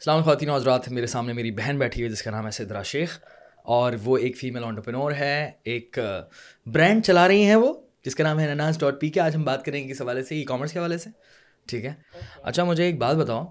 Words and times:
اسلام 0.00 0.20
خواتین 0.24 0.48
حضرات 0.50 0.88
میرے 0.90 1.06
سامنے 1.06 1.32
میری 1.32 1.50
بہن 1.56 1.78
بیٹھی 1.78 2.02
ہوئی 2.02 2.12
جس 2.12 2.22
کا 2.22 2.30
نام 2.30 2.44
ہے 2.46 2.50
سدرا 2.58 2.82
شیخ 2.90 3.18
اور 3.76 3.92
وہ 4.04 4.16
ایک 4.18 4.36
فیمیل 4.38 4.64
آنٹرپرنور 4.64 5.12
ہے 5.18 5.50
ایک 5.72 5.98
برانڈ 6.72 7.04
چلا 7.04 7.26
رہی 7.28 7.44
ہیں 7.46 7.54
وہ 7.62 7.72
جس 8.04 8.14
کا 8.16 8.24
نام 8.24 8.38
ہے 8.40 8.46
نناز 8.54 8.78
ڈاٹ 8.80 9.00
پی 9.00 9.08
کے 9.16 9.20
آج 9.20 9.34
ہم 9.36 9.42
بات 9.44 9.64
کریں 9.64 9.82
گے 9.86 9.90
اس 9.92 10.00
حوالے 10.02 10.22
سے 10.28 10.34
ای 10.36 10.44
کامرس 10.52 10.72
کے 10.72 10.78
حوالے 10.78 10.98
سے 10.98 11.10
ٹھیک 11.70 11.84
ہے 11.84 11.92
اچھا 12.42 12.64
مجھے 12.64 12.84
ایک 12.84 12.98
بات 12.98 13.16
بتاؤ 13.16 13.44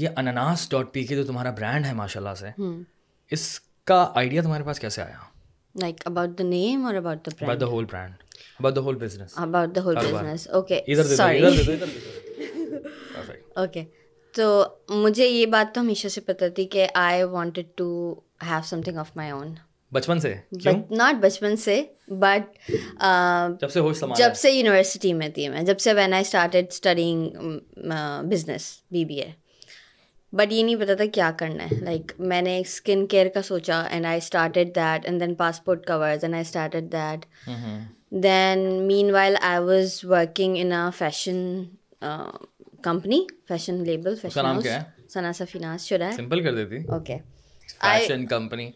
یہ 0.00 0.08
انناس 0.16 0.68
ڈاٹ 0.70 0.92
پی 0.92 1.04
کے 1.06 1.16
جو 1.16 1.24
تمہارا 1.26 1.50
برانڈ 1.58 1.86
ہے 1.86 1.92
ماشاء 2.02 2.20
اللہ 2.20 2.34
سے 2.38 2.50
اس 3.36 3.48
کا 3.92 4.04
آئیڈیا 4.24 4.42
تمہارے 4.42 4.64
پاس 4.66 4.80
کیسے 4.80 5.02
آیا 5.02 5.18
لائک 5.82 6.00
اباؤٹ 6.06 6.38
دا 6.38 6.44
نیم 6.56 6.86
اور 6.86 6.94
about 7.04 7.26
the 7.26 7.30
brand 7.44 7.60
the 7.60 7.66
whole 7.74 7.84
brand 7.90 8.24
about 8.58 8.76
the 8.76 8.80
whole 8.88 8.96
business 9.08 9.38
about 9.48 9.74
the 9.76 9.82
whole 9.84 9.96
business 10.10 10.48
okay 10.52 10.80
sorry 11.16 11.76
okay 13.62 13.84
تو 14.36 14.62
مجھے 14.90 15.26
یہ 15.26 15.46
بات 15.52 15.74
تو 15.74 15.80
ہمیشہ 15.80 16.08
سے 16.14 16.20
پتا 16.26 16.48
تھی 16.56 16.64
کہ 16.74 16.86
I 17.04 17.22
wanted 17.36 17.66
to 17.78 17.88
have 18.50 18.60
something 18.82 18.96
of 18.98 19.10
my 19.16 19.30
own 19.30 19.52
بچپن 19.92 20.20
سے 20.20 20.34
ناٹ 20.98 21.14
بچپن 21.20 21.56
سے 21.64 21.80
بٹ 22.20 22.70
جب 24.18 24.34
سے 24.36 24.50
یونیورسٹی 24.50 25.12
میں 25.14 25.28
تھی 25.34 25.48
میں 25.48 25.62
جب 25.62 25.78
سے 25.80 25.92
when 25.94 26.14
I 26.14 26.22
started 26.26 26.66
studying 26.70 27.86
business 28.30 28.68
B 28.92 29.04
B 29.04 29.20
A 29.22 29.30
but 30.36 30.52
یہ 30.52 30.62
نہیں 30.62 30.76
پتا 30.80 30.94
تھا 30.94 31.04
کیا 31.14 31.30
کرنا 31.38 31.64
ہے 31.70 31.76
لائک 31.84 32.12
میں 32.32 32.40
نے 32.42 32.58
اسکن 32.60 33.06
کیئر 33.10 33.28
کا 33.34 33.42
سوچا 33.48 33.80
and 33.90 34.06
I 34.06 34.18
started 34.18 34.74
that 34.76 35.06
and 35.06 35.20
then 35.20 35.34
passport 35.42 35.86
cover 35.86 35.98
while 39.12 39.34
I 39.42 39.62
was 39.66 40.00
working 40.10 40.56
in 40.60 40.72
fashion 40.98 41.60
company 42.84 43.20
fashion 43.48 43.82
label 43.88 44.14
fashion 44.22 44.42
نام 44.42 44.60
کیا 44.62 44.78
سنا 45.14 45.32
سفینا 45.40 45.76
شرا 45.86 46.10
سمپل 46.16 46.42
کر 46.44 46.64
دیتی 46.64 46.84
اوکے 46.94 47.18
فیشن 47.82 48.26
کمپنی 48.34 48.70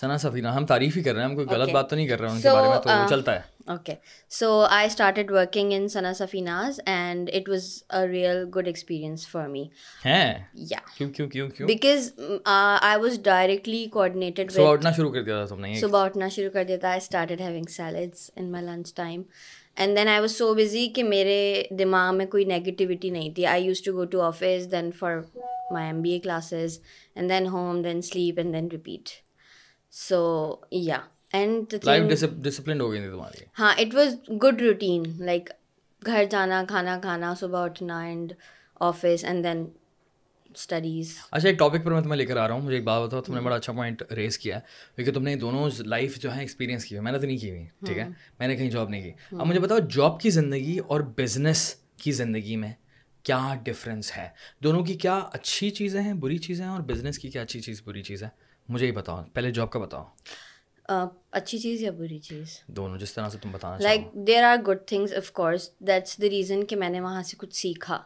سنا 0.00 0.16
سفینا 0.24 0.54
ہم 0.56 0.66
تعریف 0.66 0.96
ہی 0.96 1.02
کر 1.02 1.14
رہے 1.14 1.22
ہیں 1.22 1.28
ہم 1.28 1.34
کوئی 1.34 1.46
غلط 1.50 1.70
بات 1.74 1.88
تو 1.90 1.96
نہیں 1.96 2.06
کر 2.08 2.20
رہے 2.20 2.28
ہیں 2.28 2.34
ان 2.36 2.42
کے 2.42 2.48
بارے 2.50 2.68
میں 2.68 2.76
تو 2.82 2.88
uh, 2.90 3.08
چلتا 3.10 3.34
ہے 3.34 3.40
okay 3.72 3.94
so 4.38 4.48
I 4.76 4.86
started 4.86 5.30
working 5.32 5.72
in 5.76 5.88
Sana 5.94 6.12
Safinaz 6.18 6.78
and 6.92 7.30
it 7.34 7.48
was 7.48 7.64
a 7.90 8.06
real 8.12 8.44
good 8.56 8.66
experience 8.66 9.26
for 9.28 9.46
me 9.48 9.64
ہیں 10.04 10.32
یا 10.70 10.78
کیوں 10.96 11.10
کیوں 11.12 11.28
کیوں 11.28 11.48
کیوں 11.56 11.68
because 11.68 12.10
I 12.44 13.00
was 13.02 13.18
directly 13.24 13.84
coordinated 13.92 14.52
صبح 14.52 14.72
اٹھنا 14.72 14.90
شروع 14.96 15.12
کر 15.12 15.22
دیا 15.22 15.44
تھا 15.44 15.54
تم 15.54 15.60
نے 15.64 15.74
سو 15.80 15.96
اٹنا 15.96 16.28
شروع 16.36 16.50
کر 16.54 16.64
دیا 16.68 16.76
تھا 16.84 16.88
I 16.88 17.00
started 17.02 17.40
having 17.40 17.70
salads 17.76 18.30
in 18.36 18.50
my 18.52 18.64
lunch 18.66 18.94
time 18.96 19.22
and 19.80 19.96
then 19.96 20.08
I 20.08 20.20
was 20.20 20.36
so 20.36 20.54
busy 20.54 20.86
کہ 20.94 21.02
میرے 21.04 21.62
دماغ 21.78 22.14
میں 22.16 22.26
کوئی 22.30 22.44
نگیٹیوٹی 22.44 23.10
نہیں 23.10 23.30
تھی 23.34 23.46
I 23.46 23.64
use 23.64 23.80
to 23.82 23.92
go 23.96 24.04
to 24.12 24.20
office 24.22 24.70
then 24.72 24.90
for 24.98 25.16
my 25.72 25.86
M 25.86 26.00
B 26.02 26.10
A 26.12 26.18
classes 26.24 26.78
and 27.14 27.30
then 27.30 27.46
home 27.52 27.80
then 27.82 28.02
sleep 28.08 28.38
and 28.38 28.54
then 28.54 28.68
repeat 28.72 29.08
so 30.06 30.20
yeah 30.88 30.98
and 31.34 31.74
ہاں 33.58 33.72
it 33.80 33.94
was 33.94 34.14
good 34.42 34.62
routine 34.62 35.02
like 35.26 35.50
گھر 36.06 36.24
جانا 36.30 36.62
کھانا 36.68 36.98
کھانا 37.02 37.34
صبح 37.40 37.64
اٹھنا 37.64 38.00
and 38.06 38.32
office 38.90 39.24
and 39.24 39.44
then 39.44 39.64
studies 40.56 41.14
اچھا 41.30 41.48
ایک 41.48 41.58
topic 41.58 41.84
پر 41.84 41.92
میں 41.92 42.00
تمہیں 42.02 42.16
لے 42.16 42.24
کر 42.26 42.36
آ 42.36 42.46
رہا 42.48 42.54
ہوں 42.54 42.62
مجھے 42.62 42.76
ایک 42.76 42.84
بات 42.84 43.02
بتاؤ 43.06 43.20
تم 43.22 43.34
نے 43.34 43.40
بڑا 43.40 43.54
اچھا 43.56 43.72
پوائنٹ 43.72 44.02
ریز 44.16 44.38
کیا 44.38 44.56
ہے 44.56 44.60
کیونکہ 44.94 45.12
تم 45.18 45.22
نے 45.22 45.34
دونوں 45.36 45.68
لائف 45.84 46.18
جو 46.22 46.30
ایکسپیرینس 46.40 46.84
کی 46.84 46.96
ہوئی 46.96 47.04
میں 47.04 47.12
نے 47.12 47.18
تو 47.18 47.26
نہیں 47.26 47.38
کی 47.38 47.50
ہوئی 47.50 47.64
ٹھیک 47.86 47.98
ہے 47.98 48.06
میں 48.38 48.48
نے 48.48 48.56
کہیں 48.56 48.70
جاب 48.70 48.88
نہیں 48.90 49.02
کی 49.02 49.36
اب 49.38 49.46
مجھے 49.46 49.60
بتاؤ 49.60 49.78
جاب 49.96 50.20
کی 50.20 50.30
زندگی 50.36 50.78
اور 50.86 51.00
بزنس 51.18 51.74
کی 52.02 52.12
زندگی 52.20 52.56
میں 52.64 52.72
کیا 53.28 53.40
ڈفرینس 53.64 54.12
ہے 54.16 54.28
دونوں 54.64 54.84
کی 54.84 54.94
کیا 55.04 55.16
اچھی 55.32 55.70
چیزیں 55.80 56.00
ہیں 56.02 56.14
بری 56.24 56.38
چیزیں 56.46 56.64
ہیں 56.64 56.72
اور 56.72 56.80
بزنس 56.92 57.18
کی 57.18 57.30
کیا 57.30 57.42
اچھی 57.42 57.60
چیز 57.66 57.82
بری 57.84 58.02
چیز 58.08 58.22
ہے 58.22 58.28
مجھے 58.68 58.86
یہ 58.86 58.92
بتاؤ 58.92 59.22
پہلے 59.34 59.50
جاب 59.52 59.70
کا 59.70 59.78
بتاؤ 59.80 61.00
اچھی 61.40 61.58
چیز 61.58 61.82
یا 61.82 61.90
بری 61.98 62.18
چیز 62.20 62.58
دونوں 62.78 62.98
جس 62.98 63.12
طرح 63.14 63.28
سے 63.28 63.38
تم 63.42 63.56
like 63.82 64.12
there 64.26 64.44
are 64.44 64.56
good 64.66 64.86
things 64.86 65.12
of 65.16 65.30
course 65.32 65.70
that's 65.88 66.20
the 66.22 66.30
reason 66.30 66.64
کہ 66.68 66.76
میں 66.76 66.88
نے 66.90 67.00
وہاں 67.00 67.22
سے 67.28 67.36
کچھ 67.40 67.54
سیکھا 67.56 68.02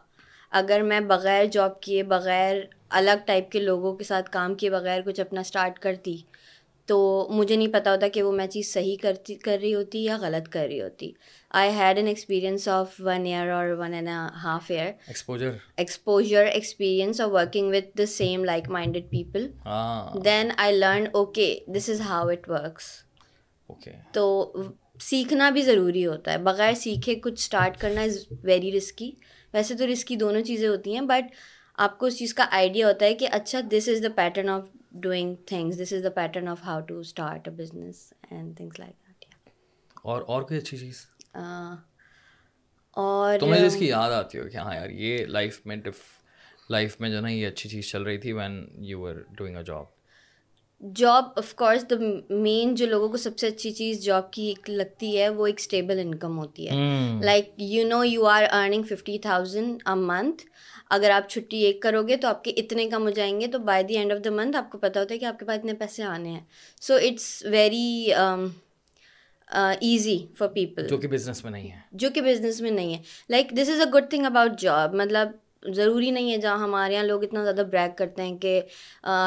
اگر 0.61 0.81
میں 0.85 0.99
بغیر 1.07 1.45
جاب 1.51 1.79
کیے 1.81 2.03
بغیر 2.13 2.61
الگ 2.99 3.25
ٹائپ 3.27 3.51
کے 3.51 3.59
لوگوں 3.59 3.93
کے 3.95 4.03
ساتھ 4.03 4.29
کام 4.31 4.55
کیے 4.55 4.69
بغیر 4.69 5.01
کچھ 5.05 5.19
اپنا 5.19 5.41
اسٹارٹ 5.41 5.79
کرتی 5.79 6.15
تو 6.87 6.97
مجھے 7.31 7.55
نہیں 7.55 7.67
پتا 7.73 7.91
ہوتا 7.91 8.07
کہ 8.13 8.21
وہ 8.23 8.31
میں 8.31 8.45
چیز 8.47 8.73
صحیح 8.73 8.95
کرتی 9.01 9.33
کر 9.35 9.57
رہی 9.61 9.73
ہوتی 9.73 10.03
یا 10.03 10.17
غلط 10.21 10.47
کر 10.51 10.65
رہی 10.67 10.81
ہوتی 10.81 11.11
I 11.61 11.71
had 11.77 11.97
an 11.97 12.07
experience 12.07 12.67
of 12.75 12.93
one 13.05 13.25
year 13.25 13.49
اور 13.51 13.69
one 13.79 13.93
and 13.93 14.09
half 14.43 14.71
year 14.71 14.91
exposure 15.07 15.51
exposure 15.75 16.45
experience 16.53 17.21
of 17.21 17.29
working 17.33 17.73
with 17.75 17.95
the 17.97 18.05
same 18.11 18.43
like 18.45 18.69
minded 18.69 19.09
people 19.09 19.47
then 20.25 20.51
I 20.57 20.77
learn 20.77 21.05
okay 21.13 21.55
this 21.77 21.89
is 21.93 22.01
how 22.09 22.27
it 22.29 22.49
works 22.49 22.85
تو 24.13 24.27
سیکھنا 25.09 25.49
بھی 25.55 25.61
ضروری 25.61 26.05
ہوتا 26.05 26.31
ہے 26.33 26.37
بغیر 26.43 26.73
سیکھے 26.83 27.15
کچھ 27.23 27.39
اسٹارٹ 27.43 27.77
کرنا 27.81 28.01
از 28.01 28.25
ویری 28.43 28.71
رسکی 28.77 29.11
ویسے 29.53 29.75
تو 29.77 29.87
رسک 29.91 30.07
کی 30.07 30.15
دونوں 30.23 30.41
چیزیں 30.49 30.67
ہوتی 30.67 30.93
ہیں 30.93 31.01
بٹ 31.11 31.33
آپ 31.85 31.97
کو 31.99 32.05
اس 32.05 32.17
چیز 32.19 32.33
کا 32.33 32.45
آئیڈیا 32.59 32.87
ہوتا 32.87 33.05
ہے 33.05 33.13
کہ 33.15 33.27
اچھا 33.31 33.59
this 33.77 33.87
is 33.93 34.01
the 34.03 34.07
pattern 34.15 34.49
of 34.49 34.67
doing 35.01 35.35
things 35.47 35.81
this 35.81 35.93
is 35.93 36.03
the 36.03 36.09
pattern 36.15 36.47
of 36.47 36.63
how 36.65 36.79
to 36.87 36.99
start 36.99 37.47
a 37.47 37.53
business 37.63 38.11
and 38.29 38.55
things 38.57 38.79
like 38.79 38.91
that 39.07 39.25
اور 40.03 40.21
اور 40.27 40.41
کوئی 40.47 40.59
اچھی 40.59 40.77
چیز 40.77 41.05
اور 43.01 43.37
کی 43.79 43.87
یاد 43.87 44.11
آتی 44.11 44.39
ہو 44.39 44.43
کہ 44.51 44.57
ہاں 44.57 44.73
یار 44.75 44.89
یہ 44.89 45.25
لائف 45.25 45.61
لائف 46.69 46.99
میں 46.99 47.07
میں 47.09 47.15
جو 47.15 47.21
نا 47.21 47.29
یہ 47.29 47.47
اچھی 47.47 47.69
چیز 47.69 47.89
چل 47.91 48.03
رہی 48.03 48.17
تھی 48.21 48.31
when 48.33 48.63
you 48.87 49.11
doing 49.37 49.55
a 49.57 49.63
job 49.67 49.85
job 50.95 51.25
of 51.37 51.53
course 51.55 51.89
the 51.89 51.95
main 52.41 52.73
جو 52.75 52.85
لوگوں 52.87 53.07
کو 53.09 53.17
سب 53.17 53.37
سے 53.39 53.47
اچھی 53.47 53.71
چیز 53.73 54.03
جاب 54.03 54.29
کی 54.33 54.41
ایک 54.47 54.69
لگتی 54.69 55.17
ہے 55.17 55.29
وہ 55.29 55.45
ایک 55.47 55.59
اسٹیبل 55.59 55.99
انکم 55.99 56.37
ہوتی 56.37 56.67
ہے 56.69 56.75
like 57.23 57.49
you 57.63 57.87
know 57.87 58.03
you 58.05 58.25
are 58.27 58.43
earning 58.49 58.83
fifty 58.89 59.17
thousand 59.19 59.81
a 59.89 59.95
month 60.01 60.43
اگر 60.97 61.09
آپ 61.11 61.29
چھٹی 61.29 61.63
ایک 61.65 61.81
کرو 61.81 62.03
گے 62.07 62.17
تو 62.17 62.27
آپ 62.27 62.43
کے 62.43 62.51
اتنے 62.57 62.85
کم 62.89 63.03
ہو 63.05 63.09
جائیں 63.15 63.39
گے 63.39 63.47
تو 63.53 63.59
by 63.71 63.83
the 63.83 63.97
end 63.97 64.11
of 64.13 64.23
the 64.25 64.29
month 64.33 64.57
آپ 64.57 64.69
کو 64.71 64.77
پتا 64.77 64.99
ہوتا 64.99 65.13
ہے 65.13 65.19
کہ 65.19 65.25
آپ 65.25 65.39
کے 65.39 65.45
پاس 65.45 65.57
اتنے 65.59 65.73
پیسے 65.79 66.03
آنے 66.03 66.29
ہیں 66.29 66.41
so 66.81 66.95
it's 67.07 67.25
very 67.51 68.11
easy 69.49 70.17
for 70.37 70.47
people 70.53 70.87
جو 70.87 70.97
کہ 70.97 71.07
بزنس 71.07 71.43
میں 71.43 71.51
نہیں 71.51 71.71
ہے 71.71 71.79
جو 72.03 72.09
کہ 72.15 72.21
بزنس 72.21 72.61
میں 72.61 72.71
نہیں 72.71 72.93
ہے 72.93 73.01
like 73.29 73.51
this 73.61 73.69
is 73.73 73.79
a 73.85 73.89
good 73.99 74.09
thing 74.09 74.25
about 74.25 74.59
job 74.59 74.93
مطلب 75.01 75.31
ضروری 75.75 76.09
نہیں 76.11 76.31
ہے 76.31 76.37
جہاں 76.37 76.57
ہمارے 76.59 76.93
یہاں 76.93 77.03
لوگ 77.03 77.23
اتنا 77.23 77.43
زیادہ 77.43 77.61
بریک 77.71 77.97
کرتے 77.97 78.23
ہیں 78.23 78.37
کہ 78.39 78.59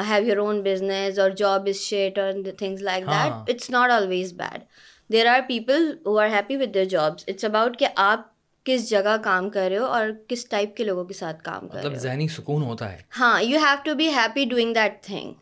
ہیو 0.09 0.25
یور 0.27 0.37
اون 0.45 0.63
بزنس 0.63 1.19
اور 1.19 1.31
جاب 1.41 1.69
از 1.69 1.81
شیٹ 1.81 2.19
اور 2.19 2.33
things 2.59 2.83
like 2.83 3.05
that 3.07 3.33
it's 3.33 3.55
it's 3.55 3.71
not 3.71 3.91
always 3.91 4.33
bad 4.39 4.63
there 5.13 5.27
are 5.27 5.35
are 5.35 5.41
people 5.49 5.91
who 6.07 6.19
happy 6.19 6.57
their 6.67 6.85
jobs 6.85 7.45
about 7.45 7.79
کہ 7.79 7.87
آپ 7.97 8.29
کس 8.65 8.89
جگہ 8.91 9.17
کام 9.25 9.49
کر 9.51 9.69
رہے 9.71 9.77
ہو 9.79 9.85
اور 9.85 10.09
کس 10.29 10.45
ٹائپ 10.49 10.75
کے 10.77 10.85
لوگوں 10.85 11.05
کے 11.05 11.15
ساتھ 11.15 11.43
کام 11.43 11.69
کر 11.69 11.83
رہے 11.83 11.89
مطلب 11.91 12.31
سکون 12.37 12.63
ہوتا 12.63 12.93
ہے 12.93 12.99
ہاں 13.19 13.43
you 13.43 13.59
have 13.63 13.77
to 13.85 13.95
be 13.99 14.09
happy 14.17 14.45
doing 14.51 14.75
that 14.75 15.03
thing 15.05 15.33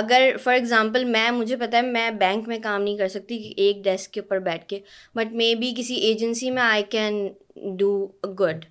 اگر 0.00 0.28
فار 0.42 0.54
ایگزامپل 0.54 1.04
میں 1.04 1.30
مجھے 1.30 1.56
پتا 1.60 1.76
ہے 1.76 1.82
میں 1.82 2.10
بینک 2.18 2.48
میں 2.48 2.58
کام 2.62 2.82
نہیں 2.82 2.96
کر 2.98 3.08
سکتی 3.08 3.36
ایک 3.56 3.82
ڈیسک 3.84 4.10
کے 4.12 4.20
اوپر 4.20 4.38
بیٹھ 4.48 4.66
کے 4.68 4.78
بٹ 5.16 5.32
مے 5.36 5.54
بی 5.60 5.72
کسی 5.76 5.94
ایجنسی 6.08 6.50
میں 6.50 6.62
I 6.62 6.82
can 6.90 7.26
do 7.78 7.90
good 8.40 8.64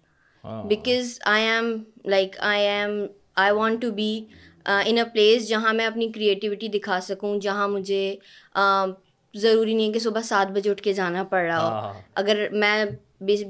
because 0.68 1.18
I 1.26 1.44
am 1.46 1.66
like 2.10 2.36
I 2.50 2.66
am 2.68 2.92
I 3.42 3.52
want 3.56 3.82
to 3.82 3.92
be 3.96 4.10
in 4.66 4.98
a 4.98 5.04
place 5.14 5.48
جہاں 5.50 5.74
میں 5.74 5.86
اپنی 5.86 6.12
کریٹیوٹی 6.12 6.68
دکھا 6.80 7.00
سکوں 7.04 7.38
جہاں 7.42 7.68
مجھے 7.68 8.16
ضروری 9.38 9.74
نہیں 9.74 9.88
ہے 9.88 9.92
کہ 9.94 10.00
صبح 10.00 10.22
سات 10.26 10.52
بجے 10.56 10.70
اٹھ 10.70 10.82
کے 10.84 10.94
جانا 10.94 11.24
پڑ 11.32 11.42
رہا 11.46 11.64
ہو 11.64 11.70
ہاں۔ 11.70 11.94
اگر 12.22 12.46
میں 12.52 12.84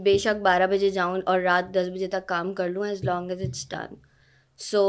بے 0.05 0.17
شک 0.23 0.41
بارہ 0.43 0.67
بجے 0.69 0.89
جاؤں 0.89 1.19
اور 1.25 1.39
رات 1.39 1.73
دس 1.75 1.89
بجے 1.93 2.07
تک 2.11 2.27
کام 2.27 2.53
کر 2.53 2.69
لوں 2.69 2.85
as 2.85 3.03
long 3.05 3.31
as 3.31 3.41
it's 3.47 3.69
done 3.71 3.93
so 4.71 4.83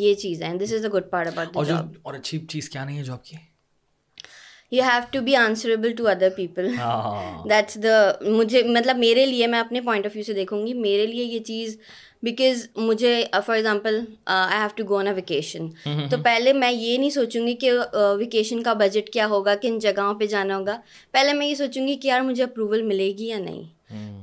یہ 0.00 0.14
چیز 0.22 0.42
ہے 0.42 0.56
this 0.62 0.72
is 0.78 0.84
a 0.84 0.90
good 0.98 1.10
part 1.10 1.28
about 1.38 1.72
اور 2.04 2.14
اچھی 2.14 2.38
چیز 2.50 2.68
کیا 2.70 2.84
نہیں 2.84 2.98
ہے 2.98 3.02
جاب 3.04 3.24
کی 3.24 3.36
you 4.76 4.82
have 4.84 5.00
to 5.12 5.20
be 5.24 5.34
answerable 5.36 5.92
to 5.96 6.06
other 6.08 6.28
people 6.36 6.68
that's 7.50 7.76
the 7.82 7.96
مجھے 8.26 8.62
مطلب 8.76 8.96
میرے 8.98 9.24
لیے 9.26 9.46
میں 9.54 9.58
اپنے 9.58 9.80
پوائنٹ 9.80 10.06
آف 10.06 10.12
ویو 10.14 10.24
سے 10.24 10.32
دیکھوں 10.34 10.66
گی 10.66 10.72
میرے 10.74 11.06
لیے 11.06 11.24
یہ 11.24 11.38
چیز 11.46 11.76
بیکاز 12.24 12.66
مجھے 12.76 13.12
for 13.46 13.56
example 13.56 13.98
I 14.36 14.58
have 14.60 14.68
to 14.76 14.84
go 14.88 14.98
on 14.98 15.06
a 15.08 15.12
vacation 15.14 15.68
تو 16.10 16.16
پہلے 16.24 16.52
میں 16.52 16.70
یہ 16.72 16.96
نہیں 16.98 17.10
سوچوں 17.18 17.46
گی 17.46 17.54
کہ 17.64 17.72
ویکیشن 18.18 18.62
کا 18.62 18.72
بجٹ 18.84 19.10
کیا 19.12 19.26
ہوگا 19.30 19.54
کن 19.62 19.78
جگہوں 19.86 20.14
پہ 20.20 20.26
جانا 20.34 20.56
ہوگا 20.58 20.78
پہلے 21.12 21.32
میں 21.40 21.46
یہ 21.46 21.54
سوچوں 21.54 21.86
گی 21.88 21.96
کہ 22.02 22.08
یار 22.08 22.20
مجھے 22.30 22.42
اپروول 22.44 22.82
ملے 22.92 23.08
گی 23.18 23.26
یا 23.28 23.38
نہیں 23.38 23.62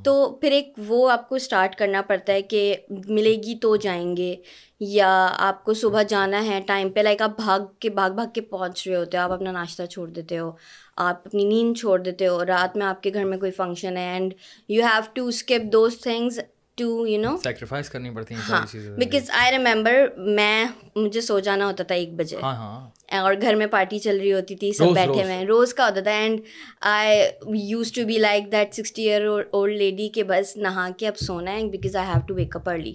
تو 0.04 0.14
پھر 0.42 0.52
ایک 0.52 0.74
وہ 0.88 1.10
آپ 1.12 1.28
کو 1.30 1.36
اسٹارٹ 1.36 1.76
کرنا 1.78 2.02
پڑتا 2.08 2.34
ہے 2.34 2.42
کہ 2.42 2.76
ملے 3.08 3.34
گی 3.44 3.56
تو 3.62 3.76
جائیں 3.86 4.16
گے 4.18 4.36
یا 4.80 5.10
آپ 5.48 5.64
کو 5.64 5.74
صبح 5.82 6.02
جانا 6.10 6.46
ہے 6.46 6.60
ٹائم 6.68 6.90
پہ 6.92 7.00
لائک 7.00 7.22
آپ 7.22 7.36
بھاگ 7.42 7.66
کے 7.82 7.90
بھاگ 8.00 8.12
بھاگ 8.16 8.28
کے 8.34 8.42
پہنچ 8.54 8.88
رہے 8.88 8.96
ہوتے 8.96 9.18
ہو 9.18 9.24
آپ 9.24 9.32
اپنا 9.34 9.52
ناشتہ 9.52 9.86
چھوڑ 9.92 10.08
دیتے 10.18 10.38
ہو 10.40 10.52
آپ 11.08 11.22
اپنی 11.28 11.44
نیند 11.46 11.78
چھوڑ 11.78 12.00
دیتے 12.04 12.28
ہو 12.28 12.44
رات 12.46 12.78
میں 12.78 12.86
آپ 12.86 13.04
کے 13.04 13.14
گھر 13.14 13.26
میں 13.26 13.38
کوئی 13.40 13.52
فنکشن 13.58 13.98
ہے 13.98 14.08
and 14.14 14.34
you 14.70 14.84
have 14.86 15.12
to 15.14 15.28
escape 15.28 15.72
those 15.74 16.00
things 16.02 16.40
to 16.80 17.06
you 17.08 17.20
know 17.22 17.30
sacrifice 17.44 17.90
کرنی 17.90 18.10
پڑتی 18.16 18.34
ہیں 18.36 18.42
ہاں 18.50 18.60
بیکاز 18.98 19.30
آئی 19.40 19.52
ریمبر 19.52 20.06
میں 20.36 20.66
مجھے 20.96 21.22
سو 21.22 21.40
جانا 21.48 21.66
ہوتا 21.68 21.84
تھا 21.90 21.96
ایک 21.96 22.14
بجے 22.20 22.38
ہاں، 22.42 22.54
ہاں۔ 22.56 23.20
اور 23.22 23.34
گھر 23.42 23.56
میں 23.62 23.68
پارٹی 23.72 24.00
چل 24.04 24.20
رہی 24.20 24.32
ہوتی 24.34 24.56
تھی 24.62 24.72
سب 24.78 24.92
بیٹھے 24.96 25.22
ہوئے 25.24 25.34
ہیں 25.34 25.46
روز 25.46 25.74
کا 25.74 25.88
ہوتا 25.88 26.02
تھا 26.02 26.12
and 26.22 26.40
I 26.94 27.20
use 27.70 27.92
to 27.96 28.06
be 28.08 28.18
like 28.18 28.52
that 28.52 28.74
sixty 28.76 29.10
year 29.10 29.26
old 29.30 29.78
lady 29.78 30.08
کہ 30.16 30.24
بس 30.30 30.56
نہا 30.68 30.88
کے 31.00 31.08
اب 31.08 31.18
سونا 31.26 31.52
ہے 31.58 31.68
because 31.72 31.96
I 31.96 32.08
have 32.10 32.22
to 32.28 32.36
wake 32.36 32.56
up 32.56 32.70
early 32.70 32.94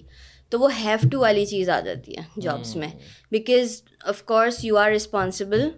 تو 0.50 0.60
وہ 0.60 0.70
ہیو 0.82 1.08
ٹو 1.12 1.20
والی 1.20 1.44
چیز 1.54 1.70
آ 1.76 1.80
جاتی 1.84 2.16
ہے 2.18 2.40
جابس 2.40 2.74
میں 2.76 2.88
because 3.32 3.80
of 4.12 4.22
course 4.32 4.64
you 4.64 4.78
are 4.84 4.90
responsible 4.90 5.68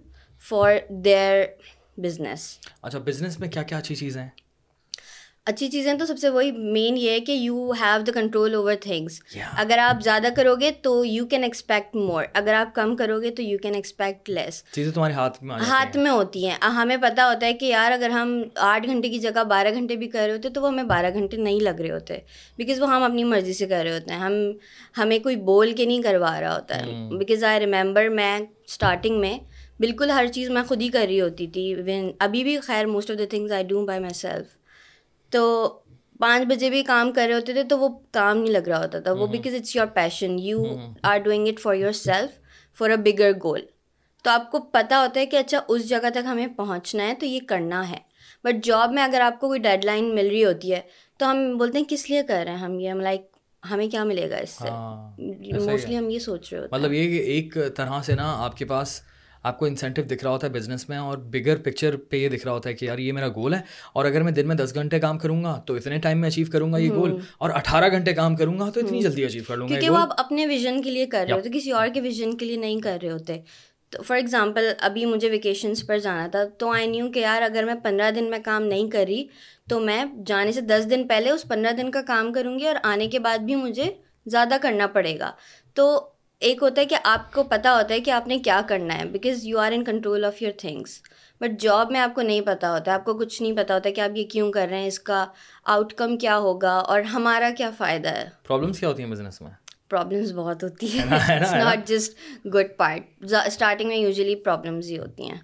for 0.48 0.72
their 1.04 1.44
business 2.04 2.48
اچھا 2.82 2.98
بزنس 3.06 3.38
میں 3.40 3.48
کیا 3.48 3.62
کیا 3.70 3.78
اچھی 3.78 3.94
چیزیں 3.94 4.22
ہیں 4.22 4.28
اچھی 5.50 5.66
چیزیں 5.70 5.92
تو 5.98 6.06
سب 6.06 6.18
سے 6.18 6.28
وہی 6.36 6.50
مین 6.52 6.96
یہ 6.96 7.10
ہے 7.10 7.18
کہ 7.26 7.32
you 7.32 7.70
have 7.80 8.00
the 8.06 8.12
control 8.12 8.54
over 8.54 8.74
things 8.80 9.20
اگر 9.64 9.78
آپ 9.78 10.02
زیادہ 10.04 10.28
کرو 10.36 10.54
گے 10.60 10.70
تو 10.82 10.94
یو 11.06 11.26
کین 11.30 11.44
ایکسپیکٹ 11.44 11.94
مور 11.96 12.24
اگر 12.40 12.54
آپ 12.60 12.74
کم 12.74 12.94
کرو 12.96 13.20
گے 13.22 13.30
تو 13.36 13.42
یو 13.42 13.58
کین 13.62 13.74
ایکسپیکٹ 13.74 14.30
لیس 14.30 14.62
چیزیں 14.74 14.90
تمہارے 14.94 15.12
ہاتھ 15.14 15.42
میں 15.44 15.56
ہاتھ 15.68 15.96
میں 15.96 16.10
ہوتی 16.10 16.46
ہیں 16.48 16.56
ہمیں 16.76 16.96
پتہ 17.02 17.28
ہوتا 17.30 17.46
ہے 17.46 17.52
کہ 17.60 17.64
یار 17.64 17.92
اگر 17.92 18.10
ہم 18.10 18.34
آٹھ 18.70 18.86
گھنٹے 18.86 19.08
کی 19.08 19.18
جگہ 19.28 19.44
بارہ 19.54 19.72
گھنٹے 19.74 19.96
بھی 19.96 20.08
کر 20.16 20.24
رہے 20.24 20.32
ہوتے 20.32 20.50
تو 20.54 20.62
وہ 20.62 20.68
ہمیں 20.68 20.82
بارہ 20.94 21.10
گھنٹے 21.14 21.36
نہیں 21.36 21.60
لگ 21.62 21.80
رہے 21.80 21.90
ہوتے 21.90 22.18
بیکاز 22.56 22.82
وہ 22.82 22.90
ہم 22.94 23.02
اپنی 23.10 23.24
مرضی 23.34 23.52
سے 23.60 23.66
کر 23.66 23.82
رہے 23.88 23.94
ہوتے 23.98 24.14
ہیں 24.14 24.20
ہم 24.20 24.34
ہمیں 25.02 25.18
کوئی 25.22 25.36
بول 25.50 25.72
کے 25.76 25.84
نہیں 25.84 26.02
کروا 26.02 26.38
رہا 26.40 26.54
ہوتا 26.54 26.80
ہے 26.80 27.16
بیکاز 27.18 27.44
آئی 27.52 27.60
ریمبر 27.66 28.08
میں 28.20 28.38
اسٹارٹنگ 28.38 29.20
میں 29.20 29.36
بالکل 29.80 30.10
ہر 30.10 30.26
چیز 30.34 30.50
میں 30.50 30.62
خود 30.68 30.82
ہی 30.82 30.88
کر 30.88 31.04
رہی 31.08 31.20
ہوتی 31.20 31.46
تھی 31.58 31.72
ابھی 32.18 32.44
بھی 32.44 32.58
خیر 32.68 32.86
most 32.96 33.10
of 33.10 33.18
the 33.18 33.24
things 33.30 33.52
I 33.52 33.64
do 33.68 33.84
by 33.86 34.00
myself 34.20 34.54
تو 35.32 35.44
پانچ 36.20 36.46
بجے 36.48 36.70
بھی 36.70 36.82
کام 36.82 37.12
کر 37.12 37.24
رہے 37.26 37.34
ہوتے 37.34 37.52
تھے 37.52 37.62
تو 37.70 37.78
وہ 37.78 37.88
کام 38.12 38.36
نہیں 38.36 38.52
لگ 38.52 38.68
رہا 38.68 38.78
ہوتا 38.82 38.98
تھا 39.06 39.12
وہ 39.12 39.26
because 39.26 39.54
it's 39.54 39.74
your 39.76 39.86
passion 39.94 40.38
you 40.38 40.62
are 41.10 41.18
doing 41.24 41.48
it 41.48 41.60
for 41.60 41.74
yourself 42.02 42.38
for 42.78 42.90
a 42.90 42.96
bigger 43.10 43.32
goal 43.42 43.60
تو 44.24 44.30
آپ 44.30 44.50
کو 44.50 44.58
پتا 44.74 45.00
ہوتا 45.02 45.20
ہے 45.20 45.26
کہ 45.32 45.36
اچھا 45.36 45.60
اس 45.74 45.88
جگہ 45.88 46.10
تک 46.14 46.26
ہمیں 46.30 46.46
پہنچنا 46.56 47.06
ہے 47.08 47.14
تو 47.20 47.26
یہ 47.26 47.40
کرنا 47.48 47.88
ہے 47.90 47.96
بٹ 48.44 48.64
جاب 48.64 48.92
میں 48.92 49.02
اگر 49.02 49.20
آپ 49.20 49.38
کو 49.40 49.46
کوئی 49.48 49.60
ڈیڈ 49.60 49.84
لائن 49.84 50.14
مل 50.14 50.28
رہی 50.30 50.44
ہوتی 50.44 50.72
ہے 50.74 50.80
تو 51.18 51.30
ہم 51.30 51.56
بولتے 51.58 51.78
ہیں 51.78 51.86
کس 51.88 52.08
لیے 52.10 52.22
کر 52.28 52.42
رہے 52.44 52.52
ہیں 52.52 52.58
ہم 52.60 52.78
یہ 52.78 52.92
لائک 53.02 53.34
ہمیں 53.70 53.86
کیا 53.90 54.02
ملے 54.04 54.28
گا 54.30 54.36
اس 54.36 54.50
سے 54.62 54.70
موسٹلی 55.20 55.94
ہاں، 55.94 56.02
ہم 56.02 56.08
یہ 56.10 56.18
سوچ 56.24 56.52
رہے 56.52 56.60
ہو 56.60 56.66
مطلب 56.72 56.92
یہ 56.92 57.08
کہ 57.16 57.22
ایک 57.32 57.56
طرح 57.76 58.02
سے 58.06 58.14
نا 58.14 58.32
آپ 58.44 58.56
کے 58.56 58.64
پاس 58.72 59.00
آپ 59.46 59.58
کو 59.58 59.66
انسینٹیو 59.66 60.04
دکھ 60.10 60.22
رہا 60.24 60.30
ہوتا 60.30 60.46
ہے 60.46 60.52
بزنس 60.52 60.88
میں 60.88 60.96
اور 60.98 61.18
بگر 61.32 61.56
پکچر 61.64 61.96
پہ 62.10 62.16
یہ 62.16 62.28
دکھ 62.28 62.44
رہا 62.44 62.52
ہوتا 62.52 62.68
ہے 62.68 62.74
کہ 62.74 62.84
یار 62.84 62.98
یہ 62.98 63.12
میرا 63.18 63.26
گول 63.34 63.54
ہے 63.54 63.58
اور 63.98 64.04
اگر 64.04 64.22
میں 64.28 64.32
دن 64.38 64.46
میں 64.48 64.54
دس 64.56 64.74
گھنٹے 64.82 64.98
کام 65.00 65.18
کروں 65.24 65.42
گا 65.44 65.54
تو 65.66 65.74
اتنے 65.80 65.98
ٹائم 66.06 66.20
میں 66.20 66.28
اچیو 66.28 66.46
کروں 66.52 66.72
گا 66.72 66.78
یہ 66.84 66.90
گول 66.94 67.14
اور 67.42 67.50
اٹھارہ 67.60 67.90
گھنٹے 67.96 68.14
کام 68.14 68.36
کروں 68.36 68.58
گا 68.58 68.68
تو 68.74 68.80
اتنی 68.84 69.02
جلدی 69.02 69.24
اچیو 69.24 69.42
کر 69.48 69.56
لوں 69.56 69.68
گا 69.68 69.68
کیونکہ 69.72 69.90
وہ 69.90 69.98
آپ 69.98 70.14
اپنے 70.22 70.46
ویژن 70.46 70.80
کے 70.82 70.90
لیے 70.96 71.06
کر 71.12 71.24
رہے 71.28 71.34
ہوتے 71.36 71.50
کسی 71.54 71.72
اور 71.82 71.88
کے 71.94 72.00
ویژن 72.08 72.36
کے 72.36 72.46
لیے 72.46 72.56
نہیں 72.64 72.80
کر 72.88 72.98
رہے 73.02 73.10
ہوتے 73.10 73.36
تو 73.94 74.02
فار 74.02 74.16
ایگزامپل 74.16 74.66
ابھی 74.88 75.04
مجھے 75.06 75.30
ویکیشنس 75.30 75.86
پر 75.86 75.98
جانا 76.08 76.26
تھا 76.32 76.44
تو 76.58 76.72
آئی 76.72 76.86
نیو 76.96 77.10
کہ 77.14 77.18
یار 77.20 77.42
اگر 77.42 77.64
میں 77.66 77.74
پندرہ 77.84 78.10
دن 78.18 78.30
میں 78.30 78.38
کام 78.44 78.62
نہیں 78.72 78.90
کر 78.90 79.04
رہی 79.08 79.24
تو 79.68 79.80
میں 79.88 80.04
جانے 80.26 80.52
سے 80.52 80.60
دس 80.72 80.90
دن 80.90 81.06
پہلے 81.08 81.30
اس 81.30 81.44
پندرہ 81.48 81.72
دن 81.82 81.90
کا 81.90 82.02
کام 82.06 82.32
کروں 82.32 82.58
گی 82.58 82.66
اور 82.68 82.76
آنے 82.92 83.06
کے 83.14 83.18
بعد 83.28 83.46
بھی 83.50 83.54
مجھے 83.68 83.90
زیادہ 84.36 84.54
کرنا 84.62 84.86
پڑے 84.98 85.18
گا 85.18 85.30
تو 85.74 85.88
ایک 86.44 86.62
ہوتا 86.62 86.80
ہے 86.80 86.86
کہ 86.86 86.96
آپ 87.08 87.32
کو 87.32 87.42
پتا 87.50 87.74
ہوتا 87.76 87.94
ہے 87.94 88.00
کہ 88.06 88.10
آپ 88.10 88.26
نے 88.28 88.38
کیا 88.44 88.60
کرنا 88.68 88.98
ہے 88.98 89.04
because 89.12 89.44
you 89.46 89.58
are 89.58 89.72
in 89.72 89.84
control 89.84 90.24
of 90.24 90.40
your 90.42 90.52
things 90.58 90.98
but 91.40 91.60
job 91.60 91.90
میں 91.92 92.00
آپ 92.00 92.14
کو 92.14 92.22
نہیں 92.22 92.40
پتہ 92.46 92.66
ہوتا 92.72 92.90
ہے 92.90 92.94
آپ 92.96 93.04
کو 93.04 93.14
کچھ 93.18 93.40
نہیں 93.42 93.56
پتہ 93.56 93.72
ہوتا 93.72 93.90
کہ 93.96 94.00
آپ 94.00 94.16
یہ 94.16 94.26
کیوں 94.30 94.50
کر 94.52 94.66
رہے 94.70 94.78
ہیں 94.80 94.86
اس 94.88 94.98
کا 95.08 95.24
آؤٹ 95.74 95.92
کم 95.96 96.16
کیا 96.18 96.36
ہوگا 96.38 96.72
اور 96.74 97.00
ہمارا 97.12 97.50
کیا 97.56 97.70
فائدہ 97.78 98.08
ہے 98.16 98.28
پرابلمس 98.48 98.80
کیا 98.80 98.88
ہوتی 98.88 99.02
ہیں 99.02 99.10
بزنس 99.10 99.40
میں 99.42 99.50
پرابلمس 99.90 100.32
بہت 100.34 100.64
ہوتی 100.64 100.86
ہیں 100.98 101.04
it's 101.34 101.52
not 101.54 101.86
just 101.88 102.18
good 102.54 102.76
part 102.78 103.32
starting 103.44 103.88
میں 103.88 103.96
یوزلی 103.96 104.34
پرابلمس 104.44 104.88
ہی 104.90 104.98
ہوتی 104.98 105.30
ہیں 105.30 105.38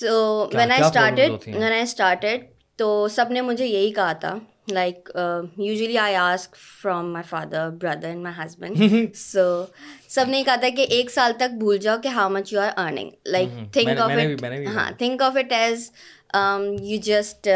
so 0.00 0.48
when 0.54 0.72
I 0.72 0.82
started 0.84 1.32
when 1.46 1.72
I 1.72 1.82
started 1.82 2.44
تو 2.78 2.96
سب 3.16 3.30
نے 3.32 3.40
مجھے 3.52 3.66
یہی 3.66 3.90
کہا 3.94 4.12
تھا 4.20 4.34
like 4.72 5.10
usually 5.58 5.96
I 5.98 6.14
ask 6.16 6.54
from 6.56 7.12
my 7.12 7.28
father 7.28 7.70
brother 7.80 8.06
and 8.08 8.22
my 8.22 8.34
husband 8.44 9.16
so 9.16 9.64
سب 10.08 10.28
نے 10.28 10.42
کہا 10.46 10.54
تھا 10.60 10.68
کہ 10.76 10.86
ایک 10.96 11.10
سال 11.10 11.32
تک 11.38 11.54
بھول 11.58 11.76
جاؤ 11.82 11.96
کہ 12.02 12.08
how 12.14 12.28
much 12.30 12.52
you 12.52 12.60
are 12.60 12.70
earning 12.84 13.10
like 13.32 13.48
think 13.72 13.98
of 14.00 14.10
it 14.20 14.44
ہاں 14.76 14.90
think 14.98 15.22
of 15.22 15.36
it 15.40 15.52
as 15.52 15.90
you 16.82 16.98
just 17.04 17.48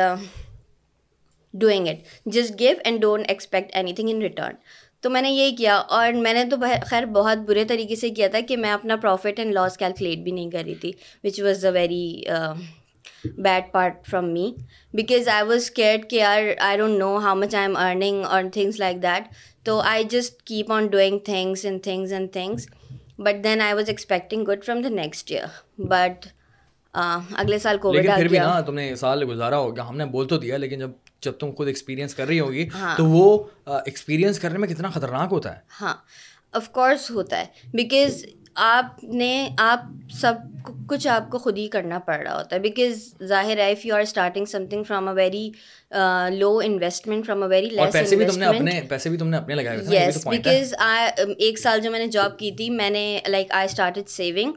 doing 1.61 1.89
it 1.89 2.27
just 2.35 2.59
give 2.61 2.75
and 2.85 3.01
don't 3.03 3.25
expect 3.29 3.71
anything 3.95 4.09
in 4.15 4.23
return 4.23 4.55
تو 5.03 5.11
میں 5.11 5.21
نے 5.23 5.31
یہی 5.31 5.55
کیا 5.57 5.75
اور 5.77 6.13
میں 6.23 6.33
نے 6.35 6.43
تو 6.51 6.57
خیر 6.87 7.05
بہت 7.15 7.39
برے 7.49 7.65
طریقے 7.69 7.97
سے 7.97 8.09
کیا 8.11 8.29
تھا 8.29 8.41
کہ 8.49 8.57
میں 8.57 8.71
اپنا 8.71 8.97
پروفٹ 9.03 9.39
اینڈ 9.41 9.53
لاس 9.55 9.77
کیلکولیٹ 9.79 10.19
بھی 10.25 10.33
نہیں 10.33 10.51
کر 10.51 10.63
رہی 10.67 10.75
تھی 10.81 10.93
which 11.25 11.41
was 11.41 11.65
a 11.65 11.71
very 11.73 12.05
bad 13.25 13.71
part 13.73 14.05
from 14.11 14.25
me 14.33 14.51
because 14.97 15.29
I 15.33 15.45
was 15.49 15.71
scared 15.75 16.09
کہ 16.11 16.23
or 16.23 16.43
I 16.67 16.77
don't 16.79 16.99
know 16.99 17.17
how 17.25 17.35
much 17.37 17.55
I'm 17.67 17.77
earning 17.77 18.25
اور 18.25 18.43
تھنگس 18.53 18.79
لائک 18.81 19.03
دیٹ 19.03 19.35
تو 19.67 19.79
I 19.93 20.05
just 20.11 20.43
keep 20.47 20.73
on 20.73 20.87
doing 20.93 21.19
things 21.25 21.67
things 21.83 22.13
and 22.13 22.37
and 22.37 22.61
but 23.29 23.43
then 23.45 23.61
I 23.61 23.75
was 23.75 23.89
expecting 23.89 24.45
good 24.49 24.65
from 24.65 24.83
the 24.83 24.89
next 25.03 25.33
year 25.33 25.47
but 25.89 26.27
اگلے 27.41 27.59
سال 27.59 27.79
کو 27.79 27.93
تم 28.67 28.75
نے 28.75 28.95
سال 28.97 29.25
گزارا 29.29 29.59
ہوگا 29.59 29.89
ہم 29.89 29.97
نے 29.97 30.05
بول 30.15 30.29
تو 30.29 30.37
دیا 30.45 30.57
لیکن 30.57 30.79
جب 30.79 30.91
جب 31.23 31.33
تم 31.39 31.51
خود 31.57 31.67
ایکسپیرینس 31.69 32.15
کر 32.15 32.27
رہی 32.27 32.41
ہوگی 32.41 32.69
تو 32.97 33.05
وہ 33.09 33.39
ایکسپیرینس 33.85 34.39
کرنے 34.41 34.59
میں 34.59 34.69
کتنا 34.69 34.89
خطرناک 34.95 35.33
ہوتا 35.33 35.55
ہے 35.55 35.61
ہاں 35.81 35.95
آف 36.59 36.69
کورس 36.73 37.11
ہوتا 37.11 37.39
ہے 37.39 37.45
بیکاز 37.77 38.23
آپ 38.67 39.03
نے 39.19 39.31
آپ 39.63 39.81
سب 40.21 40.35
کچھ 40.89 41.07
آپ 41.09 41.29
کو 41.31 41.39
خود 41.39 41.59
ہی 41.59 41.67
کرنا 41.73 41.99
پڑ 42.07 42.17
رہا 42.23 42.37
ہوتا 42.39 42.57
ہے 42.57 42.61
بیکاز 42.61 43.03
ظاہر 43.29 43.59
ہے 43.59 43.71
if 43.73 43.85
you 43.87 43.95
are 43.95 44.01
starting 44.01 44.45
something 44.71 44.85
from 44.89 45.09
a 45.09 45.15
very 45.15 45.51
low 46.39 46.57
investment 46.65 47.27
from 47.27 47.43
a 47.43 47.49
very 47.49 47.69
light 47.71 47.97
yes 49.93 50.27
because 50.31 50.75
ایک 51.39 51.59
سال 51.59 51.81
جو 51.83 51.91
میں 51.91 51.99
نے 51.99 52.07
جاب 52.19 52.39
کی 52.39 52.51
تھی 52.57 52.69
میں 52.81 52.89
نے 52.91 53.05
like 53.29 53.53
I 53.61 53.67
start 53.71 53.99
it 53.99 54.11
saving 54.11 54.53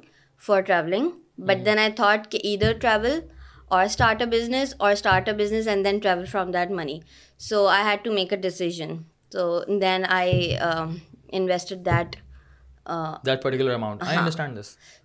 for 0.48 0.62
traveling 0.72 1.10
but 1.48 1.66
then 1.66 1.80
I 1.80 1.92
thought 1.96 2.28
کہ 2.32 2.40
ادھر 2.54 2.74
ٹریول 2.82 3.20
اور 3.78 3.86
اسٹارٹ 3.86 4.22
اپ 4.22 4.28
بزنس 4.32 4.74
اور 4.78 4.92
start 4.92 5.30
up 5.30 5.36
business 5.42 5.68
and 5.68 5.86
then 5.86 6.00
travel 6.00 6.26
from 6.32 6.52
that 6.52 6.72
money 6.82 7.00
so 7.50 7.66
I 7.76 7.84
had 7.90 8.04
to 8.06 8.12
make 8.14 8.34
a 8.34 8.40
decision 8.42 8.98
so 9.34 9.60
then 9.82 10.06
I 10.22 10.56
invested 11.32 11.86
that 11.86 12.16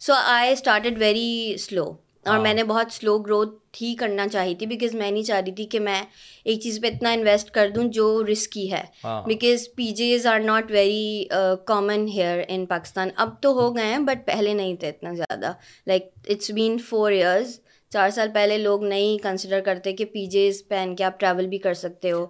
so 0.00 0.12
I 0.12 0.52
started 0.52 0.98
very 0.98 1.56
slow 1.60 1.84
اور 2.30 2.38
میں 2.42 2.52
نے 2.54 2.62
بہت 2.68 2.92
سلو 2.92 3.16
growth 3.26 3.82
ہی 3.82 3.94
کرنا 3.98 4.26
چاہی 4.28 4.54
تھی 4.58 4.66
because 4.66 4.94
میں 4.94 5.10
نہیں 5.10 5.22
چاہ 5.24 5.40
رہی 5.40 5.52
تھی 5.54 5.64
کہ 5.74 5.80
میں 5.80 6.00
ایک 6.44 6.60
چیز 6.60 6.80
پہ 6.82 6.86
اتنا 6.86 7.10
انویسٹ 7.12 7.50
کر 7.54 7.68
دوں 7.74 7.84
جو 7.98 8.06
رسکی 8.32 8.70
ہے 8.72 8.82
because 9.26 9.66
PJs 9.96 10.26
are 10.26 10.38
not 10.44 10.70
very 10.70 11.26
common 11.66 12.08
here 12.14 12.42
in 12.48 12.66
Pakistan 12.74 13.08
اب 13.26 13.40
تو 13.42 13.52
ہو 13.60 13.68
گئے 13.76 13.84
ہیں 13.92 13.98
بٹ 14.08 14.26
پہلے 14.26 14.54
نہیں 14.54 14.74
تھے 14.80 14.88
اتنا 14.88 15.12
زیادہ 15.22 15.52
like 15.86 16.08
it's 16.30 16.50
been 16.54 16.78
four 16.88 17.10
years 17.12 17.58
چار 17.92 18.10
سال 18.14 18.28
پہلے 18.34 18.58
لوگ 18.58 18.84
نہیں 18.84 19.18
کنسیڈر 19.22 19.60
کرتے 19.64 19.92
کہ 20.00 20.04
پی 20.12 20.26
جیز 20.30 20.62
پہن 20.68 20.94
کے 20.98 21.04
آپ 21.04 21.20
ٹریول 21.20 21.46
بھی 21.48 21.58
کر 21.68 21.74
سکتے 21.86 22.12
ہو 22.12 22.26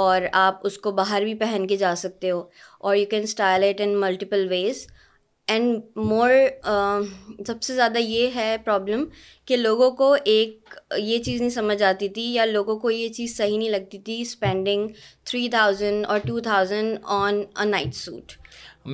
اور 0.00 0.22
آپ 0.42 0.60
اس 0.66 0.76
کو 0.84 0.90
باہر 0.98 1.22
بھی 1.24 1.34
پہن 1.40 1.66
کے 1.68 1.76
جا 1.76 1.94
سکتے 2.02 2.30
ہو 2.30 2.42
اور 2.88 2.96
you 2.96 3.06
can 3.10 3.22
style 3.22 3.72
in 3.78 3.90
multiple 4.00 4.46
ways 4.50 4.86
and 5.52 5.98
more 6.08 6.30
سب 7.46 7.62
سے 7.62 7.74
زیادہ 7.74 7.98
یہ 7.98 8.30
ہے 8.36 8.56
پرابلم 8.64 9.04
کہ 9.46 9.56
لوگوں 9.56 9.90
کو 9.96 10.12
ایک 10.34 10.74
یہ 10.98 11.22
چیز 11.24 11.40
نہیں 11.40 11.50
سمجھ 11.58 11.82
آتی 11.90 12.08
تھی 12.18 12.22
یا 12.34 12.44
لوگوں 12.44 12.78
کو 12.80 12.90
یہ 12.90 13.08
چیز 13.18 13.36
صحیح 13.36 13.58
نہیں 13.58 13.68
لگتی 13.76 13.98
تھی 14.08 14.20
اسپینڈنگ 14.22 14.88
تھری 15.30 15.48
تھاؤزینڈ 15.56 16.06
اور 16.10 16.18
ٹو 16.28 16.38
تھاؤزینڈ 16.48 17.64
نائٹ 17.70 17.94
سوٹ 17.94 18.32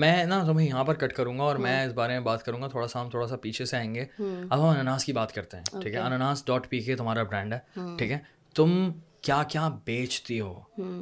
میں 0.02 0.25
نا 0.26 0.43
تمہیں 0.47 0.67
یہاں 0.69 0.85
پر 0.85 0.95
کٹ 1.07 1.12
کروں 1.17 1.38
گا 1.38 1.45
اور 1.45 1.57
میں 1.67 1.76
ہاں. 1.76 1.85
اس 1.87 1.93
بارے 1.93 2.12
میں 2.12 2.21
بات 2.25 2.43
کروں 2.45 2.62
گا 2.62 2.69
تھوڑا 2.69 2.87
سا 2.88 3.00
ہم 3.00 3.11
تھوڑا 3.11 3.26
سا 3.26 3.37
پیچھے 3.47 3.64
سے 3.64 3.76
آئیں 3.76 3.95
گے 3.95 4.05
ہاں. 4.21 4.45
اب 4.50 4.62
ہم 4.71 4.78
انناس 4.78 5.05
کی 5.05 5.12
بات 5.21 5.33
کرتے 5.35 5.57
ہیں 5.57 5.81
ٹھیک 5.83 5.95
ہے 5.95 5.99
انناس 6.00 6.45
ڈاٹ 6.47 6.69
پی 6.71 6.81
کے 6.85 6.97
تمہارا 6.97 7.23
برانڈ 7.23 7.52
ہے 7.55 7.59
ہاں. 7.76 7.97
ٹھیک 7.99 8.11
ہے 8.11 8.19
تم 8.57 8.90
کیا 9.28 9.42
کیا 9.50 9.66
بیچتی 9.85 10.38
ہو 10.40 10.52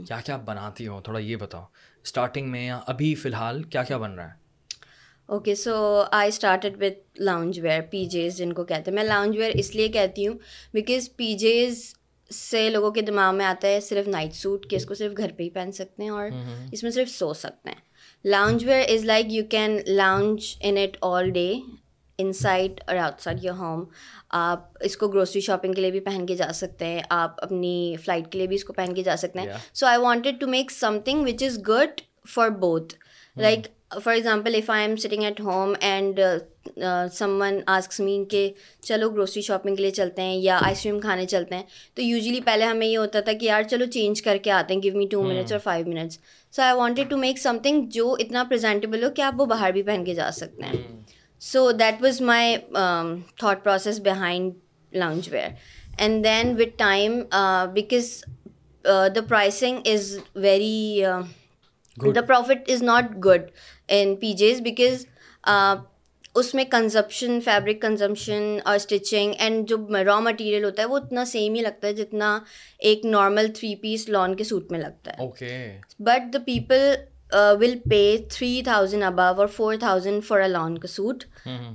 کیا 0.07 0.19
کیا 0.25 0.37
بناتی 0.45 0.87
ہو 0.89 1.01
تھوڑا 1.05 1.19
یہ 1.19 1.37
بتاؤ 1.41 1.63
اسٹارٹنگ 2.05 2.49
میں 2.51 2.65
یا 2.65 2.79
ابھی 2.93 3.15
فی 3.21 3.29
الحال 3.29 3.63
کیا 3.73 3.83
کیا 3.89 3.97
بن 4.05 4.15
رہا 4.19 4.29
ہے 4.29 4.75
okay 5.35 5.55
so 5.61 5.75
I 6.19 6.29
started 6.29 6.83
with 6.83 7.21
lounge 7.21 7.61
wear 7.63 7.81
P 7.91 8.05
Js 8.15 8.37
جن 8.37 8.53
کو 8.53 8.65
کہتے 8.65 8.91
ہیں 8.91 8.95
میں 8.97 9.05
لاؤنج 9.05 9.37
ویئر 9.39 9.53
اس 9.59 9.75
لیے 9.75 9.87
کہتی 9.99 10.27
ہوں 10.29 10.35
بیکاز 10.73 11.09
پی 11.17 11.33
جیز 11.45 11.85
سے 12.41 12.69
لوگوں 12.71 12.91
کے 12.93 13.03
دماغ 13.13 13.35
میں 13.37 13.47
آتا 13.47 13.69
ہے 13.69 13.81
صرف 13.91 14.09
نائٹ 14.09 14.35
سوٹ 14.37 14.69
کہ 14.71 14.77
اس 14.77 14.87
کو 14.87 14.95
صرف 15.03 15.17
گھر 15.19 15.33
پہ 15.37 15.43
ہی 15.43 15.51
پہن 15.51 15.73
سکتے 15.73 16.03
ہیں 16.03 16.11
اور 16.11 16.29
اس 16.73 16.83
میں 16.83 16.91
صرف 16.91 17.11
سو 17.15 17.33
سکتے 17.45 17.71
ہیں 17.71 18.29
lounge 18.35 18.65
wear 18.69 18.85
is 18.95 19.05
like 19.15 19.27
you 19.35 19.45
can 19.51 19.79
lounge 19.87 20.55
in 20.69 20.79
it 20.85 20.97
all 21.13 21.31
day 21.41 21.53
inside 22.33 22.81
اور 22.89 22.97
آؤٹ 22.97 23.21
سائڈ 23.23 23.45
یور 23.45 23.55
ہوم 23.59 23.85
آپ 24.41 24.85
اس 24.85 24.97
کو 24.97 25.09
گروسری 25.09 25.41
شاپنگ 25.47 25.73
کے 25.75 25.81
لیے 25.81 25.91
بھی 25.91 26.01
پہن 26.09 26.25
کے 26.27 26.37
جا 26.37 26.51
سکتے 26.55 26.85
ہیں 26.87 27.01
آپ 27.17 27.43
اپنی 27.45 27.73
فلائٹ 28.05 28.31
کے 28.33 28.39
لیے 28.39 28.47
بھی 28.47 28.57
اس 28.57 28.65
کو 28.65 28.73
پہن 28.73 28.95
کے 28.95 29.03
جا 29.09 29.17
سکتے 29.25 29.39
ہیں 29.41 29.47
so 29.73 29.87
I 29.87 29.99
wanted 30.03 30.41
to 30.41 30.47
make 30.49 30.71
something 31.05 31.25
which 31.29 31.43
is 31.47 31.59
good 31.69 32.01
for 32.35 32.51
both 32.61 32.95
like 33.41 33.67
for 34.03 34.15
example 34.15 34.55
if 34.55 34.71
I'm 34.87 34.95
sitting 35.03 35.23
at 35.25 35.41
home 35.41 35.73
and 35.89 36.21
someone 37.41 37.59
asks 37.67 37.93
ask me 37.97 38.25
کہ 38.29 38.49
چلو 38.85 39.09
گروسری 39.11 39.43
شاپنگ 39.43 39.77
کے 39.77 39.83
لیے 39.83 39.91
چلتے 40.01 40.23
ہیں 40.23 40.37
یا 40.37 40.59
آئس 40.63 40.83
کریم 40.83 40.99
کھانے 41.01 41.27
چلتے 41.33 41.55
ہیں 41.57 41.63
تو 41.97 42.03
یوزلی 42.03 42.41
پہلے 42.45 42.65
ہمیں 42.65 42.87
یہ 42.87 42.97
ہوتا 42.99 43.21
تھا 43.29 43.33
کہ 43.41 43.47
یار 43.47 43.63
چلو 43.71 43.87
چینج 43.93 44.23
کر 44.23 44.37
کے 44.45 44.51
آتے 44.51 44.75
ہیں 44.75 44.83
گیو 44.83 44.97
می 44.97 45.07
ٹو 45.11 45.23
منٹس 45.23 45.53
اور 45.53 45.61
five 45.65 45.87
minutes 45.89 46.19
so 46.57 46.63
I 46.63 46.77
wanted 46.79 47.11
to 47.11 47.17
make 47.19 47.39
some 47.39 47.57
thing 47.63 47.87
جو 47.99 48.13
اتنا 48.21 48.45
پریزنٹیبل 48.49 49.05
ہو 49.05 49.11
کہ 49.17 49.23
آپ 49.23 49.41
وہ 49.41 49.47
باہر 49.57 49.73
بھی 49.73 49.83
پہن 49.83 50.05
کے 50.05 50.15
جا 50.15 50.31
سکتے 50.37 50.67
ہیں 50.67 50.83
so 51.43 51.71
that 51.79 52.03
was 52.03 52.21
my 52.23 52.57
thought 53.39 53.63
process 53.65 53.99
behind 54.05 54.97
launch 54.97 55.29
where 55.33 55.49
and 56.03 56.25
then 56.25 56.55
with 56.59 56.77
time 56.79 57.21
because 57.75 58.11
the 59.15 59.21
pricing 59.29 59.87
is 59.95 60.17
very 60.35 61.03
the 62.15 62.21
profit 62.29 62.71
is 62.71 62.83
not 62.83 63.11
good 63.25 63.51
in 63.97 64.15
PJs 64.39 64.61
because 64.65 65.07
اس 66.41 66.55
میں 66.55 66.65
کنزمپشن 66.71 67.41
فیبرک 67.45 67.81
کنزمپشن 67.83 68.57
اور 68.65 68.75
اسٹچنگ 68.77 69.33
اینڈ 69.39 69.69
جو 69.69 69.77
raw 70.07 70.19
material 70.21 70.65
ہوتا 70.65 70.83
ہے 70.83 70.87
وہ 70.87 70.97
اتنا 70.99 71.25
same 71.27 71.55
ہی 71.55 71.61
لگتا 71.63 71.89
ہے 71.89 71.93
جتنا 72.03 72.39
ایک 72.89 73.05
نارمل 73.05 73.47
تھری 73.59 73.75
پیس 73.83 74.09
لان 74.09 74.35
کے 74.37 74.45
سوٹ 74.45 74.73
میں 74.73 74.81
لگتا 74.81 75.13
ہے 75.19 75.67
but 76.07 76.33
the 76.35 76.39
people 76.47 76.95
will 77.33 77.75
pay 77.91 78.01
three 78.31 78.61
thousand 78.65 79.05
ابو 79.05 79.23
اور 79.41 79.47
four 79.55 79.75
thousand 79.81 80.25
for 80.25 80.41
a 80.41 80.49
lawn 80.49 80.77
کا 80.79 80.89
suit 80.89 81.25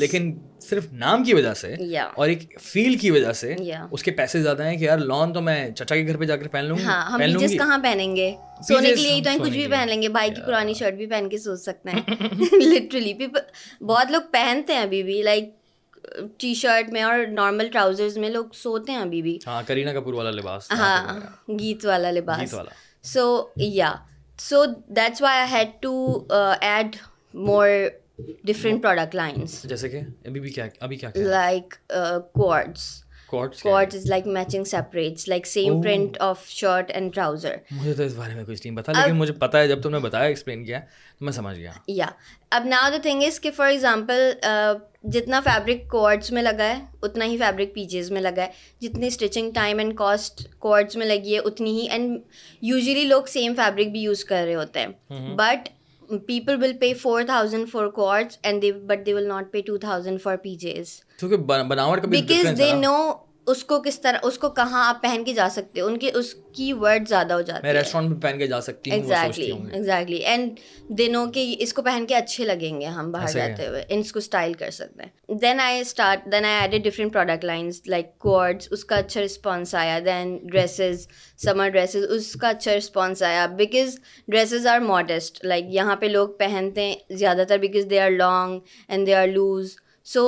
لیکن 0.00 0.32
صرف 0.68 0.86
نام 0.92 1.24
کی 1.24 1.30
کی 1.32 1.36
وجہ 1.36 1.48
وجہ 1.48 1.54
سے 1.54 1.74
سے 1.76 2.02
اور 2.16 2.28
ایک 2.28 2.58
فیل 2.60 2.96
اس 3.90 4.04
پیسے 4.16 4.42
زیادہ 4.42 4.66
ہیں 4.66 4.76
کہ 4.78 4.84
یار 4.84 4.98
لانون 4.98 5.32
تو 5.32 5.40
میں 5.48 5.58
چچا 5.70 5.94
کے 5.96 6.06
گھر 6.06 6.16
پہ 6.16 6.24
جا 6.24 6.36
کر 6.36 6.48
پہن 6.48 6.64
لوں 6.64 6.76
ہاں، 6.84 7.00
ہم 7.10 7.18
بیچز 7.18 7.56
کہاں 7.58 7.78
پہنیں 7.82 8.16
گے 8.16 8.32
سونے 8.68 8.88
کے 8.88 8.94
لیے 9.02 9.20
تو 9.24 9.30
ہم 9.30 9.38
کچھ 9.44 9.50
بھی 9.52 9.66
پہن 9.70 9.88
لیں 9.88 10.00
گے 10.02 10.08
بھائی 10.18 10.30
کی 10.36 10.40
پرانی 10.46 10.74
شرٹ 10.78 10.94
بھی 10.96 11.06
پہن 11.06 11.28
کے 11.28 11.38
سوچ 11.38 11.60
سکتے 11.60 11.90
ہیں 11.90 12.34
لٹرلی 12.64 13.14
بہت 13.86 14.10
لوگ 14.10 14.30
پہنتے 14.32 14.72
ہیں 14.72 14.80
ابھی 14.82 15.02
بھی 15.02 15.22
لائک 15.22 15.54
ٹی 16.38 16.52
شرٹ 16.54 16.90
میں 16.92 17.02
اور 17.02 17.24
نارمل 17.32 17.68
میں 18.20 18.28
لوگ 18.30 18.44
سوتے 18.54 18.92
ہیں 18.92 18.98
ابھی 19.00 19.20
بھی 19.22 19.38
ہاں 19.46 19.62
کرینا 19.66 19.92
کپور 20.00 20.14
والا 20.14 20.30
لباس 20.38 20.70
ہاں 20.78 21.18
گیت 21.58 21.86
والا 21.86 22.10
لباس 22.10 22.54
سو 23.12 23.22
یا 23.56 23.94
so 24.48 24.64
that's 24.96 25.22
why 25.22 25.38
I 25.40 25.50
had 25.52 25.68
to 25.82 25.92
add 26.60 26.96
more 27.48 27.68
different 28.46 28.82
product 28.82 29.14
lines 29.14 29.62
جیسے 29.68 29.88
کہ 29.88 29.96
ابھی 29.98 30.28
ابھی 30.28 30.40
بھی 30.40 30.50
کیا 30.50 30.66
کیا 30.68 31.10
لائک 31.16 31.74
کوڈس 32.34 32.88
فار 33.28 33.86
ایگزامپل 33.86 34.98
جتنا 45.12 45.40
فیبرکس 45.44 46.32
میں 46.32 46.42
لگا 46.42 46.64
ہے 46.68 46.78
اتنا 47.02 47.24
ہی 47.24 47.36
فیبرک 47.38 47.74
پیجز 47.74 48.10
میں 48.12 48.20
لگا 48.20 48.42
ہے 48.42 48.48
جتنی 48.80 49.06
stitching 49.06 49.50
time 49.54 49.78
and 49.78 49.94
cost 49.98 50.46
co-ords 50.66 50.96
میں 50.96 51.06
لگی 51.06 51.34
ہے 51.34 51.38
اتنی 51.50 51.78
ہی 51.80 51.86
اینڈ 51.90 52.18
یوزلی 52.68 53.04
لوگ 53.08 53.22
سیم 53.36 53.54
فیبرک 53.56 53.86
بھی 53.92 54.00
یوز 54.02 54.24
کر 54.24 54.44
رہے 54.46 54.54
ہوتے 54.54 54.80
ہیں 54.86 55.34
but 55.36 55.68
people 56.26 56.58
will 56.58 56.74
pay 56.74 56.94
4,000 56.94 57.66
for 57.66 57.90
quads, 57.90 58.38
and 58.44 58.62
they 58.62 58.72
will 58.72 59.26
not 59.26 59.52
pay 59.52 59.62
2,000 59.62 60.20
for 60.20 60.38
PJs. 60.38 61.02
So, 61.18 61.26
okay, 61.28 62.20
because 62.20 62.58
they 62.58 62.78
know 62.78 63.14
اس 63.50 63.62
کو 63.64 63.78
کس 63.82 64.00
طرح 64.00 64.18
اس 64.28 64.38
کو 64.38 64.48
کہاں 64.54 64.84
آپ 64.88 65.00
پہن 65.02 65.22
کے 65.26 65.32
جا 65.34 65.48
سکتے 65.52 65.80
ان 65.80 65.96
کے 65.98 66.10
اس 66.20 66.32
کی 66.54 66.72
ورڈ 66.80 67.08
زیادہ 67.08 67.32
ہو 67.34 67.40
جاتے 67.50 67.66
ہیں 67.68 68.10
پہن 68.22 68.38
کے 68.38 68.46
جا 68.52 68.60
سکتے 68.68 68.90
ایگزیکٹلی 68.94 69.44
ایگزیکٹلی 69.52 70.16
اینڈ 70.30 70.58
دنوں 70.98 71.26
کے 71.32 71.44
اس 71.64 71.72
کو 71.74 71.82
پہن 71.82 72.04
کے 72.08 72.16
اچھے 72.16 72.44
لگیں 72.44 72.80
گے 72.80 72.86
ہم 72.96 73.10
باہر 73.12 73.32
جاتے 73.32 73.66
ہوئے 73.66 73.82
ان 73.88 74.02
کو 74.12 74.18
اسٹائل 74.18 74.52
کر 74.62 74.70
سکتے 74.78 75.02
ہیں 75.04 75.38
then 75.42 75.60
I 75.60 75.80
start 75.80 76.24
then 76.32 76.44
I 76.44 76.56
add 76.60 76.72
a 76.74 76.78
different 76.90 77.12
product 77.12 77.44
lines 77.44 77.80
like 77.88 78.10
co-ord 78.26 78.62
اس 78.70 78.84
کا 78.84 78.96
اچھا 78.96 79.24
رسپانس 79.24 79.74
آیا 79.84 79.98
دین 80.06 80.36
ڈریسز 80.50 81.06
سمر 81.44 81.68
ڈریسز 81.72 82.06
اس 82.16 82.32
کا 82.40 82.48
اچھا 82.48 82.76
رسپانس 82.78 83.22
آیا 83.30 83.46
because 83.58 83.98
dresses 84.28 84.66
are 84.74 84.80
modest 84.88 85.44
like 85.44 85.66
یہاں 85.74 85.96
پہ 86.00 86.06
لوگ 86.06 86.28
پہنتے 86.38 86.86
ہیں 86.86 86.94
زیادہ 87.16 87.44
تر 87.48 87.58
because 87.68 87.86
they 87.90 88.00
are 88.00 88.10
long 88.10 88.60
and 88.88 89.06
they 89.06 89.14
are 89.14 89.26
loose 89.26 89.74
so 90.14 90.26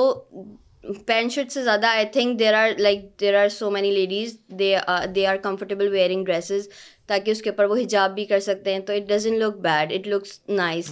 pant 1.07 1.31
shirt 1.31 1.51
سے 1.51 1.63
زیادہ 1.63 1.85
I 1.87 2.05
think 2.11 2.37
there 2.39 2.53
are 2.53 2.69
like 2.79 2.99
there 3.19 3.35
are 3.41 3.47
so 3.57 3.69
many 3.71 3.91
ladies 3.91 4.35
they 4.59 4.75
are 4.85 5.05
they 5.15 5.25
are 5.27 5.37
comfortable 5.43 5.87
wearing 5.91 6.23
dresses 6.25 6.67
تاکہ 7.07 7.31
اس 7.31 7.41
کے 7.41 7.49
اوپر 7.49 7.65
وہ 7.69 7.75
حجاب 7.77 8.13
بھی 8.15 8.25
کر 8.25 8.39
سکتے 8.45 8.73
ہیں 8.73 8.79
تو 8.87 8.93
it 8.93 9.09
doesn't 9.09 9.35
look 9.39 9.57
bad 9.61 9.91
it 9.95 10.07
looks 10.07 10.39
nice 10.49 10.91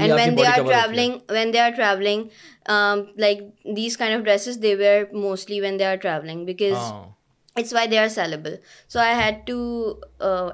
and 0.00 0.38
when 0.38 0.38
they 0.38 0.46
are 0.46 0.56
travelling 0.66 1.14
when 1.30 1.52
they 1.52 1.58
are 1.60 1.70
travelling 1.76 2.24
like 3.20 3.40
these 3.76 3.96
kind 3.98 4.14
of 4.16 4.24
dresses 4.24 4.62
they 4.62 4.74
wear 4.78 5.04
mostly 5.12 5.60
when 5.60 5.78
they 5.78 5.84
are 5.84 5.96
travelling 6.02 6.44
because 6.46 6.92
it's 7.58 7.72
why 7.74 7.88
they 7.88 7.98
are 7.98 8.08
sellable 8.14 8.54
so 8.88 8.98
I 9.00 9.14
had 9.22 9.46
to 9.46 9.86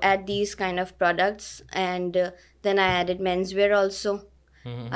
at 0.00 0.26
these 0.28 0.54
kind 0.56 0.80
of 0.80 0.96
products 0.98 1.50
and 1.74 2.16
then 2.64 2.78
I 2.78 2.96
add 2.98 3.10
it 3.10 3.20
men's 3.30 3.54
wear 3.54 3.70
also 3.78 4.16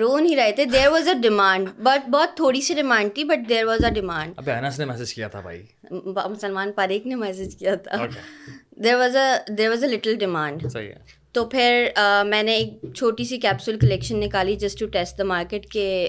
رو 0.00 0.12
نہیں 0.18 0.36
رہے 0.36 0.52
تھے 0.52 0.64
there 0.64 0.70
there 0.70 0.88
was 0.88 1.06
was 1.08 1.08
a 1.08 1.10
a 1.14 1.20
demand 1.20 1.22
demand 1.22 1.22
demand 1.22 1.66
but 1.66 1.72
but 1.80 2.00
بہت 2.10 2.36
تھوڑی 2.36 2.60
سی 2.60 2.74
تھی 3.14 3.22
نے 4.78 4.84
message 4.92 5.14
کیا 5.14 5.26
تھا 5.28 5.40
بھائی 5.40 5.62
مسلمان 6.30 6.72
پاریک 6.76 7.06
نے 7.06 7.14
میسج 7.16 7.56
کیا 7.58 7.74
تھا 7.88 7.96
there 8.82 8.94
was 8.98 9.16
a 9.16 9.32
there 9.58 9.68
was 9.70 9.84
a 9.84 9.88
little 9.90 10.14
demand 10.18 10.66
تو 11.32 11.44
پھر 11.50 11.86
میں 12.26 12.42
نے 12.42 12.54
ایک 12.56 12.90
چھوٹی 12.94 13.24
سی 13.24 13.36
کیپسول 13.40 13.78
کلیکشن 13.78 14.20
نکالی 14.20 14.54
just 14.56 14.78
to 14.80 14.86
test 14.96 15.18
the 15.18 15.24
market 15.24 15.66
کے 15.72 16.06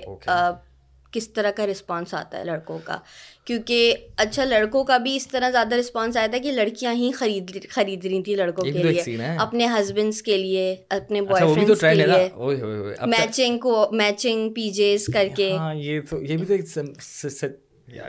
کس 1.14 1.28
طرح 1.34 1.52
کا 1.58 1.66
رسپانس 1.68 2.14
آتا 2.14 2.38
ہے 2.38 2.44
لڑکوں 2.46 2.78
کا 2.86 2.98
کیونکہ 3.46 3.94
اچھا 4.24 4.44
لڑکوں 4.46 4.84
کا 4.86 4.98
بھی 5.04 5.16
اس 5.16 5.28
طرح 5.28 5.50
زیادہ 5.50 5.76
رسپانس 5.76 6.18
آیا 6.18 6.28
تھا 6.32 6.38
کہ 6.44 6.52
لڑکیاں 6.52 6.94
ہی 6.96 7.12
خرید 7.20 7.56
خرید 7.72 8.06
رہی 8.06 8.22
تھیں 8.24 8.36
لڑکوں 8.36 8.64
کے 8.64 8.84
لیے 8.92 9.18
اپنے 9.46 9.66
اچھا، 9.66 9.80
ہسبینڈس 9.80 10.22
کے 10.22 10.38
لیے 10.38 10.76
اپنے 10.98 11.22
بوائے 11.22 11.54
فرینڈس 11.54 11.82
کے 11.82 11.94
لیے 11.96 13.08
میچنگ 13.20 13.58
کو 13.64 13.86
میچنگ 13.92 14.50
پی 14.54 14.70
جیز 14.82 15.08
کر 15.14 15.28
کے 15.38 15.52
ہاں، 15.58 15.74
یہ 15.76 16.00
بھی 16.14 16.58
تو 16.74 17.48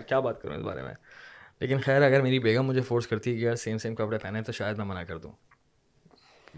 کیا 0.08 0.20
بات 0.20 0.42
کروں 0.42 0.56
اس 0.56 0.62
بارے 0.64 0.82
میں 0.82 0.94
لیکن 1.60 1.78
خیر 1.78 2.02
اگر 2.02 2.20
میری 2.22 2.38
بیگم 2.40 2.64
مجھے 2.66 2.80
فورس 2.88 3.06
کرتی 3.06 3.32
ہے 3.34 3.38
کہ 3.38 3.44
یار 3.44 3.54
سیم 3.56 3.78
سیم 3.78 3.94
کپڑے 3.94 4.18
پہنے 4.22 4.42
تو 4.46 4.52
شاید 4.52 4.76
میں 4.78 4.84
منع 4.86 5.02
کر 5.08 5.18
دوں 5.18 5.30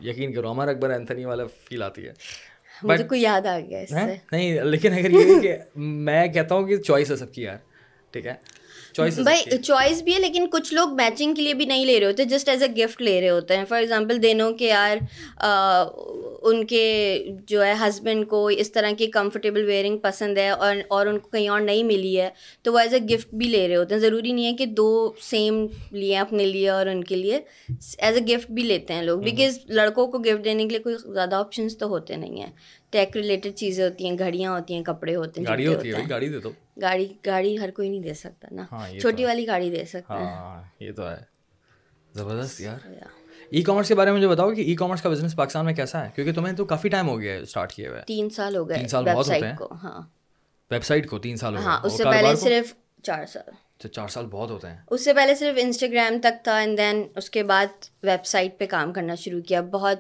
یقین 0.05 0.33
کرو 0.35 0.51
عمر 0.51 0.69
اکبر 0.69 0.91
اینتھنی 0.91 1.25
والا 1.25 1.45
فیل 1.65 1.83
آتی 1.83 2.07
ہے 2.07 3.03
کوئی 3.09 3.21
یاد 3.23 3.47
آ 3.47 3.59
گیا 3.69 4.05
نہیں 4.33 4.61
لیکن 4.65 4.95
اگر 4.99 5.11
یہ 5.11 5.41
کہ 5.43 5.57
میں 6.09 6.27
کہتا 6.33 6.55
ہوں 6.55 6.67
کہ 6.69 6.77
چوائس 6.77 7.11
ہے 7.11 7.17
سب 7.17 7.33
کی 7.33 7.43
یار 7.43 7.57
ٹھیک 8.11 8.27
ہے 8.27 8.35
بھائی 9.25 9.59
چوائس 9.65 10.03
بھی 10.03 10.13
ہے 10.15 10.19
لیکن 10.21 10.47
کچھ 10.53 10.73
لوگ 10.75 10.95
میچنگ 10.97 11.35
کے 11.35 11.43
لیے 11.43 11.55
بھی 11.55 11.65
نہیں 11.67 11.85
لے 11.87 11.99
رہے 12.01 12.07
ہوتے 12.07 12.25
جسٹ 12.33 12.49
ایز 12.49 12.63
اے 12.63 12.69
گفٹ 12.83 13.03
لے 13.03 13.21
رہے 13.21 13.29
ہوتے 13.31 13.57
ہیں 13.57 13.65
فار 13.69 13.81
ایگزامپل 13.81 14.23
دینوں 14.23 14.51
کے 14.59 14.67
یار 14.69 14.97
ان 16.51 16.65
کے 16.67 16.83
جو 17.49 17.65
ہے 17.65 17.73
ہسبینڈ 17.87 18.27
کو 18.29 18.47
اس 18.65 18.73
طرح 18.73 18.91
کی 18.99 19.07
کمفرٹیبل 19.17 19.65
ویئرنگ 19.67 19.99
پسند 20.03 20.39
ہے 20.39 20.49
اور 20.49 20.77
اور 20.99 21.07
ان 21.07 21.19
کو 21.19 21.29
کہیں 21.33 21.49
اور 21.49 21.61
نہیں 21.61 21.85
ملی 21.85 22.19
ہے 22.21 22.29
تو 22.65 22.73
وہ 22.73 22.79
ایز 22.79 22.95
اے 22.95 22.99
گفٹ 23.15 23.35
بھی 23.43 23.49
لے 23.49 23.67
رہے 23.69 23.77
ہوتے 23.77 23.95
ہیں 23.95 24.01
ضروری 24.03 24.33
نہیں 24.33 24.47
ہے 24.47 24.53
کہ 24.57 24.67
دو 24.83 24.89
سیم 25.31 25.65
لیے 25.93 26.17
اپنے 26.19 26.47
لیے 26.47 26.69
اور 26.71 26.87
ان 26.93 27.05
کے 27.05 27.17
لیے 27.17 27.39
ایز 27.99 28.17
اے 28.19 28.27
گفٹ 28.35 28.51
بھی 28.59 28.63
لیتے 28.63 28.95
ہیں 28.95 29.03
لوگ 29.03 29.21
بیکاز 29.23 29.59
لڑکوں 29.79 30.07
کو 30.11 30.19
گفٹ 30.19 30.45
دینے 30.45 30.63
کے 30.63 30.69
لیے 30.69 30.79
کوئی 30.83 30.95
زیادہ 31.15 31.35
آپشنس 31.37 31.79
تو 31.79 31.87
ہوتے 31.89 32.17
نہیں 32.17 32.43
ہیں 32.43 32.51
ٹیک 32.91 33.17
ریلیٹڈ 33.17 33.55
چیزیں 33.57 33.85
ہوتی 33.85 34.09
ہیں 34.09 34.17
گھڑیاں 34.19 34.51
ہوتی 34.53 34.75
ہیں 34.75 34.83
کپڑے 34.85 35.15
ہوتے 35.15 35.41
ہیں 35.41 35.47
گاڑی 35.49 35.67
ہوتی 35.67 35.93
ہے 35.95 36.03
گاڑی 36.11 36.29
دے 36.33 36.39
دو 36.41 36.51
گاڑی 36.83 37.07
گاڑی 37.27 37.59
ہر 37.61 37.71
کوئی 37.77 37.89
نہیں 37.89 38.01
دے 38.01 38.15
سکتا 38.15 38.49
نا 38.55 38.65
ہاں، 38.73 38.89
چھوٹی 39.01 39.25
والی 39.25 39.47
گاڑی 39.47 39.71
دے 39.71 39.85
سکتا 39.93 40.19
ہے 40.21 40.25
ہاں، 40.25 40.63
یہ 40.83 40.93
تو 40.97 41.09
ہے 41.11 41.17
زبردست 42.19 42.61
یار 42.61 42.87
ای 43.51 43.63
کامرس 43.63 43.89
کے 43.89 43.95
بارے 43.95 44.11
میں 44.13 44.21
جو 44.21 44.29
بتاؤ 44.29 44.51
کہ 44.55 44.61
ای 44.61 44.75
کامرس 44.77 45.03
کا 45.03 45.09
بزنس 45.09 45.37
پاکستان 45.37 45.65
میں 45.65 45.75
کیسا 45.75 46.05
ہے 46.05 46.11
کیونکہ 46.15 46.33
تمہیں 46.41 46.55
تو 46.57 46.65
کافی 46.73 46.89
ٹائم 46.95 47.09
ہو 47.09 47.19
گیا 47.21 47.33
ہے 47.33 47.39
اسٹارٹ 47.41 47.73
کیے 47.73 47.89
ہوئے 47.89 48.03
تین 48.07 48.31
سال 48.37 48.57
ہو 48.57 48.69
گئے 48.69 48.79
تین 48.79 48.89
سال 48.89 49.05
بہت 49.13 49.29
ہوتے 49.29 49.47
ہیں 49.47 49.53
ویب 50.71 50.85
سائٹ 50.85 51.03
ہاں۔ 51.05 51.11
کو 51.11 51.19
تین 51.27 51.37
سال 51.37 51.57
ہو 51.57 51.63
گئے 51.65 51.77
اس 51.87 51.97
سے 51.97 52.05
پہلے 52.11 52.35
صرف 52.37 52.75
چار 53.05 53.25
سال 53.33 53.51
تو 53.53 53.89
اچھا، 53.89 53.89
چار 54.01 54.09
سال 54.15 54.27
بہت 54.31 54.51
ہوتے 54.51 54.69
ہیں 54.69 54.77
اس 54.91 55.05
سے 55.05 55.15
پہلے 55.15 55.35
صرف 55.41 55.59
انسٹاگرام 55.63 56.19
تک 56.23 56.43
تھا 56.45 56.57
اینڈ 56.59 56.79
دین 56.79 57.03
اس 57.17 57.31
کے 57.31 57.43
بعد 57.53 57.87
ویب 58.05 58.27
سائٹ 58.27 58.59
پہ 58.59 58.67
کام 58.71 58.93
کرنا 58.93 59.15
شروع 59.25 59.41
کیا 59.49 59.61
بہت 59.77 59.99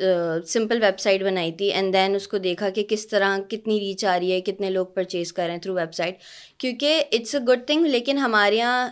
سمپل 0.00 0.82
ویب 0.82 0.98
سائٹ 1.00 1.22
بنائی 1.22 1.52
تھی 1.58 1.70
اینڈ 1.72 1.92
دین 1.94 2.14
اس 2.14 2.28
کو 2.28 2.38
دیکھا 2.38 2.68
کہ 2.74 2.82
کس 2.88 3.06
طرح 3.08 3.36
کتنی 3.50 3.78
ریچ 3.80 4.04
آ 4.04 4.18
رہی 4.18 4.32
ہے 4.32 4.40
کتنے 4.46 4.70
لوگ 4.70 4.86
پرچیز 4.94 5.32
کر 5.32 5.44
رہے 5.44 5.52
ہیں 5.52 5.60
تھرو 5.60 5.74
ویب 5.74 5.94
سائٹ 5.94 6.16
کیونکہ 6.60 7.02
اٹس 7.12 7.34
اے 7.34 7.40
گڈ 7.48 7.66
تھنگ 7.66 7.86
لیکن 7.86 8.18
ہمارے 8.18 8.56
یہاں 8.56 8.88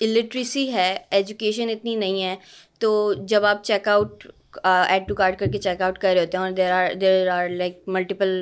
الٹریسی 0.00 0.72
ہے 0.72 0.94
ایجوکیشن 1.18 1.70
اتنی 1.70 1.94
نہیں 1.96 2.22
ہے 2.24 2.34
تو 2.80 3.12
جب 3.28 3.44
آپ 3.44 3.62
check 3.64 3.88
out 3.88 4.26
add 4.64 5.08
to 5.08 5.14
cart 5.14 5.38
کر 5.38 5.46
کے 5.52 5.58
چیک 5.58 5.82
آؤٹ 5.82 5.98
کر 5.98 6.12
رہے 6.14 6.20
ہوتے 6.20 6.36
ہیں 6.36 6.44
اور 6.44 6.52
there 6.52 6.70
are 6.72 6.94
there 7.00 7.28
are 7.38 7.48
like 7.48 7.80
multiple 7.86 8.38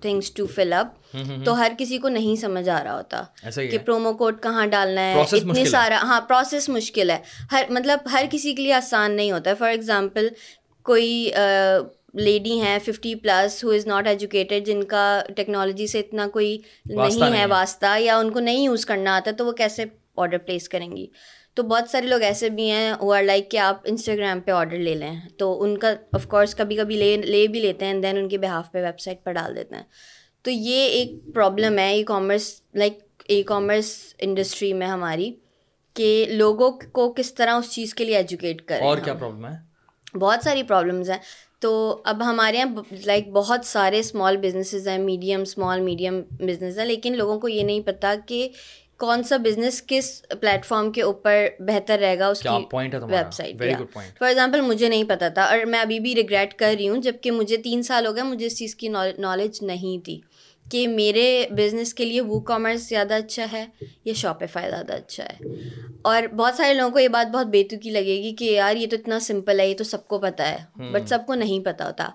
things 0.00 0.30
to 0.34 0.46
fill 0.54 0.72
up 0.72 1.16
تو 1.44 1.54
ہر 1.58 1.72
کسی 1.78 1.98
کو 1.98 2.08
نہیں 2.08 2.36
سمجھ 2.40 2.68
آ 2.68 2.82
رہا 2.84 2.94
ہوتا 2.96 3.22
کہ 3.70 3.78
پرومو 3.84 4.12
کوڈ 4.16 4.40
کہاں 4.42 4.66
ڈالنا 4.76 5.00
ہے 5.12 5.22
اتنے 5.38 5.64
سارا 5.70 6.00
ہاں 6.08 6.20
پروسیس 6.28 6.68
مشکل 6.68 7.10
ہے 7.10 7.18
ہر 7.52 7.64
مطلب 7.78 8.10
ہر 8.12 8.24
کسی 8.30 8.54
کے 8.54 8.62
لیے 8.62 8.72
آسان 8.72 9.16
نہیں 9.16 9.32
ہوتا 9.32 9.50
ہے 9.50 9.54
فار 9.58 9.70
ایگزامپل 9.70 10.28
کوئی 10.90 11.08
لیڈی 12.20 12.58
ہیں 12.60 12.78
fifty 12.86 13.14
plus 13.14 13.62
who 13.64 13.70
is 13.70 13.86
not 13.86 14.06
educated 14.06 14.66
جن 14.66 14.82
کا 14.88 15.04
ٹیکنالوجی 15.36 15.86
سے 15.86 16.00
اتنا 16.00 16.26
کوئی 16.32 16.56
نہیں 16.94 17.36
ہے 17.38 17.44
واسطہ 17.50 17.98
یا 18.00 18.16
ان 18.18 18.30
کو 18.32 18.40
نہیں 18.40 18.64
یوز 18.64 18.86
کرنا 18.86 19.16
آتا 19.16 19.30
تو 19.38 19.46
وہ 19.46 19.52
کیسے 19.62 19.84
آڈر 20.22 20.38
پلیس 20.46 20.68
کریں 20.68 20.90
گی 20.96 21.06
تو 21.56 21.62
بہت 21.70 21.90
سارے 21.90 22.06
لوگ 22.06 22.22
ایسے 22.24 22.48
بھی 22.50 22.70
ہیں 22.70 22.92
وہ 23.00 23.14
آر 23.14 23.22
لائک 23.22 23.50
کہ 23.50 23.56
آپ 23.58 23.80
انسٹاگرام 23.90 24.40
پہ 24.44 24.50
آڈر 24.52 24.78
لے 24.78 24.94
لیں 24.94 25.14
تو 25.38 25.50
ان 25.62 25.76
کا 25.78 25.92
آف 26.14 26.26
کورس 26.28 26.54
کبھی 26.54 26.76
کبھی 26.76 26.96
لے 26.98 27.16
لے 27.24 27.46
بھی 27.52 27.60
لیتے 27.60 27.86
ہیں 27.86 27.94
دین 28.02 28.18
ان 28.18 28.28
کے 28.28 28.38
بہاف 28.44 28.70
پہ 28.72 28.82
ویب 28.84 29.00
سائٹ 29.00 29.22
پر 29.24 29.32
ڈال 29.32 29.56
دیتے 29.56 29.74
ہیں 29.76 29.82
تو 30.44 30.50
یہ 30.50 30.84
ایک 30.98 31.10
پرابلم 31.34 31.78
ہے 31.78 31.86
e 31.92 32.02
commerce 32.04 32.48
like 32.82 32.98
e 33.28 33.42
commerce 33.52 33.90
industry 34.26 34.72
میں 34.82 34.86
ہماری 34.86 35.32
کہ 35.94 36.24
لوگوں 36.30 36.70
کو 36.92 37.12
کس 37.16 37.34
طرح 37.34 37.54
اس 37.54 37.70
چیز 37.72 37.94
کے 37.94 38.04
لیے 38.04 38.16
ایجوکیٹ 38.16 38.62
کریں 38.66 38.86
اور 38.86 38.98
کیا 39.04 39.14
پرابلم 39.14 39.46
ہے 39.46 40.18
بہت 40.18 40.44
ساری 40.44 40.62
پرابلمس 40.62 41.10
ہیں 41.10 41.18
تو 41.60 41.70
اب 42.12 42.22
ہمارے 42.24 42.56
یہاں 42.56 42.82
لائک 43.06 43.28
بہت 43.32 43.64
سارے 43.66 43.98
اسمال 44.00 44.36
بزنسز 44.42 44.88
ہیں 44.88 44.98
میڈیم 44.98 45.40
اسمال 45.40 45.80
میڈیم 45.80 46.20
بزنس 46.38 46.78
ہیں 46.78 46.86
لیکن 46.86 47.16
لوگوں 47.16 47.38
کو 47.40 47.48
یہ 47.48 47.62
نہیں 47.64 47.80
پتہ 47.86 48.06
کہ 48.26 48.48
کون 49.02 49.22
سا 49.28 49.36
بزنس 49.44 49.80
کس 49.88 50.08
پلیٹ 50.40 50.64
فارم 50.64 50.90
کے 50.96 51.02
اوپر 51.02 51.46
بہتر 51.68 51.98
رہے 51.98 52.18
گا 52.18 52.26
اس 52.34 52.40
کی 52.42 52.48
ویب 52.72 53.32
سائٹ 53.34 53.58
فار 53.92 54.28
ایگزامپل 54.28 54.60
مجھے 54.66 54.88
نہیں 54.88 55.04
پتا 55.08 55.28
تھا 55.38 55.44
اور 55.54 55.64
میں 55.72 55.78
ابھی 55.80 55.98
بھی 56.00 56.14
ریگریٹ 56.14 56.54
کر 56.58 56.74
رہی 56.78 56.88
ہوں 56.88 57.00
جب 57.06 57.14
کہ 57.22 57.30
مجھے 57.38 57.56
تین 57.64 57.82
سال 57.88 58.06
ہو 58.06 58.14
گئے 58.16 58.22
مجھے 58.28 58.44
اس 58.46 58.58
چیز 58.58 58.74
کی 58.82 58.88
نالج 59.20 59.62
نہیں 59.70 60.04
تھی 60.04 60.18
کہ 60.72 60.86
میرے 60.88 61.24
بزنس 61.56 61.92
کے 61.94 62.04
لیے 62.04 62.20
وو 62.28 62.38
کامرس 62.52 62.88
زیادہ 62.88 63.14
اچھا 63.24 63.46
ہے 63.52 63.64
یا 64.04 64.12
شاپ 64.22 64.44
زیادہ 64.52 64.92
اچھا 64.92 65.24
ہے 65.24 65.54
اور 66.10 66.28
بہت 66.36 66.54
سارے 66.56 66.74
لوگوں 66.74 66.90
کو 66.92 66.98
یہ 66.98 67.08
بات 67.16 67.34
بہت 67.34 67.46
بےتکی 67.56 67.90
لگے 67.98 68.16
گی 68.22 68.34
کہ 68.38 68.44
یار 68.44 68.76
یہ 68.76 68.86
تو 68.90 68.96
اتنا 69.00 69.18
سمپل 69.30 69.60
ہے 69.60 69.68
یہ 69.68 69.74
تو 69.78 69.84
سب 69.94 70.06
کو 70.08 70.18
پتہ 70.28 70.42
ہے 70.52 70.90
بٹ 70.92 71.08
سب 71.08 71.26
کو 71.26 71.34
نہیں 71.44 71.64
پتہ 71.64 71.82
ہوتا 71.90 72.08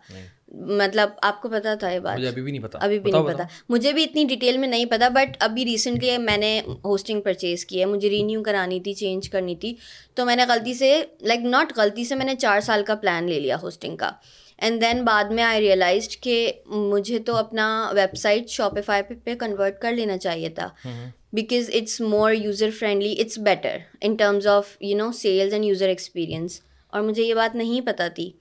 مطلب 0.60 1.10
آپ 1.24 1.42
کو 1.42 1.50
پتا 1.50 1.74
تھا 1.80 1.90
یہ 1.92 2.00
بات 2.00 2.20
ابھی 2.28 2.42
بھی 2.42 2.52
نہیں 2.52 2.62
پتا 2.64 2.80
ابھی 2.82 3.00
بھی 3.00 3.12
نہیں 3.12 3.28
پتا 3.34 3.44
مجھے 3.70 3.92
بھی 3.94 4.04
اتنی 4.04 4.24
ڈیٹیل 4.30 4.58
میں 4.58 4.68
نہیں 4.68 4.86
پتا 4.92 5.08
بٹ 5.16 5.36
ابھی 5.44 5.66
ریسنٹلی 5.66 6.18
میں 6.18 6.38
نے 6.38 6.60
ہوسٹنگ 6.86 7.22
پرچیز 7.22 7.66
کی 7.66 7.80
ہے 7.80 7.86
مجھے 7.86 8.10
رینیو 8.10 8.44
کرانی 8.44 8.80
تھی 8.84 8.94
چینج 8.94 9.30
کرنی 9.30 9.56
تھی 9.64 9.74
تو 10.16 10.26
میں 10.26 10.36
نے 10.36 10.46
غلطی 10.50 10.74
سے 10.74 10.92
لائک 11.28 11.46
ناٹ 11.46 11.74
غلطی 11.78 12.06
سے 12.06 12.16
میں 12.16 12.26
نے 12.26 12.36
چار 12.40 12.60
سال 12.70 12.84
کا 12.88 12.96
پلان 13.02 13.30
لے 13.30 13.40
لیا 13.40 13.58
ہوسٹنگ 13.64 13.96
کا 13.98 14.12
اینڈ 14.58 14.82
دین 14.82 15.04
بعد 15.06 15.32
میں 15.38 15.44
آئی 15.44 15.62
ریئلائزڈ 15.62 16.16
کہ 16.24 16.52
مجھے 16.68 17.20
تو 17.26 17.36
اپنا 17.38 17.68
ویب 17.96 18.16
سائٹ 18.18 18.50
شاپیفائی 18.50 19.02
پہ 19.24 19.36
کنورٹ 19.40 19.80
کر 19.82 19.92
لینا 19.96 20.18
چاہیے 20.18 20.50
تھا 20.60 20.70
because 21.34 21.70
it's 21.80 22.00
more 22.02 22.32
user 22.34 22.70
friendly 22.80 23.16
it's 23.22 23.38
better 23.48 23.78
in 24.02 24.16
terms 24.20 24.48
of 24.48 24.76
you 24.82 24.98
know 24.98 25.12
sales 25.22 25.54
and 25.54 25.66
user 25.66 25.88
experience 25.90 26.60
اور 26.88 27.02
مجھے 27.04 27.24
یہ 27.24 27.34
بات 27.34 27.56
نہیں 27.56 27.86
پتہ 27.88 28.04
تھی 28.16 28.32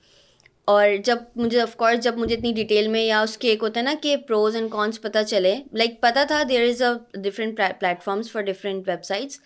اور 0.68 0.86
جب 1.04 1.18
مجھے 1.36 1.60
آف 1.60 1.74
کورس 1.76 2.00
جب 2.04 2.16
مجھے 2.18 2.34
اتنی 2.34 2.50
ڈیٹیل 2.52 2.86
میں 2.92 3.02
یا 3.02 3.20
اس 3.22 3.36
کے 3.38 3.48
ایک 3.48 3.62
ہوتا 3.62 3.78
ہے 3.80 3.84
نا 3.84 3.92
کہ 4.02 4.16
پروز 4.28 4.56
اینڈ 4.56 4.70
کونس 4.70 5.00
پتہ 5.02 5.18
چلے 5.28 5.54
لائک 5.78 6.00
پتہ 6.00 6.24
تھا 6.28 6.42
there 6.48 6.62
is 6.68 6.80
a 6.82 7.18
different 7.28 7.60
platforms 7.80 8.30
for 8.30 8.42
different 8.48 8.88
websites 9.04 9.38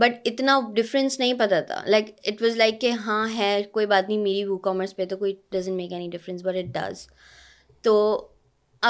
but 0.00 0.28
اتنا 0.30 0.58
ڈفرینس 0.76 1.18
نہیں 1.20 1.32
پتہ 1.38 1.60
تھا 1.66 1.80
لائک 1.94 2.10
اٹ 2.28 2.42
واز 2.42 2.56
لائک 2.56 2.80
کہ 2.80 2.90
ہاں 3.06 3.26
ہے 3.36 3.50
کوئی 3.72 3.86
بات 3.94 4.08
نہیں 4.08 4.18
میری 4.22 4.44
وو 4.44 4.56
کامرس 4.68 4.94
پہ 4.96 5.04
تو 5.10 5.16
کوئی 5.16 5.70
make 5.76 5.92
any 5.92 6.08
difference 6.16 6.42
but 6.46 6.56
it 6.62 6.72
does 6.74 7.06
تو 7.84 7.94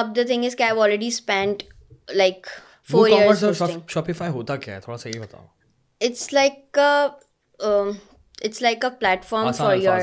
اب 0.00 0.14
دا 0.16 0.22
تھنگ 0.28 0.44
از 0.44 0.56
کہ 0.56 0.62
I 0.62 0.80
already 0.80 1.08
spend 1.14 1.62
like 2.14 2.46
four 2.90 3.08
ہوتا 4.34 4.56
کیا 4.56 4.74
ہے 4.74 4.80
تھوڑا 4.80 4.98
بتاؤ 5.20 5.44
it's 6.06 6.32
like 6.32 6.78
it's 7.58 8.62
like 8.62 8.84
a 8.84 9.14
form 9.28 9.52
for 9.58 9.76
your 9.76 10.00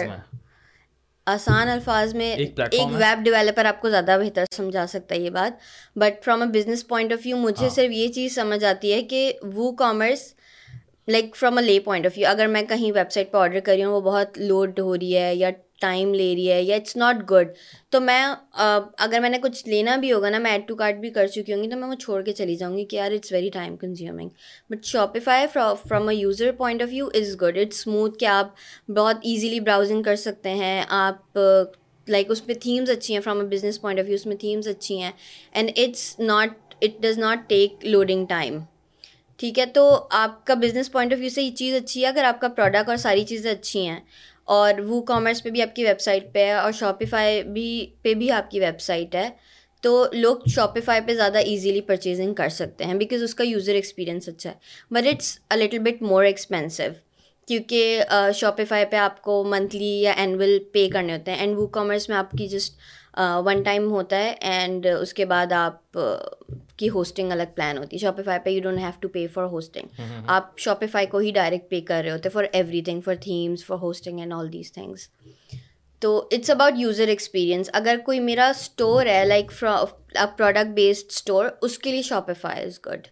آسان 1.32 1.70
الفاظ 1.70 2.14
میں 2.16 2.32
ایک 2.36 2.58
ویب 2.92 3.24
ڈیولپر 3.26 3.66
آپ 3.66 3.80
کو 3.82 3.90
زیادہ 3.90 4.18
بہتر 4.22 4.44
سمجھا 4.56 4.86
سکتا 4.90 5.16
ہے 5.16 5.20
یہ 5.20 5.30
بات 5.40 5.60
but 6.00 6.24
from 6.26 6.42
a 6.42 6.48
business 6.60 6.86
point 6.88 7.14
of 7.14 7.20
view 7.26 7.38
مجھے 7.38 7.64
ہاں۔ 7.66 7.70
صرف 7.76 7.92
یہ 7.92 8.08
چیز 8.14 8.36
سمجھ 8.36 8.64
آتی 8.66 8.94
ہے 8.94 9.02
کہ 9.12 9.32
وہ 9.54 9.72
کامرس 9.84 10.34
لائک 11.12 11.36
فرام 11.36 11.58
اے 11.58 11.64
لے 11.66 11.80
پوائنٹ 11.86 12.06
آف 12.06 12.18
ویو 12.18 12.28
اگر 12.30 12.48
میں 12.56 12.62
کہیں 12.70 12.92
ویب 12.96 13.12
سائٹ 13.12 13.32
پہ 13.32 13.38
آڈر 13.38 13.60
کر 13.60 13.74
رہی 13.74 13.84
ہوں 13.84 13.94
وہ 13.94 14.02
بہت 14.12 14.38
لوڈ 14.42 14.80
ہو 14.80 14.96
رہی 14.98 15.16
ہے 15.18 15.34
یا 15.36 15.50
ٹائم 15.82 16.14
لے 16.14 16.34
رہی 16.36 16.52
ہے 16.52 16.62
یا 16.64 16.76
اٹس 16.76 16.96
ناٹ 16.98 17.16
گڈ 17.32 17.48
تو 17.92 18.00
میں 18.02 18.22
اگر 19.06 19.20
میں 19.22 19.30
نے 19.30 19.38
کچھ 19.44 19.68
لینا 19.68 19.96
بھی 20.02 20.12
ہوگا 20.14 20.30
نا 20.30 20.38
میں 20.40 20.52
ایڈ 20.52 20.68
ٹو 20.68 20.76
کارٹ 20.76 20.96
بھی 21.00 21.10
کر 21.12 21.28
چکی 21.28 21.54
ہوں 21.54 21.64
گی 21.64 21.70
تو 21.70 21.78
میں 21.78 21.88
وہ 21.88 21.96
چھوڑ 22.04 22.22
کے 22.24 22.34
چلی 22.34 22.56
جاؤں 22.56 22.78
گی 22.78 22.86
کہ 22.90 22.96
یار 22.96 23.12
it's 23.12 23.32
very 23.32 23.50
time 23.54 23.76
consuming 23.78 24.30
but 24.72 24.86
Shopify 24.86 25.48
from 25.54 26.08
a 26.08 26.16
user 26.16 26.52
point 26.58 26.82
of 26.84 26.88
view 26.92 27.08
is 27.20 27.36
good 27.42 27.58
it's 27.62 27.80
smooth 27.80 28.18
کہ 28.20 28.26
آپ 28.26 28.52
بہت 28.98 29.26
ایزیلی 29.34 29.60
براؤزنگ 29.60 30.04
کر 30.04 30.16
سکتے 30.28 30.54
ہیں 30.64 30.84
آپ 31.06 31.38
لائک 32.08 32.32
اس 32.32 32.46
میں 32.48 32.56
تھیمز 32.62 32.90
اچھی 32.90 33.14
ہیں 33.14 33.22
from 33.22 33.40
a 33.40 33.46
business 33.56 33.82
point 33.82 34.00
of 34.00 34.06
view 34.06 34.16
اس 34.16 34.26
میں 34.26 34.36
تھیمز 34.40 34.68
اچھی 34.68 35.02
ہیں 35.02 35.12
and 35.52 35.72
it's 35.86 36.20
not 36.20 36.74
it 36.84 37.02
does 37.04 37.18
not 37.20 37.48
take 37.50 37.86
loading 37.86 38.26
time 38.30 38.60
ٹھیک 39.40 39.60
ہے 39.60 39.66
تو 39.74 39.88
آپ 40.22 40.46
کا 40.48 40.54
بزنس 40.62 40.92
پوائنٹ 40.92 41.14
آف 41.14 41.20
ویو 41.20 41.30
سے 41.30 41.42
یہ 41.42 41.56
چیز 41.56 41.76
اچھی 41.76 42.02
ہے 42.04 42.08
اگر 42.08 42.24
آپ 42.24 42.40
کا 42.42 42.48
پروڈکٹ 42.56 42.90
اور 42.90 42.98
ساری 42.98 43.24
چیزیں 43.30 43.52
اچھی 43.52 43.88
ہیں 43.88 44.00
اور 44.52 44.80
وو 44.88 45.02
کامرس 45.06 45.44
پہ 45.44 45.50
بھی 45.50 45.62
آپ 45.62 45.76
کی 45.76 45.84
ویب 45.86 46.00
سائٹ 46.02 46.34
پہ 46.34 46.46
ہے 46.46 46.54
اور 46.54 46.72
شاپیفائی 46.80 47.44
بھی 47.44 47.68
پہ 48.04 48.14
بھی 48.22 48.32
آپ 48.32 48.50
کی 48.52 48.60
ویب 48.60 48.80
سائٹ 48.82 49.16
ہے 49.16 49.30
تو 49.84 50.06
لوگ 50.14 50.48
شاپیفائی 50.56 51.02
پہ 51.08 51.14
زیادہ 51.16 51.38
ایزیلی 51.46 51.82
پرچیزنگ 51.88 52.34
کر 52.34 52.50
سکتے 52.58 52.86
ہیں 52.86 52.94
بیکاز 52.96 53.24
اس 53.24 53.36
کا 53.36 53.44
یوزر 53.48 53.76
ایکسپیرینس 53.76 54.30
اچھا 54.30 54.50
ہے 54.50 54.94
but 54.96 55.08
it's 55.12 55.38
a 55.52 55.58
little 55.64 55.80
bit 55.92 56.02
more 56.02 56.24
expensive 56.26 56.84
کیونکہ 57.48 58.02
شاپیفائی 58.36 58.86
پہ 58.92 58.96
آپ 58.96 59.22
کو 59.22 59.44
منتھلی 59.52 59.90
یا 60.02 60.12
اینول 60.18 60.58
پے 60.74 60.88
کرنے 60.90 61.14
ہوتے 61.16 61.32
ہیں 61.32 61.40
اینڈ 61.40 61.58
وو 61.58 61.66
کامرس 61.78 62.08
میں 62.10 62.18
آپ 62.18 62.32
کی 62.38 62.48
جسٹ 62.48 62.78
ون 63.46 63.64
ٹائم 63.64 63.92
ہوتا 63.92 64.18
ہے 64.24 64.30
اینڈ 64.42 64.86
اس 65.00 65.14
کے 65.14 65.26
بعد 65.26 65.52
آپ 65.56 65.98
کی 66.84 66.90
ہوسٹنگ 66.94 67.32
الگ 67.32 67.52
پلان 67.56 67.78
ہوتی 67.78 67.96
ہے 67.96 68.00
شاپیفائی 68.02 68.40
پہ 68.44 68.50
you 68.50 68.62
don't 68.64 68.80
have 68.80 68.90
to 69.02 69.08
pay 69.16 69.26
for 69.34 69.44
hosting 69.52 70.02
آپ 70.36 70.58
شاپیفائی 70.60 71.06
کو 71.12 71.18
ہی 71.26 71.32
ڈائریکٹ 71.42 71.70
پے 71.70 71.80
کر 71.92 72.02
رہے 72.04 72.12
ہوتے 72.12 72.30
for 72.30 72.44
everything 72.90 73.02
for 73.06 73.16
themes 73.26 73.66
for 73.66 73.78
hosting 73.82 74.20
and 74.20 74.34
all 74.34 74.52
these 74.54 74.72
things 74.74 75.08
تو 76.04 76.18
اٹس 76.32 76.50
اباؤٹ 76.50 76.74
یوزر 76.78 77.08
ایکسپیرینس 77.14 77.70
اگر 77.80 77.98
کوئی 78.06 78.20
میرا 78.20 78.48
اسٹور 78.56 79.06
ہے 79.06 79.24
لائک 79.26 79.52
پروڈکٹ 79.60 80.74
بیسڈ 80.80 81.12
اسٹور 81.12 81.46
اس 81.68 81.78
کے 81.86 81.92
لیے 81.92 82.02
Shopify 82.12 82.64
is 82.66 82.80
good 82.88 83.08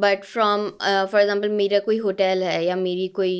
but 0.00 0.24
from 0.26 0.60
for 1.10 1.18
example 1.20 1.48
میرا 1.56 1.78
کوئی 1.84 1.98
ہوٹل 2.00 2.42
ہے 2.46 2.64
یا 2.64 2.74
میری 2.76 3.06
کوئی 3.18 3.36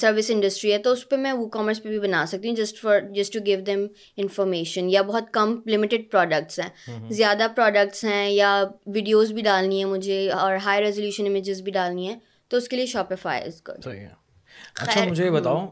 سروس 0.00 0.30
uh, 0.30 0.34
انڈسٹری 0.34 0.72
ہے 0.72 0.78
تو 0.84 0.92
اس 0.92 1.08
پہ 1.08 1.16
میں 1.16 1.32
وو 1.32 1.48
کامرس 1.56 1.82
پہ 1.82 1.88
بھی 1.88 1.98
بنا 2.00 2.24
سکتی 2.28 2.48
ہوں 2.48 2.56
just 2.56 2.80
for 2.82 3.00
just 3.14 3.32
to 3.34 3.38
give 3.46 3.60
them 3.66 3.86
information 4.24 4.88
یا 4.90 5.02
بہت 5.10 5.24
کم 5.32 5.54
لمیٹیڈ 5.74 6.10
پروڈکٹس 6.10 6.60
ہیں 6.60 7.08
زیادہ 7.10 7.46
پروڈکٹس 7.56 8.04
ہیں 8.04 8.28
یا 8.30 8.50
ویڈیوز 8.94 9.32
بھی 9.32 9.42
ڈالنی 9.42 9.82
ہیں 9.82 9.90
مجھے 9.90 10.20
اور 10.40 10.56
ہائی 10.64 10.82
ریزولیوشن 10.84 11.26
امیجز 11.26 11.60
بھی 11.62 11.72
ڈالنی 11.72 12.08
ہے 12.08 12.16
تو 12.48 12.56
اس 12.56 12.68
کے 12.68 12.76
لیے 12.76 12.86
شاپ 12.94 13.08
پہ 13.08 13.14
فائز 13.22 13.62
اچھا 13.76 15.04
مجھے 15.10 15.24
یہ 15.24 15.30
بتاؤ 15.30 15.66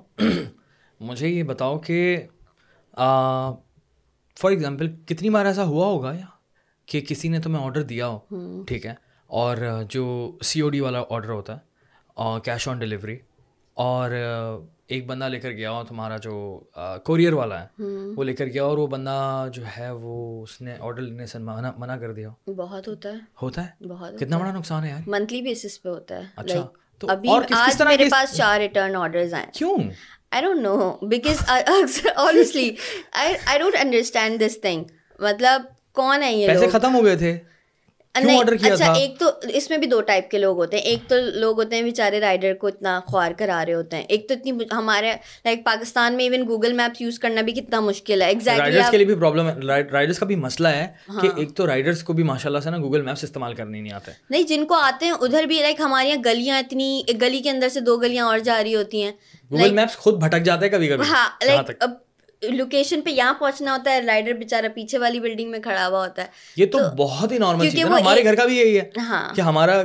مجھے 1.08 1.28
یہ 1.28 1.42
بتاؤ 1.52 1.78
کہ 1.88 1.98
فار 4.40 4.50
ایگزامپل 4.50 4.92
کتنی 5.08 5.30
بار 5.30 5.46
ایسا 5.46 5.64
ہوا 5.66 5.86
ہوگا 5.86 6.12
یا 6.14 6.26
کہ 6.92 7.00
کسی 7.08 7.28
نے 7.28 7.40
تمہیں 7.40 7.62
آڈر 7.64 7.82
دیا 7.92 8.06
ہو 8.08 8.62
ٹھیک 8.68 8.86
ہے 8.86 8.94
اور 9.28 9.56
جو 9.90 10.02
سی 10.44 10.60
او 10.60 10.68
ڈی 10.70 10.80
والا 10.80 11.02
آڈر 11.14 11.28
ہوتا 11.30 11.56
ہے 11.56 12.38
کیش 12.44 12.66
آن 12.68 12.78
ڈلیوری 12.78 13.16
اور 13.84 14.10
ایک 14.88 15.06
بندہ 15.06 15.24
لے 15.28 15.38
کر 15.40 15.50
گیا 15.52 15.70
اور 15.70 15.84
تمہارا 15.84 16.16
جو 16.22 16.32
کوریئر 17.04 17.32
والا 17.34 17.60
ہے 17.62 17.84
وہ 18.16 18.24
لے 18.24 18.32
کر 18.34 18.46
گیا 18.46 18.64
اور 18.64 18.78
وہ 18.78 18.86
بندہ 18.86 19.46
جو 19.52 19.62
ہے 19.76 19.90
وہ 19.90 20.42
اس 20.42 20.60
نے 20.60 20.76
آرڈر 20.80 21.02
لینے 21.02 21.26
سے 21.32 21.38
منع 21.38 21.96
کر 22.00 22.12
دیا 22.12 22.28
بہت 22.56 22.88
ہوتا 22.88 23.12
ہے 23.12 23.18
ہوتا 23.42 23.64
ہے 23.66 23.86
بہت 23.88 24.18
کتنا 24.20 24.38
بڑا 24.38 24.52
نقصان 24.58 24.84
ہے 24.84 25.00
منتھلی 25.06 25.40
بیسس 25.48 25.82
پہ 25.82 25.88
ہوتا 25.88 26.18
ہے 26.18 26.24
اچھا 26.36 26.66
تو 26.98 27.06
ابھی 27.10 27.30
آج 27.54 27.82
میرے 27.86 28.06
پاس 28.12 28.36
چار 28.36 28.58
ریٹرن 28.60 28.96
آرڈر 28.96 29.32
آئے 29.36 29.44
کیوں 29.58 29.76
I 30.30 30.42
don't 30.44 30.62
know 30.62 30.92
because 31.08 31.42
honestly 32.14 32.70
I 33.24 33.58
don't 33.58 33.76
understand 33.80 34.40
this 34.46 34.60
thing 34.60 34.84
مطلب 35.24 35.66
کون 35.96 36.22
ہے 36.22 36.32
یہ 36.32 36.68
ختم 36.72 36.94
ہو 36.94 37.04
گئے 37.04 37.16
تھے 37.16 37.38
اچھا 38.16 38.92
ایک 38.92 39.18
تو 39.18 39.30
اس 39.58 39.68
میں 39.70 39.78
بھی 39.78 39.86
دو 39.86 40.00
ٹائپ 40.10 40.30
کے 40.30 40.38
لوگ 40.38 40.56
ہوتے 40.58 40.76
ہیں 40.76 40.84
ایک 40.90 41.08
تو 41.08 41.16
لوگ 41.40 41.58
ہوتے 41.60 41.76
ہیں 41.76 41.82
بیچارے 41.82 42.20
رائڈر 42.20 42.54
کو 42.60 42.66
اتنا 42.66 42.98
خوار 43.06 43.32
کرا 43.38 43.64
رہے 43.66 43.74
ہوتے 43.74 43.96
ہیں 43.96 44.04
ایک 44.14 44.28
تو 44.28 44.34
اتنی 44.34 44.52
ہمارے 44.72 45.12
لائک 45.44 45.64
پاکستان 45.64 46.16
میں 46.16 46.24
ایون 46.24 46.46
گوگل 46.48 46.72
میپس 46.80 47.00
یوز 47.02 47.18
کرنا 47.18 47.40
بھی 47.48 47.52
کتنا 47.60 47.80
مشکل 47.88 48.22
ہے 48.22 48.30
رائڈرس 48.58 48.90
کے 48.90 48.96
لیے 48.96 49.06
بھی 49.06 49.14
پرابلم 49.14 49.48
ہے 49.48 49.54
رائڈرس 49.92 50.18
کا 50.18 50.26
بھی 50.26 50.36
مسئلہ 50.46 50.68
ہے 50.78 50.86
کہ 51.06 51.26
ہاں۔ 51.26 51.36
ایک 51.40 51.54
تو 51.56 51.66
رائڈرس 51.66 52.02
کو 52.04 52.12
بھی 52.12 52.22
ماشاء 52.32 52.48
اللہ 52.50 52.60
سے 52.64 52.70
نا 52.70 52.78
گوگل 52.86 53.02
میپس 53.02 53.24
استعمال 53.24 53.54
کرنے 53.54 53.80
نہیں 53.80 53.92
آتا 53.92 54.12
ہے 54.12 54.16
نہیں 54.30 54.42
جن 54.54 54.64
کو 54.72 54.78
آتے 54.80 55.06
ہیں 55.06 55.12
ادھر 55.20 55.44
بھی 55.48 55.60
لائک 55.62 55.80
ہمارے 55.80 56.08
یہاں 56.08 56.22
گلیاں 56.24 56.58
اتنی 56.58 56.90
گلی 57.22 57.40
کے 57.42 57.50
اندر 57.50 57.68
سے 57.74 57.80
دو 57.90 57.96
گلیاں 58.06 58.26
اور 58.26 58.38
جا 58.50 58.62
رہی 58.62 58.74
ہوتی 58.76 59.02
ہیں 59.02 59.12
گوگل 59.50 59.72
میپس 59.80 59.96
خود 60.06 60.20
بھٹک 60.24 60.42
جاتے 60.44 60.66
ہیں 60.66 60.72
کبھی 60.72 60.88
کبھی 60.88 61.08
ہاں 61.10 61.28
لائک 61.46 61.84
لوکیشن 62.54 63.00
پہ 63.04 63.10
یہاں 63.10 63.32
پہنچنا 63.38 63.76
ہوتا 63.76 63.92
ہے 63.92 64.00
رائڈر 64.06 64.32
بےچارا 64.38 64.68
پیچھے 64.74 64.98
والی 64.98 65.20
بلڈنگ 65.20 65.50
میں 65.50 65.58
کھڑا 65.62 65.86
ہوا 65.86 66.04
ہوتا 66.04 66.22
ہے 66.22 66.26
یہ 66.56 66.66
تو 66.72 66.78
بہت 66.96 67.32
ہی 67.32 67.38
نارمل 67.38 67.70
چیز 67.70 67.78
ہے 67.84 67.88
ہمارے 67.98 68.24
گھر 68.24 68.34
کا 68.36 68.44
بھی 68.46 68.56
یہی 68.56 68.78
ہے 68.78 69.00
ہاں۔ 69.08 69.22
کہ 69.34 69.40
ہمارا 69.40 69.80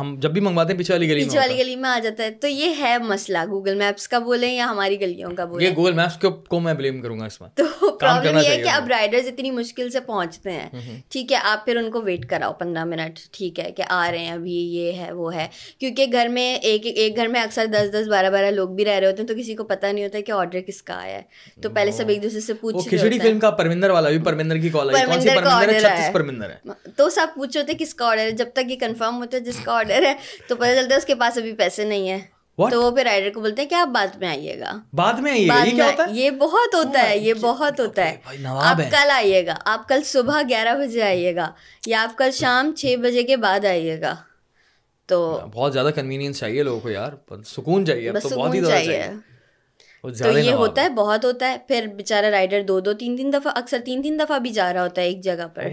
ہم 0.00 0.14
جب 0.22 0.30
بھی 0.30 0.40
منگواتے 0.40 0.72
ہیں 0.72 0.78
پیچھے 0.78 0.94
والی 0.94 1.08
گلی 1.10 1.24
پیچھے 1.24 1.38
والی 1.38 1.58
گلی 1.58 1.76
میں 1.76 1.90
آ 1.90 1.98
جاتا 2.02 2.24
ہے 2.24 2.30
تو 2.40 2.48
یہ 2.48 2.80
ہے 2.80 2.96
مسئلہ 3.04 3.44
گوگل 3.50 3.74
میپس 3.78 4.08
کا 4.08 4.18
بولیں 4.28 4.52
یا 4.52 4.66
ہماری 4.70 5.00
گلیوں 5.00 5.30
کا 5.36 5.44
بولیں 5.44 5.66
یہ 5.66 5.74
گوگل 5.76 5.92
میپس 5.94 6.26
کو 6.48 6.60
میں 6.60 6.74
بلیم 6.74 7.00
کروں 7.02 7.18
گا 7.20 7.26
اس 7.26 7.40
میں 7.40 7.48
تو 7.56 7.90
پرابلم 8.00 8.38
یہ 8.42 8.48
ہے 8.48 8.56
کہ 8.62 8.68
اب 8.74 8.88
رائڈرز 8.90 9.28
اتنی 9.28 9.50
مشکل 9.50 9.90
سے 9.90 10.00
پہنچتے 10.06 10.52
ہیں 10.52 10.68
ٹھیک 11.12 11.32
ہے 11.32 11.36
آپ 11.52 11.64
پھر 11.64 11.76
ان 11.76 11.90
کو 11.90 12.00
ویٹ 12.02 12.28
کراؤ 12.30 12.52
پندرہ 12.58 12.84
منٹ 12.84 13.20
ٹھیک 13.38 13.60
ہے 13.60 13.70
کہ 13.76 13.82
آ 13.88 14.10
رہے 14.10 14.18
ہیں 14.18 14.32
ابھی 14.32 14.56
یہ 14.76 15.00
ہے 15.02 15.12
وہ 15.12 15.34
ہے 15.34 15.46
کیونکہ 15.80 16.06
گھر 16.12 16.28
میں 16.30 16.52
ایک 16.54 16.86
ایک 16.94 17.16
گھر 17.16 17.28
میں 17.34 17.40
اکثر 17.42 17.66
دس 17.72 17.90
دس 17.94 18.08
بارہ 18.10 18.30
بارہ 18.30 18.50
لوگ 18.50 18.68
بھی 18.76 18.84
رہ 18.84 18.98
رہے 18.98 19.06
ہوتے 19.06 19.22
ہیں 19.22 19.28
تو 19.28 19.34
کسی 19.38 19.54
کو 19.56 19.64
پتہ 19.64 19.86
نہیں 19.86 20.04
ہوتا 20.04 20.20
کہ 20.26 20.32
آڈر 20.32 20.60
کس 20.66 20.82
کا 20.82 20.94
آیا 21.02 21.16
ہے 21.16 21.60
تو 21.62 21.70
پہلے 21.74 21.92
سے 21.92 22.03
سب 22.04 22.10
ایک 22.10 22.22
دوسرے 22.22 22.40
سے 22.40 22.54
پوچھ 22.60 22.76
کھچڑی 22.88 23.18
فلم 23.18 23.38
کا 23.40 23.50
پرمندر 23.60 23.90
والا 23.90 24.10
بھی 24.10 24.18
پرمندر 24.24 24.58
کی 24.64 24.68
کال 24.72 24.94
ہے 24.96 25.04
کون 25.06 25.20
سی 25.20 25.28
پرمندر 25.36 25.72
ہے 25.74 25.80
چھتیس 25.80 26.12
پرمندر 26.12 26.50
ہے 26.50 26.90
تو 26.96 27.08
سب 27.14 27.34
پوچھ 27.34 27.56
ہوتے 27.56 27.72
کس 27.78 27.94
کا 27.94 28.06
آرڈر 28.08 28.22
ہے 28.22 28.30
جب 28.42 28.52
تک 28.54 28.70
یہ 28.70 28.76
کنفرم 28.80 29.18
ہوتا 29.22 29.36
ہے 29.36 29.42
جس 29.42 29.58
کا 29.64 29.72
آرڈر 29.78 30.06
ہے 30.06 30.14
تو 30.48 30.56
پتہ 30.56 30.74
چلتا 30.80 30.94
ہے 30.94 30.98
اس 30.98 31.06
کے 31.06 31.14
پاس 31.24 31.38
ابھی 31.38 31.52
پیسے 31.64 31.84
نہیں 31.84 32.08
ہیں 32.10 32.20
تو 32.70 32.82
وہ 32.82 32.90
پھر 32.96 33.04
رائڈر 33.04 33.30
کو 33.34 33.40
بولتے 33.40 33.62
ہیں 33.62 33.68
کہ 33.68 33.74
آپ 33.74 33.88
بعد 33.94 34.14
میں 34.20 34.28
آئیے 34.28 34.58
گا 34.58 34.70
بعد 34.98 35.20
میں 35.22 35.30
آئیے 35.32 35.72
گا 35.78 36.04
یہ 36.14 36.30
بہت 36.44 36.74
ہوتا 36.74 37.08
ہے 37.08 37.16
یہ 37.18 37.34
بہت 37.40 37.80
ہوتا 37.80 38.04
ہے 38.08 38.16
oh 38.42 38.58
آپ 38.66 38.80
کل 38.90 39.10
آئیے 39.14 39.44
گا 39.46 39.54
آپ 39.72 39.88
کل 39.88 40.02
صبح 40.10 40.40
گیارہ 40.48 40.74
بجے 40.82 41.02
آئیے 41.02 41.34
گا 41.36 41.48
یا 41.86 42.02
آپ 42.02 42.16
کل 42.18 42.30
شام 42.40 42.72
چھ 42.78 42.94
بجے 43.04 43.22
کے 43.32 43.36
بعد 43.46 43.64
آئیے 43.70 44.00
گا 44.00 44.14
تو 45.12 45.18
بہت 45.54 45.72
زیادہ 45.72 45.90
کنوینئنس 45.94 46.38
چاہیے 46.38 46.62
لوگوں 46.62 46.80
کو 46.80 46.90
یار 46.90 47.12
سکون 47.54 47.86
چاہیے 47.86 48.12
بہت 48.22 48.54
ہی 48.54 48.64
چاہیے 48.66 49.02
تو 50.18 50.38
یہ 50.38 50.50
ہوتا 50.52 50.82
ہے 50.82 50.88
بہت 50.96 51.24
ہوتا 51.24 51.50
ہے 51.50 51.56
پھر 51.68 51.86
بیچارہ 51.96 52.26
رائڈر 52.30 52.62
دو 52.68 52.78
دو 52.86 52.92
تین 52.94 53.14
تین 53.16 53.32
دفعہ 53.32 53.52
اکثر 53.58 53.80
تین 53.84 54.02
تین 54.02 54.18
دفعہ 54.18 54.38
بھی 54.46 54.50
جا 54.58 54.72
رہا 54.72 54.82
ہوتا 54.82 55.02
ہے 55.02 55.06
ایک 55.06 55.20
جگہ 55.24 55.46
پر 55.54 55.66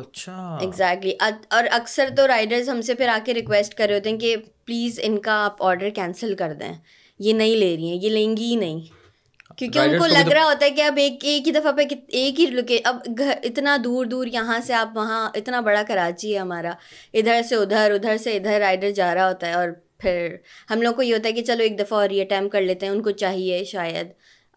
اچھا 0.00 0.56
ایگزیکٹلی 0.62 1.12
اور 1.56 1.64
اکثر 1.80 2.08
تو 2.16 2.26
رائڈرز 2.28 2.68
ہم 2.68 2.80
سے 2.86 2.94
پھر 2.94 3.08
آ 3.14 3.18
کے 3.24 3.34
ریکویسٹ 3.34 3.74
کر 3.74 3.86
رہے 3.86 3.94
ہوتے 3.96 4.10
ہیں 4.10 4.18
کہ 4.18 4.34
پلیز 4.66 4.98
ان 5.02 5.18
کا 5.22 5.44
آپ 5.44 5.62
آرڈر 5.64 5.88
کینسل 5.94 6.34
کر 6.38 6.52
دیں 6.60 6.72
یہ 7.26 7.32
نہیں 7.32 7.56
لے 7.56 7.74
رہی 7.76 7.90
ہیں 7.90 7.98
یہ 8.04 8.08
لیں 8.10 8.36
گی 8.36 8.50
ہی 8.50 8.56
نہیں 8.64 8.80
کیونکہ 9.58 9.78
ان 9.78 9.98
کو 9.98 10.06
لگ 10.06 10.28
رہا 10.32 10.44
ہوتا 10.44 10.66
ہے 10.66 10.70
کہ 10.70 10.82
اب 10.82 10.96
ایک 10.98 11.24
ایک 11.32 11.46
ہی 11.48 11.52
دفعہ 11.52 11.72
پہ 11.76 11.82
ایک 12.18 12.40
ہی 12.40 12.46
لوکیشن 12.50 12.86
اب 12.88 13.06
گھر 13.18 13.32
اتنا 13.48 13.76
دور 13.84 14.04
دور 14.14 14.26
یہاں 14.32 14.58
سے 14.66 14.74
آپ 14.74 14.96
وہاں 14.96 15.28
اتنا 15.36 15.60
بڑا 15.70 15.82
کراچی 15.88 16.32
ہے 16.34 16.38
ہمارا 16.38 16.72
ادھر 17.22 17.40
سے 17.48 17.54
ادھر 17.56 17.92
ادھر 17.94 18.16
سے 18.24 18.36
ادھر 18.36 18.58
رائڈر 18.60 18.90
جا 19.02 19.14
رہا 19.14 19.28
ہوتا 19.28 19.48
ہے 19.48 19.52
اور 19.54 19.68
پھر 20.02 20.34
ہم 20.70 20.80
لوگ 20.82 20.94
کو 20.94 21.02
یہ 21.02 21.14
ہوتا 21.14 21.28
ہے 21.28 21.32
کہ 21.34 21.42
چلو 21.48 21.62
ایک 21.62 21.78
دفعہ 21.78 21.98
اور 21.98 22.10
یہ 22.14 22.22
اٹیمپ 22.22 22.52
کر 22.52 22.60
لیتے 22.68 22.86
ہیں 22.86 22.92
ان 22.92 23.02
کو 23.02 23.10
چاہیے 23.22 23.62
شاید 23.64 24.06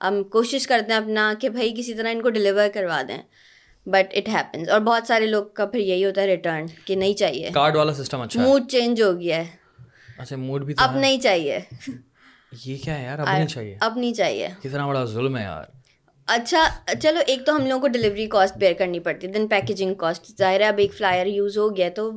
ہم 0.05 0.23
کوشش 0.36 0.67
کرتے 0.67 0.91
ہیں 0.93 0.99
اپنا 0.99 1.34
کہ 1.41 1.49
بھائی 1.58 1.73
کسی 1.77 1.93
طرح 1.99 2.12
ان 2.15 2.21
کو 2.21 2.29
ڈلیور 2.38 2.67
کروا 2.73 3.01
دیں 3.08 3.17
بٹ 3.95 4.15
اٹ 4.19 4.29
ہیپنس 4.36 4.69
اور 4.75 4.79
بہت 4.88 5.08
سارے 5.08 5.25
لوگ 5.34 5.43
کا 5.60 5.65
پھر 5.73 5.79
یہی 5.79 6.05
ہوتا 6.05 6.21
ہے 6.21 6.27
ریٹرن 6.27 6.65
کہ 6.86 6.95
نہیں 7.01 7.13
چاہیے 7.21 7.49
کارڈ 7.60 7.75
والا 7.75 7.93
سسٹم 8.01 8.21
اچھا 8.21 8.41
موڈ 8.41 8.69
چینج 8.71 9.01
ہو 9.01 9.12
گیا 9.19 9.38
ہے 9.38 9.86
اچھا 10.17 10.36
موڈ 10.47 10.65
بھی 10.65 10.73
اب 10.88 10.95
نہیں 11.05 11.19
چاہیے 11.27 11.60
یہ 12.65 12.77
کیا 12.84 12.97
ہے 12.99 13.03
یار 13.03 13.19
اب 13.19 13.27
نہیں 13.38 13.47
چاہیے 13.55 13.75
اب 13.89 13.97
نہیں 13.97 14.13
چاہیے 14.21 14.47
کتنا 14.63 14.88
بڑا 14.88 15.03
ظلم 15.13 15.38
ہے 15.38 15.43
یار 15.43 15.63
اچھا 16.38 16.65
چلو 17.03 17.19
ایک 17.27 17.45
تو 17.45 17.55
ہم 17.55 17.65
لوگوں 17.67 17.81
کو 17.81 17.88
ڈلیوری 17.97 18.27
کاسٹ 18.38 18.58
بیئر 18.62 18.73
کرنی 18.77 18.99
پڑتی 19.08 19.27
ہے 19.27 19.31
دین 19.31 19.47
پیکیجنگ 19.47 19.93
کاسٹ 20.05 20.31
ظاہر 20.38 20.62
ہے 20.62 20.67
اب 20.67 20.77
ایک 20.86 20.93
فلائر 20.97 21.25
یوز 21.25 21.58
ہو 21.58 21.75
گیا 21.75 21.89
تو 21.95 22.12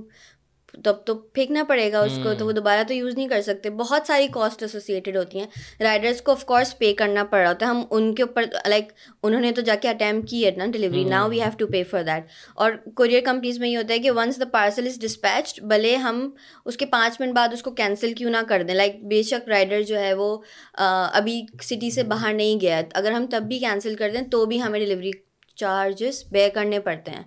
تب 0.84 0.94
تو 1.06 1.14
پھینکنا 1.34 1.62
پڑے 1.68 1.90
گا 1.92 2.00
اس 2.08 2.18
کو 2.22 2.32
تو 2.38 2.46
وہ 2.46 2.52
دوبارہ 2.52 2.82
تو 2.88 2.94
یوز 2.94 3.14
نہیں 3.16 3.28
کر 3.28 3.40
سکتے 3.42 3.70
بہت 3.78 4.06
ساری 4.06 4.26
کاسٹ 4.32 4.62
ایسوسیٹیڈ 4.62 5.16
ہوتی 5.16 5.38
ہیں 5.38 5.46
رائڈرس 5.82 6.20
کو 6.22 6.32
آف 6.32 6.44
کورس 6.44 6.76
پے 6.78 6.92
کرنا 7.00 7.24
پڑ 7.30 7.38
رہا 7.40 7.48
ہوتا 7.50 7.66
ہے 7.66 7.70
ہم 7.70 7.82
ان 7.90 8.14
کے 8.14 8.22
اوپر 8.22 8.44
لائک 8.68 8.92
انہوں 9.22 9.40
نے 9.40 9.52
تو 9.52 9.62
جا 9.70 9.74
کے 9.82 9.88
اٹیمپٹ 9.88 10.28
کی 10.30 10.44
ہے 10.44 10.50
نا 10.56 10.66
delivery 10.72 11.04
we 11.30 11.40
have 11.42 11.50
to 11.58 11.66
pay 11.72 11.82
for 11.90 12.02
that 12.10 12.26
اور 12.66 12.72
کوریئر 12.96 13.20
کمپنیز 13.24 13.58
میں 13.58 13.68
یہ 13.68 13.76
ہوتا 13.76 13.94
ہے 13.94 13.98
کہ 14.06 14.10
once 14.16 14.40
the 14.40 14.44
parcel 14.52 14.86
is 14.92 14.98
dispatched 15.00 15.62
بھلے 15.72 15.94
ہم 16.06 16.28
اس 16.64 16.76
کے 16.76 16.86
پانچ 16.96 17.20
منٹ 17.20 17.34
بعد 17.36 17.52
اس 17.52 17.62
کو 17.62 17.70
کینسل 17.82 18.12
کیوں 18.18 18.30
نہ 18.30 18.42
کر 18.48 18.62
دیں 18.68 18.74
لائک 18.74 19.04
بے 19.10 19.22
شک 19.30 19.48
رائڈر 19.48 19.82
جو 19.92 19.98
ہے 20.00 20.12
وہ 20.22 20.36
ابھی 20.74 21.42
سٹی 21.62 21.90
سے 21.94 22.02
باہر 22.14 22.32
نہیں 22.34 22.60
گیا 22.60 22.80
اگر 23.02 23.12
ہم 23.12 23.26
تب 23.30 23.42
بھی 23.48 23.58
کینسل 23.58 23.94
کر 24.02 24.10
دیں 24.14 24.22
تو 24.30 24.44
بھی 24.46 24.62
ہمیں 24.62 24.80
ڈلیوری 24.80 25.10
چارجز 25.56 26.22
بے 26.32 26.48
کرنے 26.54 26.78
پڑتے 26.80 27.10
ہیں 27.10 27.22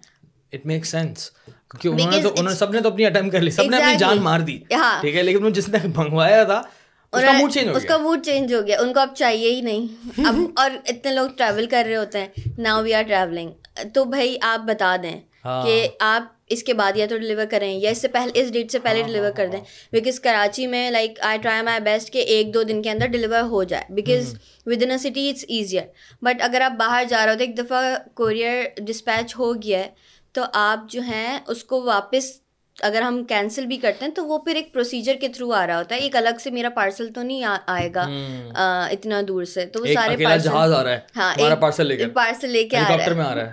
اٹ 0.54 0.66
میک 0.66 0.86
سینس 0.86 1.30
کیونکہ 1.80 2.48
سب 2.58 2.72
نے 2.74 2.80
تو 2.82 2.90
اپنی 2.90 3.06
اپنی 3.06 3.30
کر 3.30 3.42
لی 3.42 3.52
سب 3.52 3.70
نے 3.72 3.78
نے 3.86 3.94
جان 4.00 4.18
مار 4.24 4.40
دی 4.48 4.58
ہاں۔ 4.72 5.00
ٹھیک 5.02 5.16
ہے 5.16 5.24
لیکن 5.24 5.52
جس 5.54 5.66
تھا 5.96 6.60
اس 7.76 7.86
کا 7.88 7.98
موڈ 7.98 8.24
چینج 8.26 8.54
ہو 8.54 8.60
گیا 8.68 8.78
ان 8.82 8.92
کو 8.94 9.00
اب 9.00 9.10
چاہیے 9.16 9.50
ہی 9.54 9.62
نہیں 9.62 10.22
اب 10.28 10.36
اور 10.62 10.72
اتنے 10.90 11.12
لوگ 11.14 11.30
ٹریول 11.38 11.66
کر 11.72 11.84
رہے 11.88 11.96
ہوتے 11.96 12.20
ہیں 12.20 12.50
ناؤ 12.62 12.84
وی 12.84 12.94
آر 12.94 13.04
ٹریولنگ 13.08 13.84
تو 13.94 14.04
بھائی 14.14 14.38
آپ 14.42 14.60
آپ 14.60 14.66
بتا 14.68 14.96
دیں 15.04 15.20
ہاں۔ 15.46 15.64
کہ 15.66 15.88
اس 16.54 16.64
کے 16.64 16.74
بعد 16.80 16.98
یا 16.98 17.06
تو 17.10 17.18
ڈلیور 17.18 17.46
کریں 17.52 17.70
یا 17.80 17.90
اس 17.92 18.02
سے 18.02 18.08
پہلے 18.14 18.42
اس 18.42 18.52
ڈیٹ 18.54 18.72
سے 18.72 18.78
ہاں، 18.78 18.84
پہلے 18.86 19.04
ڈلیور 19.08 19.32
کر 19.36 19.48
دیں 19.52 19.60
بیکاز 19.92 20.20
کراچی 20.24 20.68
میں 20.68 20.90
like 20.92 21.20
I 21.30 21.38
try 21.42 21.62
my 21.66 21.80
best 21.84 22.14
کہ 22.14 22.20
ایک 22.36 22.54
دو 22.54 22.64
دن 22.70 22.82
کے 22.82 22.90
اندر 22.92 23.08
ڈلیور 23.12 23.42
ہو 23.52 23.64
جائے 23.72 23.84
because 23.96 24.34
within 24.84 24.92
a 24.92 24.98
city 25.08 25.30
it's 25.30 25.46
easier 25.48 25.86
but 26.26 26.42
اگر 26.46 26.62
آپ 26.66 26.78
باہر 26.80 27.04
جا 27.10 27.26
رہے 27.26 27.32
ہو 27.32 27.38
تو 27.38 27.44
ایک 27.44 27.58
دفعہ 27.58 27.84
کوریئر 28.22 28.64
ڈسپیچ 28.88 29.36
ہو 29.40 29.54
گیا 29.62 29.80
ہے 29.80 29.88
تو 30.34 30.44
آپ 30.56 30.89
جو 30.89 31.02
ہیں 31.08 31.38
اس 31.54 31.63
کو 31.72 31.84
واپس 31.84 32.32
اگر 32.88 33.02
ہم 33.02 33.24
کینسل 33.30 33.65
بھی 33.67 33.78
کرتے 33.78 34.06
ہیں 34.06 34.12
تو 34.15 34.26
وہ 34.28 34.38
پھر 34.44 34.56
ایک 34.56 34.63
ایک 34.65 34.74
پروسیجر 34.74 35.15
کے 35.22 35.28
تھرو 35.34 35.52
آ 35.54 35.65
رہا 35.67 35.78
ہوتا 35.80 35.96
ہے 35.96 36.08
الگ 36.17 36.38
سے 36.44 36.52
میرا 36.52 36.70
پارسل 36.76 37.12
تو 37.15 37.22
نہیں 37.24 37.44
آئے 37.74 37.89
گا 37.96 38.06
اتنا 38.91 39.22
دور 39.28 39.44
سے 39.54 39.65
تو 39.74 39.82
وہ 39.82 39.86
سارے 39.94 40.24
پارسل 41.62 41.88
ہاں، 41.89 42.48
لے 42.52 42.63
کے 42.72 42.78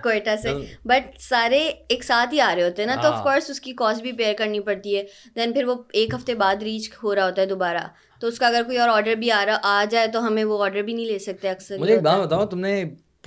کوئٹہ 0.02 0.36
سے 0.42 0.52
بٹ 0.88 1.20
سارے 1.22 1.58
ایک 1.88 2.04
ساتھ 2.04 2.34
ہی 2.34 2.40
آ 2.40 2.54
رہے 2.54 2.62
ہوتے 2.64 2.82
ہیں 2.82 2.88
نا 2.88 2.96
تو 3.02 3.08
آف 3.08 3.14
ہاں۔ 3.14 3.22
کورس 3.22 3.50
اس 3.50 3.60
کی 3.60 3.72
کاسٹ 3.82 4.02
بھی 4.02 4.12
پیئر 4.22 4.34
کرنی 4.38 4.60
پڑتی 4.70 4.96
ہے 4.96 5.02
دین 5.36 5.52
پھر 5.54 5.64
وہ 5.68 5.74
ایک 6.00 6.14
ہفتے 6.14 6.34
بعد 6.44 6.62
ریچ 6.70 6.90
ہو 7.02 7.14
رہا 7.14 7.26
ہوتا 7.28 7.42
ہے 7.42 7.46
دوبارہ 7.54 7.86
تو 8.20 8.26
اس 8.26 8.38
کا 8.38 8.46
اگر 8.46 8.62
کوئی 8.66 8.78
اور 8.84 8.88
آرڈر 8.94 9.14
بھی 9.24 9.30
آ 9.40 9.44
رہا 9.46 9.58
آ 9.78 9.84
جائے 9.90 10.06
تو 10.14 10.26
ہمیں 10.26 10.42
وہ 10.44 10.62
آرڈر 10.64 10.82
بھی 10.82 10.92
نہیں 10.92 11.06
لے 11.06 11.18
سکتے 11.28 11.48
اکثر 11.50 11.78
مجھے 11.78 11.92
ایک 11.94 12.02
بات 12.02 12.26
بتاؤ 12.26 12.46
تم 12.54 12.60
نے 12.60 12.82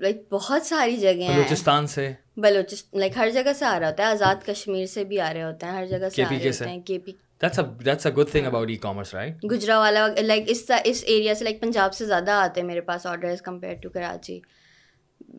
لائک 0.00 0.20
بہت 0.30 0.66
ساری 0.66 0.96
جگہیں 0.96 1.28
بلوچستان 1.34 1.86
سے 1.86 2.10
بلوچستان 2.42 3.00
لائک 3.00 3.16
ہر 3.16 3.30
جگہ 3.34 3.52
سے 3.58 3.64
آ 3.64 3.78
رہا 3.80 3.88
ہوتا 3.88 4.02
ہے 4.02 4.08
آزاد 4.08 4.44
کشمیر 4.46 4.84
سے 4.94 5.04
بھی 5.12 5.20
آ 5.20 5.32
رہے 5.34 5.42
ہوتے 5.42 5.66
ہیں 5.66 5.72
ہر 5.72 5.86
جگہ 5.90 6.08
سے 6.14 6.22
آ 6.24 6.28
رہے 6.28 6.48
ہوتے 6.48 6.68
ہیں 6.70 6.80
کے 6.86 6.98
پی 7.04 7.12
that's 7.44 7.58
a 7.60 7.62
that's 7.86 8.06
a 8.08 8.10
good 8.16 8.30
thing 8.34 8.46
about 8.50 8.70
e-commerce 8.74 9.10
right 9.18 9.42
Gujranwala 9.78 10.06
like 10.22 10.44
اس 10.50 10.64
اس 10.92 11.02
ایریا 11.06 11.34
سے 11.38 11.44
لائک 11.44 11.60
پنجاب 11.60 11.94
سے 11.94 12.06
زیادہ 12.06 12.30
آتے 12.44 12.60
ہیں 12.60 12.66
میرے 12.68 12.80
پاس 12.90 13.06
orders 13.06 13.42
compare 13.48 13.74
to 13.82 13.88
Karachi 13.94 14.38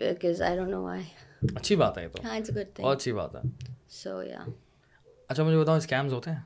because 0.02 0.42
I 0.48 0.56
don't 0.58 0.70
know 0.70 0.82
why 0.84 1.02
اچھی 1.56 1.76
بات 1.84 1.98
ہے 1.98 2.08
تو 2.16 2.26
ہاں 2.26 2.36
اٹس 2.38 2.56
گڈ 2.58 2.76
تھنگ 2.76 2.86
اچھی 2.90 3.14
بات 3.14 3.36
ہے 3.36 3.42
سو 4.04 4.22
یا 4.24 4.44
اچھا 5.28 5.44
مجھے 5.44 5.58
بتاؤ 5.58 5.76
اسکیمز 5.78 6.14
ہوتے 6.14 6.32
ہیں 6.32 6.40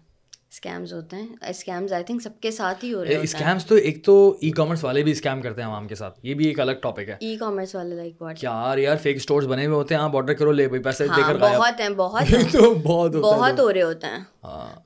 اسکیمز 0.54 0.94
ہوتے 0.94 1.16
ہیں 1.16 1.36
اسکیمز 1.50 1.94
آئی 1.94 2.04
تھنک 2.04 2.22
سب 2.22 2.40
کے 2.42 2.50
ساتھ 2.52 2.84
ہی 2.86 2.92
ہو 2.94 3.04
رہے 3.04 3.14
ہیں 3.16 3.22
اسکیمس 3.24 3.66
تو 3.66 3.76
ایک 3.76 4.04
تو 4.06 4.16
ای 4.46 4.50
کامرس 4.58 4.84
والے 4.84 5.04
بھی 5.04 5.12
اسکیم 5.12 5.42
کرتے 5.42 5.62
ہیں 5.62 5.68
عوام 5.68 5.88
کے 5.88 5.96
ساتھ 5.96 6.20
یہ 6.26 6.34
بھی 6.42 6.48
ایک 6.48 6.60
الگ 6.60 6.82
ٹاپک 6.82 7.10
ہے 7.10 7.16
ای 7.20 7.36
کامرس 7.40 7.74
والے 7.76 7.96
لائک 7.96 8.22
واٹ 8.22 8.44
یار 8.44 8.78
یار 8.78 8.98
فیک 9.04 9.16
اسٹورس 9.16 9.46
بنے 9.50 9.66
ہوئے 9.66 9.76
ہوتے 9.78 9.96
ہیں 9.96 10.02
آپ 10.02 10.16
آڈر 10.18 10.34
کرو 10.42 10.52
لے 10.52 10.68
بھائی 10.68 10.82
پیسے 10.84 11.08
دے 11.08 11.22
ہاں، 11.22 11.28
کر 11.28 11.40
بہت 11.42 11.80
ہیں 11.80 11.90
بہت 12.04 12.34
بہت 12.84 13.16
بہت 13.16 13.60
ہو 13.60 13.72
رہے 13.72 13.82
ہوتے 13.82 14.08
ہیں 14.16 14.20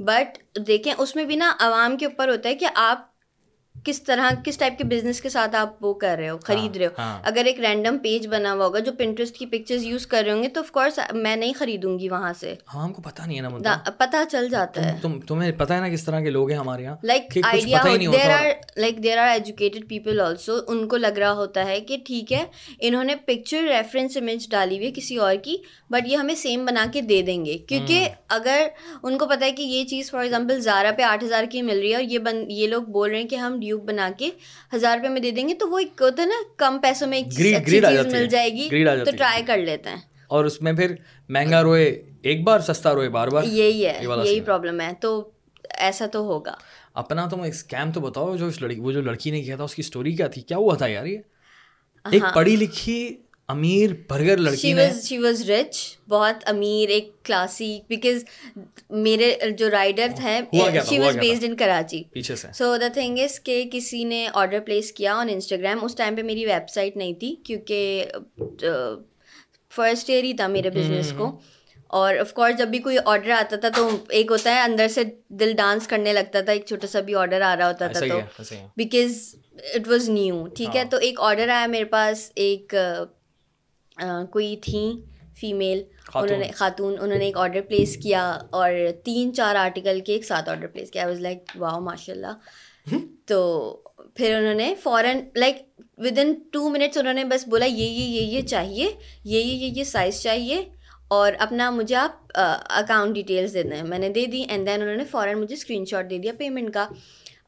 بٹ 0.07 0.37
ہاں۔ 0.59 0.63
دیکھیں 0.67 0.93
اس 0.97 1.15
میں 1.15 1.25
بھی 1.31 1.35
نا 1.35 1.51
عوام 1.71 1.97
کے 1.97 2.05
اوپر 2.05 2.29
ہوتا 2.29 2.49
ہے 2.49 2.55
کہ 2.63 2.67
آپ 2.75 3.09
کس 3.85 4.01
طرح 4.03 4.29
کس 4.43 4.57
ٹائپ 4.57 4.77
کے 4.77 4.83
بزنس 4.89 5.19
کے 5.21 5.29
ساتھ 5.29 5.55
آپ 5.55 5.83
وہ 5.85 5.93
کر 6.03 6.15
رہے 6.19 6.29
ہو 6.29 6.35
ہاں، 6.35 6.45
خرید 6.45 6.77
رہے 6.77 6.85
ہو 6.85 6.91
ہاں۔ 6.99 7.19
اگر 7.31 7.45
ایک 7.49 7.59
رینڈم 7.65 7.97
پیج 8.05 8.27
بنا 8.27 8.53
ہوا 8.53 8.65
ہوگا 8.65 8.79
جو 8.87 8.91
پنٹرسٹ 8.97 9.35
کی 9.37 9.45
پکچرز 9.51 9.83
یوز 9.85 10.07
کر 10.13 10.21
رہے 10.25 10.31
ہوں 10.31 10.43
گے 10.43 10.47
تو 10.55 10.61
آف 10.61 10.71
کورس 10.77 10.99
میں 11.23 11.35
نہیں 11.35 11.53
خریدوں 11.59 11.97
گی 11.99 12.09
وہاں 12.09 12.31
سے 12.39 12.53
ہاں، 12.73 12.83
ہم 12.83 12.93
کو 12.93 13.01
پتہ 13.01 13.21
نہیں 13.25 13.37
ہے 13.37 13.41
نا 13.41 13.49
مطلب۔ 13.49 13.91
پتہ 13.97 14.23
چل 14.31 14.49
جاتا 14.51 14.85
ہے 14.85 14.95
تمہیں 15.27 15.51
پتہ 15.57 15.73
ہے 15.73 15.79
نا 15.79 15.89
کس 15.89 16.03
طرح 16.05 16.21
کے 16.23 16.29
لوگ 16.29 16.49
ہیں 16.51 16.57
ہمارے 16.57 16.83
یہاں 16.83 16.95
like 17.03 17.37
idea 17.51 17.81
there 18.11 18.31
are 18.37 18.45
like 18.81 19.03
there 19.03 19.17
are 19.17 19.27
educated 19.33 19.87
people 19.89 20.19
also 20.25 20.55
ان 20.67 20.87
کو 20.87 20.97
لگ 20.97 21.17
رہا 21.21 21.31
ہوتا 21.41 21.65
ہے 21.65 21.79
کہ 21.87 21.97
ٹھیک 22.05 22.33
ہے 22.33 22.43
انہوں 22.87 23.03
نے 23.03 23.15
پکچر 23.27 23.63
ریفرنس 23.69 24.17
امیج 24.17 24.49
ڈالی 24.51 24.75
ہوئی 24.77 24.87
ہے 24.87 24.91
کسی 24.95 25.17
اور 25.27 25.35
کی 25.43 25.55
بٹ 25.91 26.07
یہ 26.07 26.17
ہمیں 26.17 26.35
سیم 26.35 26.65
بنا 26.65 26.85
کے 26.93 27.01
دے 27.11 27.21
دیں 27.27 27.43
گے 27.45 27.57
کیونکہ 27.67 28.07
اگر 28.39 28.67
ان 29.03 29.17
کو 29.17 29.25
پتہ 29.29 29.45
ہے 29.45 29.51
کہ 29.59 29.63
یہ 29.75 29.83
چیز 29.89 30.11
فار 30.11 30.23
ایگزامپل 30.23 30.59
زارا 30.61 30.91
پہ 30.97 31.01
آٹھ 31.03 31.23
ہزار 31.23 31.43
کی 31.51 31.61
مل 31.61 31.79
رہی 31.79 31.89
ہے 31.89 31.95
اور 31.95 32.03
یہ 32.11 32.19
بند 32.27 32.51
یہ 32.51 32.67
لوگ 32.67 32.83
بول 32.95 33.09
رہے 33.09 33.19
ہیں 33.21 33.27
کہ 33.29 33.35
ہم 33.35 33.59
ڈیو 33.59 33.74
کیوب 33.75 33.85
بنا 33.87 34.09
کے 34.17 34.29
ہزار 34.73 34.97
روپے 34.97 35.09
میں 35.09 35.21
دے 35.21 35.31
دیں 35.39 35.47
گے 35.47 35.53
تو 35.59 35.69
وہ 35.69 35.79
ایک 35.79 36.01
ہوتا 36.01 36.21
ہے 36.21 36.27
نا 36.27 36.41
کم 36.57 36.77
پیسوں 36.81 37.07
میں 37.07 37.21
مل 38.11 38.27
جائے 38.31 38.49
گی 38.53 38.69
تو 39.05 39.15
ٹرائی 39.17 39.43
کر 39.47 39.57
لیتے 39.57 39.89
ہیں 39.89 40.01
اور 40.35 40.45
اس 40.45 40.61
میں 40.61 40.73
پھر 40.73 40.95
مہنگا 41.35 41.61
روئے 41.63 41.85
ایک 42.31 42.43
بار 42.43 42.59
سستا 42.67 42.93
روئے 42.95 43.09
بار 43.17 43.27
بار 43.33 43.43
یہی 43.47 43.85
ہے 43.85 43.93
یہی 44.01 44.39
پرابلم 44.45 44.79
ہے 44.81 44.91
تو 45.01 45.11
ایسا 45.87 46.05
تو 46.11 46.19
ہوگا 46.25 46.53
اپنا 47.01 47.25
تم 47.31 47.41
ایک 47.41 47.53
اسکیم 47.53 47.91
تو 47.91 48.01
بتاؤ 48.01 48.35
جو 48.37 48.45
اس 48.47 48.61
لڑکی 48.61 48.79
وہ 48.81 48.91
جو 48.91 49.01
لڑکی 49.09 49.31
نے 49.31 49.41
کیا 49.43 49.55
تھا 49.55 49.63
اس 49.63 49.75
کی 49.75 49.81
اسٹوری 49.85 50.11
کیا 50.15 50.27
تھی 50.35 50.41
کیا 50.41 50.57
ہوا 50.57 50.75
تھا 50.81 50.87
یار 50.87 51.05
یہ 51.05 51.17
ایک 52.11 52.21
ہاں۔ 52.23 52.31
پڑھی 52.35 52.55
لکھی 52.55 52.95
امیر 53.47 53.89
امیر 53.89 53.95
برگر 54.09 54.37
لڑکی 54.37 54.73
شی 55.07 55.17
واز 55.17 55.43
بہت 56.09 56.43
ایک 56.89 57.09
کلاسی 57.25 57.79
بیکاز 57.89 58.23
میرے 58.89 59.33
جو 59.57 59.69
رائڈر 59.71 60.07
تھے 60.19 60.39
she 60.89 60.99
was 60.99 61.17
based 61.17 61.43
in 61.47 61.55
Karachi 61.57 62.01
so 62.57 62.75
the 62.81 62.87
thing 62.93 63.19
is 63.23 63.39
کہ 63.43 63.63
کسی 63.71 64.03
نے 64.03 64.25
آرڈر 64.33 64.59
پلیس 64.65 64.91
کیا 64.93 65.15
آن 65.17 65.29
انسٹاگرام 65.31 65.83
اس 65.85 65.95
ٹائم 65.95 66.15
پہ 66.15 66.21
میری 66.29 66.45
ویب 66.45 66.69
سائٹ 66.73 66.97
نہیں 66.97 67.13
تھی 67.19 67.35
کیونکہ 67.45 68.05
فرسٹ 69.75 70.09
ایئر 70.09 70.23
ہی 70.23 70.33
تھا 70.37 70.47
میرے 70.47 70.69
بزنس 70.75 71.11
کو 71.17 71.31
اور 71.97 72.15
آف 72.19 72.33
کورس 72.33 72.57
جب 72.59 72.67
بھی 72.67 72.79
کوئی 72.87 72.97
آڈر 73.05 73.29
آتا 73.39 73.55
تھا 73.61 73.69
تو 73.75 73.87
ایک 74.19 74.31
ہوتا 74.31 74.55
ہے 74.55 74.61
اندر 74.61 74.87
سے 74.93 75.03
دل 75.39 75.51
ڈانس 75.57 75.87
کرنے 75.87 76.13
لگتا 76.13 76.41
تھا 76.45 76.51
ایک 76.53 76.65
چھوٹا 76.67 76.87
سا 76.91 76.99
بھی 77.09 77.15
آڈر 77.25 77.41
آ 77.51 77.55
رہا 77.57 77.67
ہوتا 77.67 77.87
تھا 77.97 78.07
تو 78.07 78.41
بیکاز 78.77 79.21
اٹ 79.75 79.87
واز 79.87 80.09
نیو 80.09 80.45
ٹھیک 80.57 80.75
ہے 80.75 80.81
ہاں۔ 80.81 80.89
تو 80.91 80.97
ایک 81.07 81.19
آڈر 81.29 81.49
آیا 81.55 81.65
میرے 81.75 81.85
پاس 81.93 82.31
ایک 82.45 82.73
کوئی 84.31 84.55
تھیں 84.63 84.91
فیمیل 85.39 85.81
انہوں 86.15 86.37
نے 86.39 86.47
خاتون 86.55 86.95
انہوں 86.99 87.17
نے 87.19 87.25
ایک 87.25 87.37
آڈر 87.37 87.61
پلیس 87.69 87.95
کیا 88.03 88.25
اور 88.59 88.71
تین 89.03 89.33
چار 89.35 89.55
آرٹیکل 89.55 89.99
کے 90.05 90.13
ایک 90.13 90.25
ساتھ 90.25 90.49
آڈر 90.49 90.67
پلیس 90.73 90.91
کیا 90.91 91.07
واز 91.07 91.19
لائک 91.21 91.51
واؤ 91.59 91.79
ماشاء 91.81 92.13
اللہ 92.13 92.93
تو 93.27 93.39
پھر 94.15 94.35
انہوں 94.37 94.53
نے 94.53 94.73
فوراً 94.83 95.19
like 95.35 95.57
with 96.05 96.17
in 96.21 96.33
two 96.51 96.69
minutes 96.69 96.97
انہوں 96.97 97.13
نے 97.13 97.23
بس 97.29 97.47
بولا 97.47 97.65
یہ 97.65 97.83
یہ 97.83 98.05
یہ 98.19 98.33
یہ 98.37 98.41
چاہیے 98.47 98.83
یہ 98.85 99.37
یہ 99.39 99.51
یہ 99.53 99.71
یہ 99.77 99.83
سائز 99.83 100.21
چاہیے 100.21 100.63
اور 101.17 101.33
اپنا 101.39 101.69
مجھے 101.71 101.95
آپ 101.95 102.31
اکاؤنٹ 102.39 103.15
ڈیٹیلس 103.15 103.53
دے 103.53 103.63
دیں 103.63 103.81
میں 103.87 103.99
نے 103.99 104.09
دے 104.09 104.25
دی 104.31 104.43
اینڈ 104.49 104.67
دین 104.67 104.81
انہوں 104.81 104.95
نے 104.97 105.03
فوراً 105.11 105.39
مجھے 105.39 105.53
اسکرین 105.55 105.85
شاٹ 105.91 106.09
دے 106.09 106.17
دیا 106.17 106.33
پیمنٹ 106.37 106.73
کا 106.73 106.87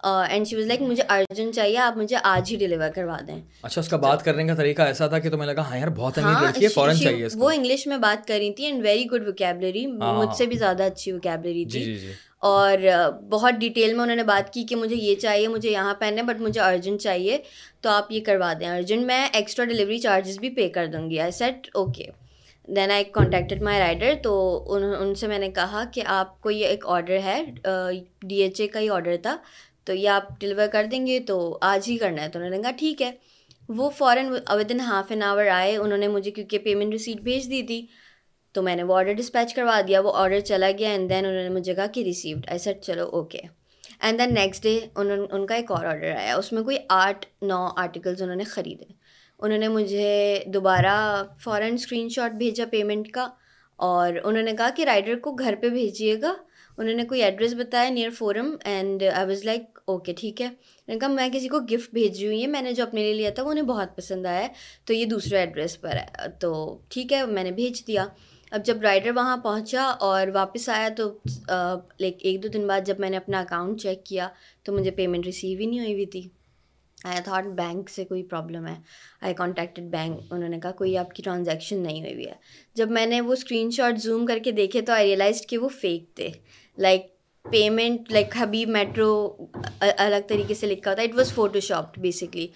اینڈ 0.04 0.48
شی 0.48 0.56
واز 0.56 0.66
لائک 0.68 0.82
مجھے 0.82 1.04
ارجنٹ 1.10 1.56
چاہیے 1.56 1.78
آپ 1.80 1.98
مجھے 1.98 2.18
آج 2.24 2.52
ہی 2.52 2.56
ڈلیور 2.58 2.90
کروا 2.96 3.18
دیں 3.28 3.40
اچھا 3.62 3.80
اس 3.82 3.88
کا 3.90 3.98
بات 4.02 4.24
کرنے 4.26 4.44
کا 4.48 4.56
طریقہ 4.56 4.82
ایسا 4.82 5.08
تھا 5.08 5.20
کہ 5.20 5.30
تمہیں 5.30 5.48
لگا 5.50 5.62
ہاں 5.70 5.78
یار 5.78 5.88
بہت 5.96 6.18
ہاں، 6.18 6.52
چاہیے 6.94 7.28
وہ 7.40 7.50
انگلش 7.52 7.86
میں 7.88 7.98
بات 7.98 8.28
کر 8.28 8.38
رہی 8.40 8.52
تھی 8.54 8.66
اینڈ 8.66 8.84
ویری 8.86 9.06
گڈ 9.12 9.28
وکیبلری 9.28 9.86
مجھ 9.92 10.34
سے 10.38 10.46
بھی 10.46 10.56
ہاں۔ 10.56 10.60
زیادہ 10.64 10.84
اچھی 10.92 11.12
وکیبلری 11.12 11.64
جی، 11.64 11.80
تھی 11.80 11.86
جی، 11.94 11.98
جی۔ 12.06 12.12
اور 12.52 12.78
بہت 13.30 13.54
ڈیٹیل 13.60 13.94
میں 13.94 14.04
انہوں 14.04 14.16
نے 14.16 14.24
بات 14.24 14.54
کی 14.54 14.64
کہ 14.70 14.76
مجھے 14.76 14.96
یہ 14.96 15.16
چاہیے 15.22 15.48
مجھے 15.48 15.72
یہاں 15.72 15.94
پہننے 16.00 16.24
بٹ 16.24 16.42
مجھے 16.42 16.62
ارجنٹ 16.62 17.02
چاہیے 17.02 17.38
تو 17.82 17.90
آپ 17.90 18.12
یہ 18.12 18.22
کروا 18.26 18.54
دیں 18.60 18.70
ارجنٹ 18.76 19.06
میں 19.06 19.26
ایکسٹرا 19.32 19.66
ڈلیوری 19.66 19.98
چارجز 20.00 20.40
بھی 20.40 20.50
پے 20.56 20.70
کر 20.78 20.88
دوں 20.94 21.10
گی 21.10 21.20
I 21.20 21.32
said 21.42 21.70
okay 21.76 22.06
then 22.76 22.92
I 22.92 23.04
contacted 23.12 23.62
my 23.64 23.80
rider 23.80 24.14
تو 24.24 24.34
ان 24.76 25.14
سے 25.20 25.28
میں 25.28 25.38
نے 25.40 25.50
کہا 25.56 25.84
کہ 25.94 26.04
آپ 26.14 26.40
کو 26.42 26.52
یہ 26.52 26.66
ایک 26.68 26.86
آڈر 26.92 27.20
ہے 27.26 27.42
ڈی 28.28 28.42
ایچ 28.42 28.60
اے 28.62 28.68
کا 28.68 28.80
ہی 28.80 28.90
آڈر 28.94 29.16
تھا 29.24 29.36
تو 29.88 29.94
یہ 29.94 30.10
آپ 30.10 30.28
ڈلیور 30.40 30.68
کر 30.72 30.86
دیں 30.92 31.06
گے 31.08 31.20
تو 31.28 31.36
آج 31.66 31.88
ہی 31.90 31.98
کرنا 31.98 32.22
ہے 32.22 32.30
تو 32.30 32.40
انہوں 32.40 32.52
نے 32.52 32.58
کہا 32.62 32.72
ٹھیک 32.80 33.02
ہے 33.02 33.12
وہ 33.78 33.90
فوراً 33.98 34.30
ودن 34.60 34.80
ہاف 34.88 35.12
این 35.12 35.22
آور 35.24 35.48
آئے 35.52 35.76
انہوں 35.78 35.98
نے 35.98 36.08
مجھے 36.16 36.32
کیونکہ 36.32 36.60
پیمنٹ 36.64 36.92
ریسیٹ 36.94 37.20
بھیج 37.28 37.50
دی 37.50 37.62
تھی 37.68 37.86
تو 38.54 38.62
میں 38.64 38.76
نے 38.76 38.84
وہ 38.90 38.98
آڈر 38.98 39.14
ڈسپیچ 39.18 39.54
کروا 39.56 39.80
دیا 39.88 40.00
وہ 40.08 40.12
آڈر 40.24 40.40
چلا 40.50 40.70
گیا 40.80 40.90
اینڈ 40.90 41.10
دین 41.10 41.26
انہوں 41.26 41.44
نے 41.44 41.50
مجھے 41.60 41.74
کہا 41.76 41.86
کہ 41.94 42.04
ریسیوڈ 42.04 42.46
آئی 42.50 42.60
سیٹ 42.60 42.82
چلو 42.86 43.06
okay 43.18 43.42
and 44.00 44.20
then 44.20 44.34
next 44.34 44.64
day 44.64 44.78
انہوں 44.96 45.18
نے 45.18 45.26
ان 45.36 45.46
کا 45.48 45.56
ایک 45.56 45.72
اور 45.72 45.86
آڈر 45.92 46.16
آیا 46.16 46.36
اس 46.38 46.52
میں 46.54 46.64
کوئی 46.64 46.78
آٹھ 46.98 47.26
نو 47.52 47.66
آرٹیکلز 47.84 48.22
انہوں 48.22 48.36
نے 48.36 48.44
خریدے 48.56 48.86
انہوں 49.40 49.58
نے 49.58 49.68
مجھے 49.78 50.12
دوبارہ 50.54 50.98
فوراً 51.44 51.74
اسکرین 51.74 52.10
شاٹ 52.16 52.32
بھیجا 52.44 52.66
پیمنٹ 52.72 53.12
کا 53.14 53.28
اور 53.92 54.14
انہوں 54.24 54.44
نے 54.44 54.54
کہا 54.58 54.70
کہ 54.78 54.84
رائڈر 54.88 55.20
کو 55.24 55.32
گھر 55.46 55.56
پہ 55.62 55.70
بھیجیے 55.70 56.16
گا 56.22 56.34
انہوں 56.78 56.96
نے 56.96 57.04
کوئی 57.10 57.22
ایڈریس 57.24 57.54
بتایا 57.60 57.90
near 57.90 58.10
forum 58.18 58.50
and 58.72 59.04
I 59.16 59.26
was 59.28 59.44
like 59.46 59.80
okay 59.90 60.14
ٹھیک 60.18 60.42
ہے 60.42 60.50
نے 60.88 60.98
کہا 61.00 61.08
میں 61.10 61.28
کسی 61.34 61.48
کو 61.50 61.60
گفٹ 61.72 61.94
بھیج 61.94 62.18
رہی 62.18 62.26
ہوں 62.28 62.34
یہ 62.42 62.48
میں 62.48 62.62
نے 62.62 62.74
جو 62.80 62.84
اپنے 62.84 63.04
لیے 63.04 63.14
لیا 63.14 63.30
تھا 63.36 63.44
وہ 63.44 63.52
انہیں 63.52 63.64
بہت 63.66 63.96
پسند 63.98 64.26
آیا 64.34 64.48
تو 64.86 64.94
یہ 64.94 65.06
دوسرے 65.14 65.38
ایڈریس 65.40 65.80
پر 65.82 65.96
ہے 65.96 66.30
تو 66.42 66.52
ٹھیک 66.94 67.14
ہے 67.14 67.26
میں 67.26 67.44
نے 67.44 67.52
بھیج 67.52 67.86
دیا 67.88 68.06
اب 68.58 68.66
جب 68.66 68.82
رائڈر 68.82 69.12
وہاں 69.16 69.36
پہنچا 69.44 69.86
اور 70.10 70.28
واپس 70.34 70.68
آیا 70.74 70.90
تو 70.98 71.12
لائک 72.00 72.18
ایک 72.20 72.42
دو 72.44 72.48
دن 72.58 72.68
بعد 72.68 72.82
جب 72.88 73.00
میں 73.00 73.10
نے 73.10 73.18
اپنا 73.18 73.40
اکاؤنٹ 73.40 73.82
چیک 73.82 74.06
کیا 74.06 74.28
تو 74.66 74.74
مجھے 74.74 74.92
پیمنٹ 75.00 75.26
ریسیو 75.26 75.58
ہی 75.60 75.66
نہیں 75.66 75.80
ہوئی 75.80 75.94
ہوئی 75.94 76.06
تھی 76.14 76.28
آئی 77.04 77.22
تھاٹ 77.24 77.46
بینک 77.58 77.90
سے 77.90 78.06
کوئی 78.06 78.24
پرابلم 78.30 78.68
ہے 78.68 78.76
آئی 79.22 79.34
کانٹیکٹڈ 79.38 79.90
بینک 79.92 80.34
انہوں 80.34 80.50
نے 80.50 80.60
کہا 80.60 80.72
کوئی 80.78 80.98
آپ 80.98 81.12
کی 81.16 81.24
ٹرانزیکشن 81.24 81.82
نہیں 81.84 82.00
ہوئی 82.02 82.14
ہوئی 82.14 82.26
ہے 82.26 82.34
جب 82.76 82.92
میں 82.98 83.06
نے 83.06 83.20
وہ 83.22 83.34
اسکرین 83.34 83.72
شاٹ 83.72 84.00
زوم 84.02 84.26
کر 84.26 84.40
کے 84.44 84.52
دیکھے 84.62 84.82
تو 84.90 84.94
آئی 84.94 85.08
ریئلائزڈ 85.08 85.46
کہ 85.50 85.58
وہ 85.58 85.70
فیک 85.82 86.16
تھے 86.16 86.30
like 86.86 87.06
payment 87.52 88.12
like 88.12 88.34
Habib 88.40 88.70
Metro 88.70 89.12
الگ 89.80 90.28
طریقے 90.30 90.54
سے 90.56 90.68
لکھا 90.68 90.92
ہوتا 90.92 91.02
ہے 91.02 91.08
it 91.08 91.16
was 91.16 91.32
photo 91.34 91.60
shopped 91.68 92.00
basically 92.02 92.48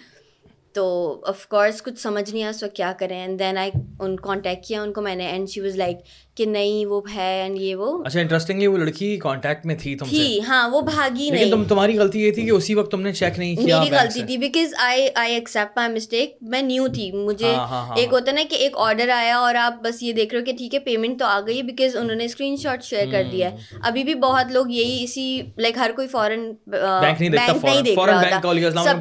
تو 0.74 0.84
آف 1.28 1.46
کورس 1.50 1.82
کچھ 1.84 2.00
سمجھ 2.02 2.30
نہیں 2.32 2.44
اس 2.48 2.62
وقت 2.64 2.76
کیا 2.76 2.92
کریں 3.00 3.20
اینڈ 3.20 3.40
دین 3.40 3.58
آئی 3.58 3.72
ان 4.00 4.16
کانٹیکٹ 4.20 4.66
کیا 4.68 4.82
ان 4.82 4.94
کو 4.94 5.02
میں 5.02 5.16
نے 5.16 5.26
اینڈ 5.28 5.50
شی 5.50 5.62
واز 5.62 5.76
لائک 5.78 5.98
کہ 6.42 6.46
نہیں 6.50 6.86
وہ 6.90 7.02
ہے 7.14 7.28
اینڈ 7.42 7.58
یہ 7.62 7.76
وہ 7.76 7.88
اچھا 8.06 8.20
انٹرسٹنگلی 8.20 8.68
وہ 8.68 8.78
لڑکی 8.78 9.08
کانٹیکٹ 9.24 9.66
میں 9.66 9.76
تھی 9.82 9.96
تم 9.98 10.06
سے 10.10 10.24
ہاں 10.48 10.68
وہ 10.72 10.80
بھاگی 10.90 11.30
نہیں 11.30 11.52
تم 11.52 11.64
تمہاری 11.70 11.98
غلطی 11.98 12.22
یہ 12.24 12.32
تھی 12.38 12.46
کہ 12.46 12.52
اسی 12.52 12.76
وقت 12.76 12.92
تم 12.92 13.02
نے 13.02 13.12
چیک 13.14 13.38
نہیں 13.40 13.56
کیا 13.56 13.80
میری 13.80 13.92
غلطی 13.96 14.24
تھی 14.30 14.38
because 14.46 14.74
I 14.86 15.08
I 15.24 15.34
accept 15.34 15.78
my 15.78 15.92
mistake 15.94 16.36
میں 16.54 16.62
نیو 16.62 16.88
تھی 16.94 17.12
مجھے 17.12 17.48
ہاں، 17.54 17.68
ہاں، 17.68 17.84
ہاں، 17.88 17.98
ایک 17.98 18.14
ہوتا 18.14 18.32
نا 18.32 18.42
کہ 18.50 18.56
ایک 18.66 18.78
آرڈر 18.86 19.10
آیا 19.16 19.38
اور 19.38 19.56
آپ 19.66 19.82
بس 19.84 20.02
یہ 20.04 20.14
دیکھ 20.20 20.34
رہے 20.34 20.40
ہو 20.40 20.46
کہ 20.46 20.54
ٹھیک 20.58 20.74
ہے 20.76 20.80
پیمنٹ 20.90 21.20
تو 21.20 21.26
آ 21.26 21.40
گئی 21.48 21.58
ہے 21.58 21.64
بیکاز 21.70 21.96
انہوں 22.02 22.16
نے 22.16 22.26
اسکرین 22.26 22.56
شاٹ 22.64 22.84
شیئر 22.90 23.12
کر 23.12 23.24
دیا 23.32 23.52
ہے 23.52 23.78
ابھی 23.92 24.04
بھی 24.04 24.16
بہت 24.26 24.52
لوگ 24.54 24.70
یہی 24.80 25.04
اسی 25.04 25.28
لائک 25.66 25.78
ہر 25.78 25.92
کوئی 25.96 26.08
فورن 26.08 26.52
بینک 26.78 27.22
نہیں 27.24 27.84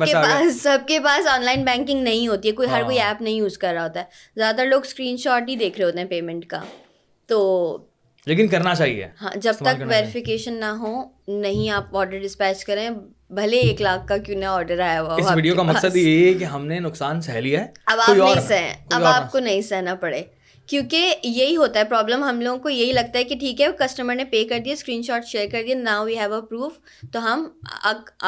دیکھتا 0.01 0.39
سب 0.63 0.87
کے 0.89 0.99
پاس 1.05 1.27
آن 1.35 1.45
لائن 1.45 1.65
بینکنگ 1.65 2.03
نہیں 2.03 2.27
ہوتی 2.29 2.49
ہے 2.49 2.55
کوئی 2.63 2.69
ہر 2.71 2.83
کوئی 2.87 3.01
ایپ 3.01 3.23
نہیں 3.23 3.35
یوز 3.35 3.59
کر 3.65 3.75
رہا 3.75 3.87
ہوتا 3.87 4.01
ہے 4.01 4.05
زیادہ 4.37 4.57
تر 4.57 4.67
لوگ 4.67 4.81
اسکرین 4.87 5.17
شاٹ 5.25 5.49
ہی 5.49 5.57
دیکھ 5.57 5.79
رہے 5.79 5.87
ہوتے 5.87 6.01
ہیں 6.01 6.09
پیمنٹ 6.11 6.47
کا 6.51 6.61
تو 7.31 7.39
لیکن 8.29 8.49
کرنا 8.53 8.75
چاہیے 8.75 9.07
ہاں 9.21 9.31
جب 9.43 9.53
تک 9.65 9.83
ویریفیکیشن 9.89 10.55
نہ 10.61 10.71
ہو 10.81 10.91
نہیں 11.45 11.71
آپ 11.77 11.97
آڈر 11.97 12.19
ڈسپیچ 12.23 12.65
کریں 12.71 12.89
بھلے 13.39 13.59
ایک 13.69 13.81
لاکھ 13.83 14.07
کا 14.09 14.17
کیوں 14.25 14.39
نہ 14.41 14.47
آرڈر 14.59 14.81
آیا 14.89 15.01
ہوا 15.03 15.17
اس 15.21 15.31
ویڈیو 15.37 15.55
کا 15.57 15.63
مقصد 15.71 15.97
یہ 15.97 16.27
ہے 16.27 16.33
کہ 16.39 16.45
ہم 16.55 16.67
نے 16.73 16.79
نقصان 16.89 17.21
سہ 17.27 17.39
لیا 17.47 17.61
ہے 17.63 17.71
اب 17.93 17.99
آپ 18.07 18.11
نہیں 18.17 18.41
سہیں 18.49 18.71
اب 18.97 19.05
آپ 19.15 19.31
کو 19.33 19.39
نہیں 19.49 19.61
سہنا 19.69 19.95
پڑے 20.05 20.23
کیونکہ 20.69 21.15
یہی 21.25 21.57
ہوتا 21.57 21.79
ہے 21.81 21.85
پرابلم 21.85 22.23
ہم 22.25 22.41
لوگوں 22.41 22.59
کو 22.63 22.69
یہی 22.71 22.93
لگتا 22.93 23.19
ہے 23.19 23.25
کہ 23.25 23.35
ٹھیک 23.39 23.61
ہے 23.61 23.67
کسٹمر 23.79 24.15
نے 24.15 24.25
پے 24.31 24.43
کر 24.49 24.59
دیا 24.65 24.73
اسکرین 24.73 25.03
شاٹ 25.03 25.27
شیئر 25.27 25.47
کر 25.53 25.63
دیا 25.67 25.77
now 25.79 26.05
we 26.07 26.19
have 26.19 26.35
a 26.35 26.41
proof 26.49 26.73
تو 27.13 27.19
ہم 27.25 27.47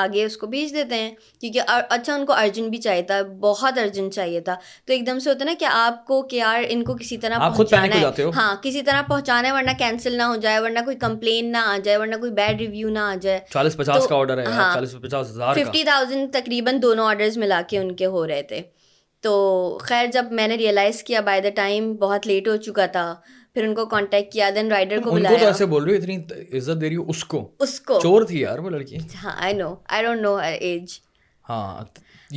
آگے 0.03 0.25
اس 0.25 0.37
کو 0.37 0.47
بھیج 0.55 0.73
دیتے 0.75 0.95
ہیں 1.01 1.11
کیونکہ 1.41 1.61
اچھا 1.97 2.15
ان 2.15 2.27
کو 2.27 2.33
ارجنٹ 2.33 2.71
بھی 2.71 2.79
چاہیے 2.87 3.03
تھا 3.11 3.21
بہت 3.41 3.79
ارجنٹ 3.79 4.15
چاہیے 4.15 4.41
تھا 4.51 4.55
تو 4.87 4.93
ایک 4.93 5.07
دم 5.07 5.19
سے 5.19 5.31
ہوتا 5.31 5.45
ہے 5.45 5.51
نا 5.51 5.55
کہ 5.61 5.65
آپ 5.71 6.05
کو 6.07 6.21
کہ 6.31 6.37
یار 6.37 6.63
ان 6.69 6.85
کو 6.85 6.97
کسی 7.01 7.17
طرح 7.27 7.49
پہنچانا 7.57 8.01
ہے 8.01 8.29
ہاں 8.37 8.55
کسی 8.63 8.83
طرح 8.83 9.03
پہنچانا 9.09 9.49
ہے 9.49 9.55
ورنہ 9.55 9.77
کینسل 9.79 10.17
نہ 10.19 10.23
ہو 10.33 10.37
جائے 10.43 10.61
ورنہ 10.61 10.81
کوئی 10.85 10.97
کمپلین 11.07 11.53
نہ 11.53 11.59
آ 11.67 11.77
جائے 11.85 11.97
ورنہ 11.99 12.17
کوئی 12.21 12.31
بیڈ 12.41 12.61
ریویو 12.61 12.89
نہ 12.91 12.99
آ 12.99 13.15
جائے 13.23 13.41
پچاس 13.77 14.07
کا 14.09 14.17
آرڈر 14.19 14.39
ہے 14.39 14.45
ہاں 14.53 14.75
ففٹی 14.83 15.85
تھاؤزینڈ 15.85 16.33
تقریباً 16.35 16.83
دونوں 16.83 17.07
آرڈرز 17.09 17.39
ملا 17.39 17.61
کے 17.69 17.79
ان 17.79 17.95
کے 17.97 18.07
ہو 18.17 18.27
رہے 18.27 18.43
تھے 18.49 18.61
تو 19.23 19.33
خیر 19.81 20.07
جب 20.15 20.33
میں 20.39 20.47
نے 20.49 20.55
ریئلائز 20.57 21.03
کیا 21.05 21.21
بائی 21.27 21.41
دا 21.43 21.49
ٹائم 21.57 21.93
بہت 21.97 22.27
لیٹ 22.27 22.49
ہو 22.49 22.57
چکا 22.67 22.87
تھا 22.93 23.05
پھر 23.55 23.65
ان 23.65 23.75
کو 23.75 23.85
کانٹیکٹ 23.87 24.33
کیا 24.33 24.49
دین 24.55 24.71
رائڈر 24.73 25.01
کو 25.05 25.11
بلایا 25.11 25.29
ان 25.35 25.39
کو 25.39 25.45
تو 25.45 25.47
ایسے 25.47 25.67
بول 25.73 25.85
رہی 25.85 25.97
اتنی 25.97 26.17
عزت 26.59 26.81
دے 26.81 26.89
رہی 26.89 26.97
ہو 26.97 27.05
اس 27.11 27.25
کو 27.35 27.47
اس 27.67 27.79
کو 27.91 27.99
چور 28.03 28.23
تھی 28.31 28.41
یار 28.41 28.59
وہ 28.65 28.71
لڑکی 28.71 28.99
ہاں 29.23 29.33
I 29.37 29.55
know 29.57 29.75
I 29.97 30.05
don't 30.07 30.21
know 30.23 30.37
her 30.39 30.57
age 30.61 30.99
ہاں 31.49 31.85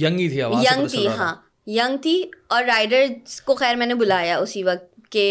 ینگ 0.03 0.19
ہی 0.19 0.27
تھی 0.29 0.39
ینگ 0.39 0.87
تھی 0.91 1.07
ہاں 1.17 1.33
ینگ 1.79 1.97
تھی 2.03 2.21
اور 2.55 2.63
رائڈر 2.67 3.05
کو 3.45 3.55
خیر 3.63 3.75
میں 3.75 3.85
نے 3.87 3.93
بلایا 4.05 4.37
اسی 4.37 4.63
وقت 4.63 5.09
کہ 5.11 5.25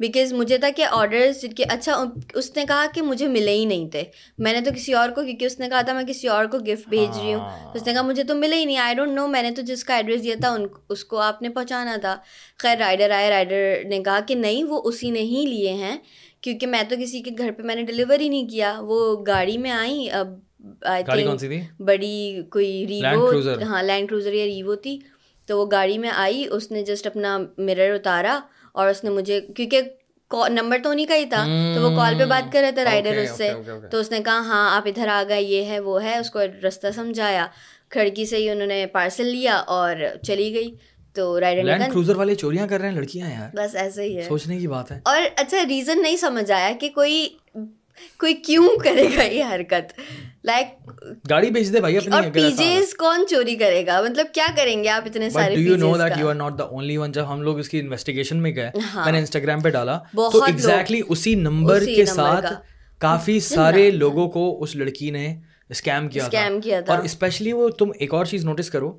بکاز 0.00 0.32
مجھے 0.32 0.56
تھا 0.58 0.68
کہ 0.76 0.84
آڈرس 0.90 1.44
کے 1.56 1.64
اچھا 1.74 1.94
اس 2.40 2.54
نے 2.56 2.64
کہا 2.68 2.84
کہ 2.94 3.02
مجھے 3.02 3.26
ملے 3.28 3.52
ہی 3.54 3.64
نہیں 3.64 3.88
تھے 3.90 4.02
میں 4.46 4.52
نے 4.52 4.60
تو 4.64 4.70
کسی 4.74 4.92
اور 4.94 5.08
کو 5.14 5.22
کیونکہ 5.24 5.44
اس 5.44 5.58
نے 5.60 5.68
کہا 5.68 5.80
تھا 5.86 5.92
میں 5.92 6.04
کسی 6.08 6.28
اور 6.34 6.44
کو 6.50 6.58
گفٹ 6.68 6.88
بھیج 6.88 7.16
رہی 7.18 7.32
ہوں 7.34 7.48
اس 7.74 7.86
نے 7.86 7.92
کہا 7.92 8.02
مجھے 8.10 8.24
تو 8.24 8.34
ملے 8.34 8.56
ہی 8.58 8.64
نہیں 8.64 8.76
آئی 8.78 8.94
ڈونٹ 8.94 9.12
نو 9.16 9.26
میں 9.28 9.42
نے 9.42 9.50
تو 9.56 9.62
جس 9.72 9.84
کا 9.84 9.96
ایڈریس 9.96 10.22
دیا 10.22 10.34
تھا 10.40 10.50
ان 10.54 10.66
اس 10.88 11.04
کو 11.12 11.18
آپ 11.28 11.42
نے 11.42 11.48
پہنچانا 11.58 11.96
تھا 12.00 12.16
خیر 12.62 12.76
رائڈر 12.80 13.10
آئے 13.16 13.30
رائڈر 13.30 13.84
نے 13.90 13.98
کہا 14.04 14.18
کہ 14.28 14.34
نہیں 14.44 14.64
وہ 14.68 14.80
اسی 14.88 15.10
نے 15.10 15.20
ہی 15.32 15.44
لیے 15.48 15.72
ہیں 15.82 15.96
کیونکہ 16.42 16.66
میں 16.66 16.82
تو 16.88 16.96
کسی 17.00 17.20
کے 17.22 17.30
گھر 17.38 17.50
پہ 17.56 17.62
میں 17.66 17.74
نے 17.76 17.82
ڈلیور 17.86 18.20
ہی 18.20 18.28
نہیں 18.28 18.48
کیا 18.48 18.74
وہ 18.82 19.00
گاڑی 19.26 19.56
میں 19.58 19.70
آئیں 19.70 20.08
اب 20.20 20.34
آئی 20.92 21.04
تھنک 21.04 21.80
بڑی 21.88 22.16
کوئی 22.52 22.86
ریوو 22.88 23.30
ہاں 23.68 23.82
لینڈ 23.82 24.08
کروزر 24.10 24.32
یا 24.32 24.44
ریوو 24.46 24.74
تھی 24.84 24.98
تو 25.46 25.58
وہ 25.58 25.66
گاڑی 25.72 25.98
میں 25.98 26.10
آئی 26.14 26.44
اس 26.52 26.70
نے 26.70 26.82
جسٹ 26.84 27.06
اپنا 27.06 27.36
مرر 27.58 27.92
اتارا 27.94 28.38
اور 28.74 28.88
اس 28.88 29.02
نے 29.04 29.10
مجھے 29.10 29.40
کیونکہ 29.56 29.82
نمبر 30.50 30.78
تو 30.84 30.90
انہیں 30.90 31.06
کا 31.06 31.14
ہی 31.16 31.24
تھا 31.30 31.44
تو 31.74 31.82
وہ 31.82 31.94
کال 31.96 32.18
پہ 32.18 32.24
بات 32.30 32.52
کر 32.52 32.60
رہا 32.62 32.70
تھا 32.74 32.84
رائڈر 32.84 33.16
اس 33.22 33.30
سے 33.36 33.52
تو 33.90 33.98
اس 33.98 34.10
نے 34.10 34.18
کہا 34.24 34.38
ہاں 34.46 34.76
آپ 34.76 34.86
ادھر 34.86 35.08
آ 35.08 35.22
گئے 35.28 35.42
یہ 35.42 35.70
ہے 35.70 35.78
وہ 35.80 36.02
ہے 36.02 36.16
اس 36.18 36.30
کو 36.30 36.40
رستہ 36.66 36.86
سمجھایا 36.94 37.46
کھڑکی 37.90 38.26
سے 38.32 38.36
ہی 38.36 38.48
انہوں 38.50 38.66
نے 38.66 38.84
پارسل 38.92 39.26
لیا 39.26 39.54
اور 39.76 39.96
چلی 40.26 40.52
گئی 40.54 40.70
تو 41.14 41.24
رائڈر 41.40 41.64
نے 41.78 41.86
کروزر 41.90 42.16
والے 42.16 42.34
چوریاں 42.40 42.66
کر 42.68 42.80
رہے 42.80 42.88
ہیں 42.88 42.96
لڑکیاں 42.96 43.30
یار 43.30 43.54
بس 43.56 43.74
ایسے 43.82 44.02
ہی 44.02 44.16
ہے 44.16 44.24
سوچنے 44.28 44.58
کی 44.58 44.66
بات 44.68 44.90
ہے 44.92 44.98
اور 45.12 45.20
اچھا 45.36 45.62
ریزن 45.68 46.02
نہیں 46.02 46.16
سمجھ 46.16 46.50
آیا 46.52 46.70
کہ 46.80 46.88
کوئی 46.94 47.26
کوئی 48.20 48.34
کیوں 48.46 48.68
کرے 48.84 49.04
گا 49.16 49.22
یہ 49.22 49.44
حرکت 49.54 49.92
لائک 50.44 50.90
گاڑی 51.30 51.50
بھیج 51.50 51.72
دے 51.72 51.80
بھائی 51.80 51.96
اپنی 51.96 52.14
اور 52.16 52.22
پی 52.34 52.50
جی 52.58 52.66
کون 52.98 53.24
چوری 53.30 53.54
کرے 53.56 53.84
گا 53.86 54.00
مطلب 54.06 54.26
کیا 54.34 54.46
کریں 54.56 54.82
گے 54.84 54.88
آپ 54.90 55.02
اتنے 55.10 55.30
سارے 55.30 55.54
do 55.54 55.60
you 55.60 55.76
know 55.76 55.92
that 55.98 56.18
you 56.20 56.28
are 56.28 56.34
not 56.34 56.58
the 56.58 56.64
only 56.64 56.96
one 56.96 57.12
جب 57.12 57.32
ہم 57.32 57.42
لوگ 57.42 57.58
اس 57.58 57.68
کی 57.68 57.80
انویسٹیگیشن 57.80 58.42
میں 58.42 58.54
گئے 58.56 58.70
ہاں۔ 58.94 59.04
میں 59.04 59.12
نے 59.12 59.18
انسٹاگرام 59.18 59.60
پہ 59.60 59.70
ڈالا 59.78 59.98
تو 60.14 60.42
ایگزیکٹلی 60.46 61.00
اسی 61.08 61.34
نمبر 61.44 61.84
کے 61.96 62.04
ساتھ 62.14 62.52
کافی 63.00 63.38
سارے 63.54 63.90
لوگوں 63.90 64.28
کو 64.36 64.46
اس 64.62 64.76
لڑکی 64.76 65.10
نے 65.18 65.28
اسکیم 65.70 66.08
کیا 66.08 66.24
اسکیم 66.24 66.60
کیا 66.60 66.80
تھا 66.80 66.94
اور 66.94 67.02
اسپیشلی 67.04 67.52
وہ 67.52 67.68
تم 67.78 67.90
ایک 67.98 68.14
اور 68.14 68.24
چیز 68.26 68.44
نوٹس 68.44 68.70
کرو 68.70 68.92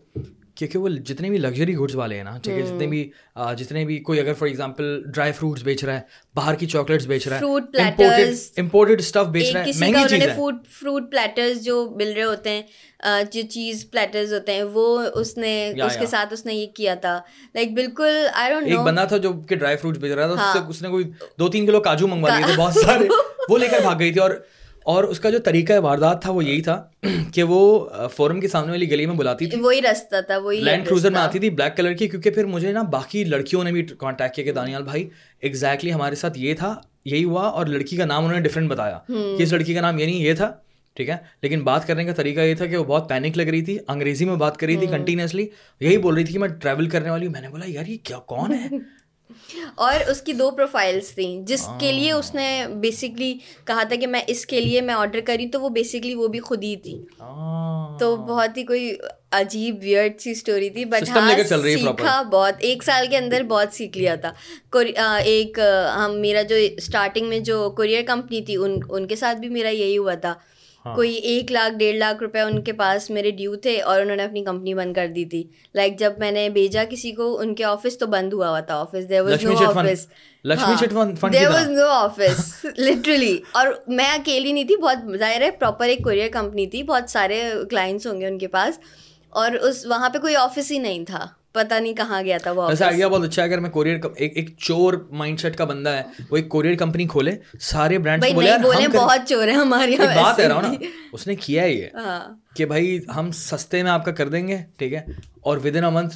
کیونکہ 0.60 0.78
وہ 0.78 0.90
جتنے 1.08 1.30
بھی 1.30 1.38
لگژری 1.38 1.76
گڈس 1.78 1.96
والے 1.96 2.16
ہیں 2.18 2.24
نا 2.24 2.38
ٹھیک 2.44 2.56
ہے 2.58 2.62
جتنے 2.62 2.88
بھی 2.88 3.10
جتنے 3.58 3.84
بھی 3.86 3.98
کوئی 4.08 4.20
اگر 4.20 4.34
فار 4.40 4.48
ایگزامپل 4.48 5.02
ڈرائی 5.14 5.32
فروٹس 5.38 5.64
بیچ 5.64 5.84
رہا 5.84 5.94
ہے 5.96 6.02
باہر 6.36 6.56
کی 6.56 6.66
چاکلیٹس 6.74 7.06
بیچ 7.08 7.28
رہا 7.28 7.40
ہے 7.40 8.24
امپورٹیڈ 8.62 9.00
اسٹف 9.02 9.28
بیچ 9.36 9.52
رہا 9.56 9.66
ہے 9.66 9.72
مہنگی 9.80 10.08
چیز 10.20 10.30
فروٹ 10.80 11.10
پلیٹرز 11.12 11.64
جو 11.66 11.84
مل 12.00 12.12
رہے 12.16 12.24
ہوتے 12.24 12.50
ہیں 12.60 13.22
جو 13.34 13.42
چیز 13.50 13.90
پلیٹرز 13.92 14.34
ہوتے 14.34 14.54
ہیں 14.56 14.64
وہ 14.74 14.88
اس 15.14 15.36
نے 15.38 15.54
اس 15.86 15.98
کے 16.00 16.06
ساتھ 16.14 16.34
اس 16.34 16.46
نے 16.46 16.54
یہ 16.56 16.66
کیا 16.76 16.96
تھا 17.08 17.20
لائک 17.56 17.72
بالکل 17.74 18.26
آئی 18.34 18.54
ڈونٹ 18.54 18.68
نو 18.68 18.78
ایک 18.78 18.86
بندہ 18.88 19.06
تھا 19.10 19.18
جو 19.28 19.32
کہ 19.50 19.56
ڈرائی 19.56 19.78
فروٹس 19.78 20.00
بیچ 20.00 20.12
رہا 20.12 20.34
تھا 20.34 20.44
ہاں۔ 20.58 20.68
اس 20.70 20.82
نے 20.82 20.90
کوئی 20.90 21.04
دو 21.40 21.48
تین 21.50 21.66
کلو 21.66 21.80
کاجو 21.90 22.08
منگوا 22.08 22.36
لیے 22.36 22.44
تھے 22.46 22.52
ہاں۔ 22.52 22.58
بہت 22.60 22.74
سارے 22.86 23.08
وہ 23.50 23.58
لے 23.58 23.68
کر 23.72 23.82
بھاگ 23.86 23.96
گئی 24.00 24.12
تھی 24.14 24.20
اور 24.22 24.32
اور 24.90 25.04
اس 25.14 25.20
کا 25.24 25.30
جو 25.30 25.40
طریقہ 25.46 25.74
واردات 25.84 26.22
تھا 26.22 26.32
وہ 26.36 26.44
یہی 26.46 26.62
تھا 26.68 26.76
کہ 27.34 27.44
وہ 27.50 27.58
فورم 28.16 28.40
کے 28.40 28.48
سامنے 28.48 28.72
والی 28.72 28.90
گلی 28.92 29.06
میں 29.06 29.16
بلاتی 29.16 29.46
تھی 29.50 29.60
وہی 29.62 29.82
راستہ 29.82 30.22
تھا 30.28 30.38
وہی 30.46 30.60
لینڈ 30.64 30.86
کروزر 30.86 31.12
میں 31.12 31.20
آتی 31.20 31.40
تھی 31.40 31.50
بلیک 31.60 31.76
کلر 31.78 31.94
کی 32.00 32.08
کیونکہ 32.14 32.30
پھر 32.38 32.46
مجھے 32.54 32.72
نا 32.74 32.82
باقی 32.98 33.24
لڑکیوں 33.34 33.64
نے 33.64 33.72
بھی 33.72 33.86
کانٹیکٹ 33.98 34.36
کیا 34.36 34.46
کہ 34.46 34.52
دانیال 34.52 34.84
بھائی 34.84 35.08
ایگزیکٹلی 35.50 35.94
ہمارے 35.94 36.16
ساتھ 36.24 36.40
یہ 36.40 36.54
تھا 36.62 36.74
یہی 37.12 37.24
ہوا 37.24 37.46
اور 37.60 37.66
لڑکی 37.76 37.98
کا 37.98 38.06
نام 38.06 38.26
انہوں 38.26 38.40
نے 38.40 38.48
ڈفرینٹ 38.48 38.70
بتایا 38.72 38.98
کہ 39.10 39.44
اس 39.44 39.54
لڑکی 39.54 39.74
کا 39.74 39.82
نام 39.82 40.00
یہ 40.00 40.06
نہیں 40.06 40.20
یہ 40.26 40.34
تھا 40.42 40.52
ٹھیک 40.96 41.10
ہے 41.10 41.18
لیکن 41.42 41.64
بات 41.64 41.88
کرنے 41.88 42.04
کا 42.06 42.14
طریقہ 42.14 42.40
یہ 42.48 42.56
تھا 42.62 42.66
کہ 42.66 42.78
وہ 42.78 42.84
بہت 42.84 43.10
پینک 43.10 43.38
لگ 43.38 43.48
رہی 43.52 43.62
تھی 43.70 43.78
انگریزی 43.88 44.26
میں 44.26 44.36
بات 44.46 44.58
کر 44.58 44.68
رہی 44.68 44.76
تھی 44.78 44.88
کنٹینیوسلی 44.92 45.48
یہی 45.82 45.98
بول 46.08 46.16
رہی 46.16 46.24
تھی 46.24 46.34
کہ 46.34 46.40
میں 46.40 46.48
ٹریول 46.62 46.90
کرنے 46.96 47.10
والی 47.10 47.26
ہوں 47.26 47.34
میں 47.34 47.42
نے 47.42 47.50
بولا 47.50 47.66
یار 47.68 47.86
یہ 47.94 47.98
کیا 48.12 48.18
کون 48.34 48.54
ہے 48.54 48.68
اور 49.76 50.00
اس 50.12 50.22
کی 50.22 50.34
دو 50.40 50.50
پروفائلس 50.58 51.14
تھیں 51.16 51.42
جس 51.48 51.66
کے 51.80 51.92
لیے 51.92 52.12
اس 52.12 52.34
نے 52.36 52.48
بیسکلی 52.82 53.34
کہا 53.66 53.84
تھا 53.90 53.96
کہ 54.02 54.08
میں 54.08 54.22
اس 54.34 54.46
کے 54.46 54.60
لیے 54.62 54.82
میں 54.90 54.94
آڈر 54.94 55.20
کری 55.28 55.48
تو 55.52 55.62
وہ 55.62 55.70
بیسکلی 55.78 56.14
وہ 56.16 56.28
بھی 56.36 56.40
خود 56.50 56.64
ہی 56.64 56.76
تھی 56.84 56.98
تو 58.00 58.16
بہت 58.28 58.58
ہی 58.58 58.64
کوئی 58.66 58.94
عجیب 59.42 59.78
ویئرڈ 59.82 60.20
سی 60.22 60.32
اسٹوری 60.32 60.70
تھی 60.76 60.84
بٹ 60.92 61.10
ہاں، 61.10 61.30
سیکھا 61.50 62.22
بہت 62.32 62.54
ایک 62.70 62.84
سال 62.84 63.08
کے 63.10 63.18
اندر 63.18 63.44
بہت 63.50 63.74
سیکھ 63.76 63.98
لیا 63.98 64.16
تھا 64.26 64.80
ایک 65.24 65.60
ہم 65.96 66.16
میرا 66.22 66.42
جو 66.50 66.56
اسٹارٹنگ 66.78 67.30
میں 67.30 67.40
جو 67.52 67.70
کوریئر 67.78 68.04
کمپنی 68.08 68.42
تھی 68.46 68.56
ان 68.56 68.80
ان 68.90 69.08
کے 69.08 69.16
ساتھ 69.16 69.38
بھی 69.40 69.50
میرا 69.60 69.70
یہی 69.70 69.98
ہوا 69.98 70.14
تھا 70.26 70.34
ہاں۔ 70.86 70.96
کوئی 70.96 71.14
ایک 71.30 71.52
لاکھ 71.52 71.76
ڈیڑھ 71.78 71.96
لاکھ 71.98 72.22
روپے 72.24 72.40
ان 72.40 72.62
کے 72.64 72.74
پاس 72.74 73.10
میرے 73.16 73.32
ڈیو 73.40 73.56
تھے 73.66 73.80
اور 73.90 74.02
انہوں 74.02 74.16
نے 74.18 74.24
اپنی 74.24 74.44
کمپنی 74.44 74.74
بند 74.74 74.94
کر 74.96 75.08
دی 75.16 75.24
تھی 75.34 75.44
لائک 75.76 75.98
جب 76.00 76.14
میں 76.20 76.32
نے 76.32 76.48
بھیجا 76.58 76.84
کسی 76.90 77.12
کو 77.16 77.26
ان 77.40 77.54
کے 77.56 77.64
آفس 77.72 77.98
تو 78.00 78.06
بند 78.14 78.34
ہوا 78.34 78.50
ہوا 78.50 78.60
تھا 78.70 78.80
office 78.82 79.10
there 79.10 79.22
was 79.22 79.34
office 79.66 80.08
there 81.34 81.50
was 81.50 81.70
no 81.70 81.88
office 81.92 82.54
literally 82.78 83.38
اور 83.62 83.68
میں 83.88 84.10
اکیلی 84.14 84.52
نہیں 84.52 84.68
تھی 84.68 84.78
بہت 84.82 85.18
ظاہر 85.20 85.42
ہے 85.42 85.52
پراپر 85.60 85.88
ایک 85.88 86.04
کوریئر 86.04 86.30
کمپنی 86.34 86.66
تھی 86.76 86.84
بہت 86.94 87.10
سارے 87.12 87.42
کلائنٹس 87.70 88.08
ہوں 88.08 88.22
گے 88.22 88.28
ان 88.28 88.38
کے 88.38 88.48
پاس 88.56 88.80
اور 89.40 89.52
اس 89.70 89.86
وہاں 89.90 90.10
پہ 90.14 90.20
کوئی 90.20 90.36
آفس 90.36 90.72
ہی 90.72 90.78
نہیں 90.88 91.06
تھا 91.06 91.26
پتا 91.60 91.78
نہیں 91.80 91.94
کہاں 91.96 92.22
گیا 92.24 92.38
تھا 92.44 92.52
وہ 92.60 92.68
ویسے 92.68 92.84
آئیڈیا 92.86 93.08
بہت 93.14 93.24
اچھا 93.28 93.42
ہے 93.42 93.48
اگر 93.48 93.60
میں 93.66 93.70
کوریئر 93.70 94.06
ایک 94.26 94.50
چور 94.58 94.94
مائنڈ 95.22 95.40
سیٹ 95.40 95.56
کا 95.58 95.66
بندہ 95.72 95.90
ہے 95.98 96.24
وہ 96.30 96.38
ایک 96.38 96.48
کوریئر 96.50 96.76
کمپنی 96.84 97.08
کھولے 97.16 97.32
سارے 97.72 97.98
برانڈ 98.06 98.26
بولے 98.36 98.54
بولے 98.64 98.88
بہت 98.98 99.28
چور 99.30 99.48
ہے 99.48 99.54
ہمارے 99.60 99.92
یہاں 99.92 100.16
بات 100.22 100.38
کہہ 100.38 100.48
رہا 100.52 100.56
ہوں 100.56 100.62
نا 100.62 100.88
اس 101.14 101.28
نے 101.28 101.36
کیا 101.46 101.64
یہ 101.74 101.88
ہاں۔ 102.06 102.20
کہ 102.58 102.66
بھائی 102.74 102.98
ہم 103.16 103.32
سستے 103.42 103.82
میں 103.84 103.92
آپ 103.92 104.06
کا 104.06 104.12
کر 104.22 104.30
دیں 104.36 104.48
گے 104.48 104.58
ٹھیک 104.80 104.94
ہے 104.94 105.04
اور 105.50 105.58
ود 105.64 105.76
ان 105.82 105.84
اے 105.84 105.92
منتھ 106.00 106.16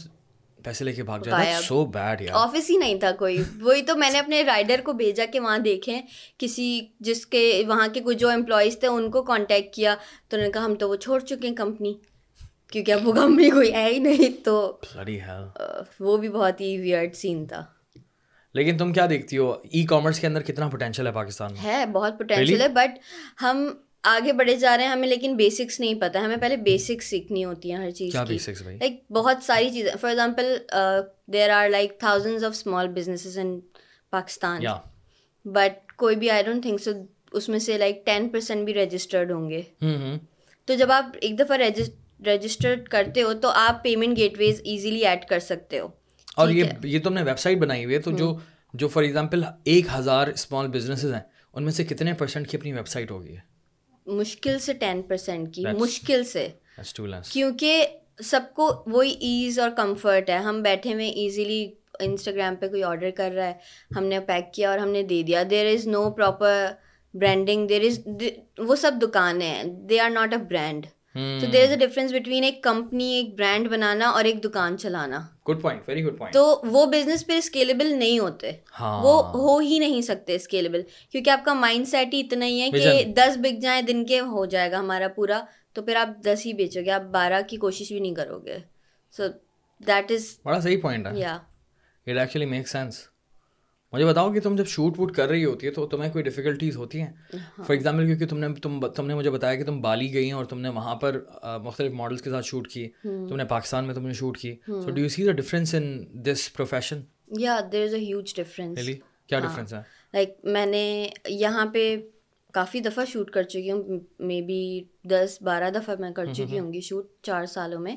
پیسے 0.63 0.86
لے 0.86 0.91
کے 0.93 1.03
بھاگ 1.12 1.19
جاتا 1.25 1.39
ہے 1.45 1.56
سو 1.63 1.84
بیڈ 1.97 2.21
یار 2.21 2.36
آفس 2.41 2.69
ہی 2.69 2.75
نہیں 2.84 2.99
تھا 2.99 3.12
کوئی 3.23 3.41
وہی 3.62 3.82
تو 3.89 3.95
میں 4.03 4.10
نے 4.12 4.19
اپنے 4.19 4.43
رائڈر 4.51 4.82
کو 4.86 4.93
بھیجا 5.01 5.25
کہ 5.34 5.39
وہاں 5.45 5.58
دیکھیں 5.67 5.95
کسی 6.43 6.67
جس 7.08 7.25
کے 7.36 7.43
وہاں 7.67 7.88
کے 7.93 8.01
کچھ 8.06 8.17
جو 8.17 8.29
امپلائیز 8.38 8.79
تھے 8.79 8.88
ان 8.99 9.10
کو 9.15 9.23
کانٹیکٹ 9.34 9.73
کیا 9.75 9.95
تو 10.27 10.38
انہوں 10.38 10.47
نے 10.47 10.51
کہا 10.53 10.65
ہم 10.65 10.75
تو 10.84 10.89
وہ 10.89 10.95
چھوڑ 11.08 11.19
چکے 11.19 11.47
ہیں 11.47 11.56
کمپنی 11.56 11.93
کیونکہ 12.73 12.91
اب 12.91 13.07
وہ 13.07 13.12
کمپنی 13.13 13.49
کوئی 13.49 13.71
ہے 13.73 13.86
ہی 13.93 13.97
نہیں 14.03 14.43
تو 14.45 14.53
وہ 16.05 16.15
بھی 16.17 16.29
بہت 16.36 16.62
ہی 16.62 16.77
ویئرڈ 16.81 17.15
سین 17.15 17.45
تھا 17.47 17.63
لیکن 18.59 18.77
تم 18.77 18.93
کیا 18.93 19.05
دیکھتی 19.09 19.38
ہو 19.38 19.51
ای 19.73 19.83
کامرس 19.89 20.19
کے 20.19 20.27
اندر 20.27 20.41
کتنا 20.47 20.67
پوٹینشیل 20.69 21.07
ہے 21.07 21.12
پاکستان 21.12 21.55
ہے 21.63 21.83
بہت 21.91 22.17
پوٹینشیل 22.17 22.62
ہے 22.62 22.67
بٹ 22.79 22.97
ہم 23.41 23.63
آگے 24.13 24.33
بڑھے 24.39 24.55
جا 24.65 24.75
رہے 24.77 24.83
ہیں 24.86 24.91
ہمیں 24.91 25.07
لیکن 25.07 25.36
بیسکس 25.38 25.79
نہیں 25.79 25.99
پتہ 26.01 26.17
ہمیں 26.25 26.36
پہلے 26.41 26.57
بیسکس 26.69 27.09
سیکھنی 27.09 27.43
ہوتی 27.45 27.71
ہیں 27.73 27.77
ہر 27.86 27.91
چیز 27.99 28.15
کی 28.27 28.53
لائک 28.79 28.99
بہت 29.17 29.43
ساری 29.43 29.69
چیزیں 29.73 29.91
for 30.01 30.09
example 30.09 30.55
there 31.33 31.49
are 31.57 31.69
like 31.69 31.97
thousand 31.99 32.43
of 32.43 32.51
small 32.57 32.88
businesses 32.95 33.38
in 33.43 33.59
Pakistan 34.12 34.63
but 35.55 35.91
کوئی 36.03 36.15
بھی 36.15 36.29
آئی 36.31 36.43
ڈونٹ 36.43 36.62
تھنک 36.63 36.81
سو 36.81 36.91
اس 37.38 37.49
میں 37.49 37.59
سے 37.67 37.77
لائک 37.77 38.05
ٹین 38.05 38.29
پرسینٹ 38.29 38.65
بھی 38.65 38.73
رجسٹرڈ 38.73 39.31
ہوں 39.31 39.49
گے 39.49 39.62
تو 40.67 40.73
جب 40.83 40.91
آپ 40.91 41.15
ایک 41.21 41.39
دفعہ 41.39 41.57
رجسٹر 41.57 42.01
رجسٹر 42.26 42.76
کرتے 42.91 43.21
ہو 43.23 43.34
تو 43.41 43.49
آپ 43.56 43.84
پیمنٹ 43.84 44.17
گیٹ 44.17 44.38
ویز 44.39 44.62
ایزیلی 44.63 45.06
ایڈ 45.06 45.26
کر 45.30 45.39
سکتے 45.39 45.80
ہو 45.80 45.88
اور 46.41 46.49
یہ 46.49 46.65
یہ 46.84 46.99
تو 46.99 47.10
ہم 47.10 47.13
نے 47.13 47.23
ویب 47.23 47.39
سائٹ 47.39 47.58
بنائی 47.60 47.84
ہوئی 47.86 47.95
ہے 47.95 48.02
تو 48.02 48.12
جو 48.17 48.34
جو 48.82 48.88
فار 48.88 49.04
ایگزامپل 49.04 49.43
ایک 49.73 49.86
ہزار 49.97 50.28
اسمال 50.28 50.67
بزنسز 50.78 51.13
ہیں 51.13 51.19
ان 51.54 51.63
میں 51.63 51.71
سے 51.71 51.84
کتنے 51.86 52.13
پرسینٹ 52.21 52.49
کی 52.49 52.58
اپنی 52.58 52.73
ویب 52.73 52.88
سائٹ 52.88 53.12
ہوگی 53.12 53.36
مشکل 54.06 54.13
مشکل 54.19 54.58
سے 54.60 54.65
سے 54.65 54.73
ٹین 54.80 55.02
پرسینٹ 55.08 55.54
کی 55.56 55.63
کیونکہ 57.32 57.86
سب 58.30 58.41
کو 58.56 58.69
وہی 58.93 59.12
ایز 59.30 59.60
اور 59.60 59.69
کمفرٹ 59.78 60.30
ہے 60.30 60.38
ہم 60.47 60.62
بیٹھے 60.63 60.93
ہوئے 60.93 61.08
ایزیلی 61.10 61.65
انسٹاگرام 61.99 62.56
پہ 62.60 62.67
کوئی 62.69 62.84
آڈر 62.84 63.10
کر 63.17 63.32
رہا 63.36 63.45
ہے 63.47 63.54
ہم 63.95 64.04
نے 64.06 64.19
پیک 64.28 64.54
کیا 64.54 64.69
اور 64.71 64.78
ہم 64.80 64.89
نے 64.91 65.04
دے 65.10 65.21
دیا 65.28 65.43
there 65.49 65.65
is 65.73 65.88
no 65.88 66.10
proper 66.17 66.65
branding 67.21 67.67
there 67.67 67.84
is 67.89 67.99
وہ 68.67 68.76
سب 68.82 69.02
دکانیں 69.02 69.47
ہیں 69.49 69.63
they 69.89 69.99
are 70.02 70.10
not 70.10 70.34
a 70.34 70.39
brand 70.49 70.86
تو 71.15 71.45
there 71.54 71.62
is 71.63 71.69
a 71.71 71.76
difference 71.78 72.12
between 72.13 72.43
ایک 72.43 72.62
کمپنی 72.63 73.06
ایک 73.13 73.34
برانڈ 73.39 73.67
بنانا 73.71 74.08
اور 74.10 74.26
ایک 74.26 74.43
دکان 74.43 74.78
چلانا 74.78 75.19
good 75.49 75.62
point 75.62 75.82
very 75.89 76.04
good 76.06 76.17
point 76.17 76.34
تو 76.36 76.60
وہ 76.71 76.86
بزنس 76.91 77.26
پھر 77.28 77.36
اسکیلیبل 77.38 77.91
نہیں 77.97 78.17
ہوتے 78.19 78.52
وہ 78.80 79.13
ہو 79.34 79.58
ہی 79.60 79.78
نہیں 79.80 80.02
سکتے 80.10 80.36
اسکیلیبل 80.36 80.82
کیونکہ 81.12 81.30
آپ 81.30 81.45
کا 81.45 81.54
مائنڈ 81.54 81.88
سیٹ 81.88 82.13
ہی 82.13 82.19
اتنا 82.26 82.45
ہی 82.45 82.60
ہے 82.62 82.69
کہ 82.71 83.04
دس 83.17 83.38
بک 83.43 83.62
جائیں 83.62 83.82
دن 83.88 84.06
کے 84.06 84.19
ہو 84.32 84.45
جائے 84.56 84.71
گا 84.71 84.80
ہمارا 84.80 85.08
پورا 85.15 85.39
تو 85.73 85.82
پھر 85.82 85.95
آپ 85.95 86.17
دس 86.26 86.45
ہی 86.45 86.54
بیچو 86.63 86.82
گے 86.86 86.91
آپ 86.91 87.04
بارہ 87.12 87.41
کی 87.49 87.58
کوشش 87.65 87.91
بھی 87.91 87.99
نہیں 87.99 88.15
کرو 88.15 88.39
گے 88.45 88.58
سو 89.17 89.28
دیٹ 89.88 90.12
از 90.12 90.28
بڑا 90.45 90.60
صحیح 90.60 90.82
پوائنٹ 90.82 91.08
ہے 91.08 91.12
یا 91.19 91.34
اٹ 91.36 92.17
ایکچولی 92.17 92.45
میک 92.56 92.67
سینس 92.69 93.08
مجھے 93.93 94.06
بتاؤ 94.06 94.32
کہ 94.34 94.39
تم 94.41 94.56
جب 94.56 94.67
شوٹ 94.67 94.99
ووٹ 94.99 95.12
کر 95.15 95.27
رہی 95.29 95.43
ہوتی 95.45 95.67
ہے 95.67 95.71
تو 95.71 95.86
تمہیں 95.88 96.12
کوئی 96.12 96.23
ڈفیکلٹیز 96.23 96.77
ہوتی 96.77 97.01
ہیں 97.01 97.12
فار 97.32 97.49
ہاں۔ 97.63 97.75
ایگزامپل 97.75 98.06
کیونکہ 98.06 98.25
تم 98.27 98.38
نے 98.39 98.47
تم 98.62 98.79
تم 98.95 99.08
نے 99.08 99.15
مجھے 99.15 99.29
بتایا 99.32 99.56
کہ 99.56 99.63
تم 99.65 99.79
بالی 99.82 100.13
گئی 100.13 100.25
ہیں 100.25 100.32
اور 100.38 100.45
تم 100.53 100.62
نے 100.62 100.69
وہاں 100.77 100.95
پر 101.03 101.19
مختلف 101.63 101.91
ماڈلس 101.97 102.21
کے 102.21 102.29
ساتھ 102.29 102.45
شوٹ 102.45 102.67
کی 102.71 102.88
تم 103.03 103.36
نے 103.36 103.45
پاکستان 103.51 103.86
میں 103.88 103.95
تم 103.95 104.08
نے 104.08 104.13
شوٹ 104.21 104.38
کی 104.38 104.53
so 104.67 104.89
do 104.89 105.02
you 105.02 105.10
see 105.15 105.25
the 105.25 105.31
difference 105.41 105.75
in 105.75 105.85
this 106.31 106.52
profession 106.54 107.02
یا 107.39 107.60
there 107.71 107.83
is 107.83 107.94
a 107.94 108.00
huge 108.06 108.33
difference 108.37 108.79
کیا 109.27 109.39
ڈفرینس 109.39 109.73
ہے 109.73 109.81
لائک 110.13 110.35
میں 110.54 110.65
نے 110.65 110.83
یہاں 111.29 111.65
پہ 111.73 111.96
کافی 112.54 112.79
دفعہ 112.87 113.06
شوٹ 113.12 113.31
کر 113.31 113.44
چکی 113.44 113.71
ہوں 113.71 114.00
مے 114.27 114.41
بی 114.48 114.62
دس 115.10 115.37
بارہ 115.46 115.69
دفعہ 115.75 115.96
میں 116.00 116.12
کر 116.15 116.33
چکی 116.33 116.60
ہوں 116.60 116.73
گی 116.73 116.81
شوٹ 116.89 117.06
چار 117.25 117.46
سالوں 117.56 117.79
میں 117.81 117.96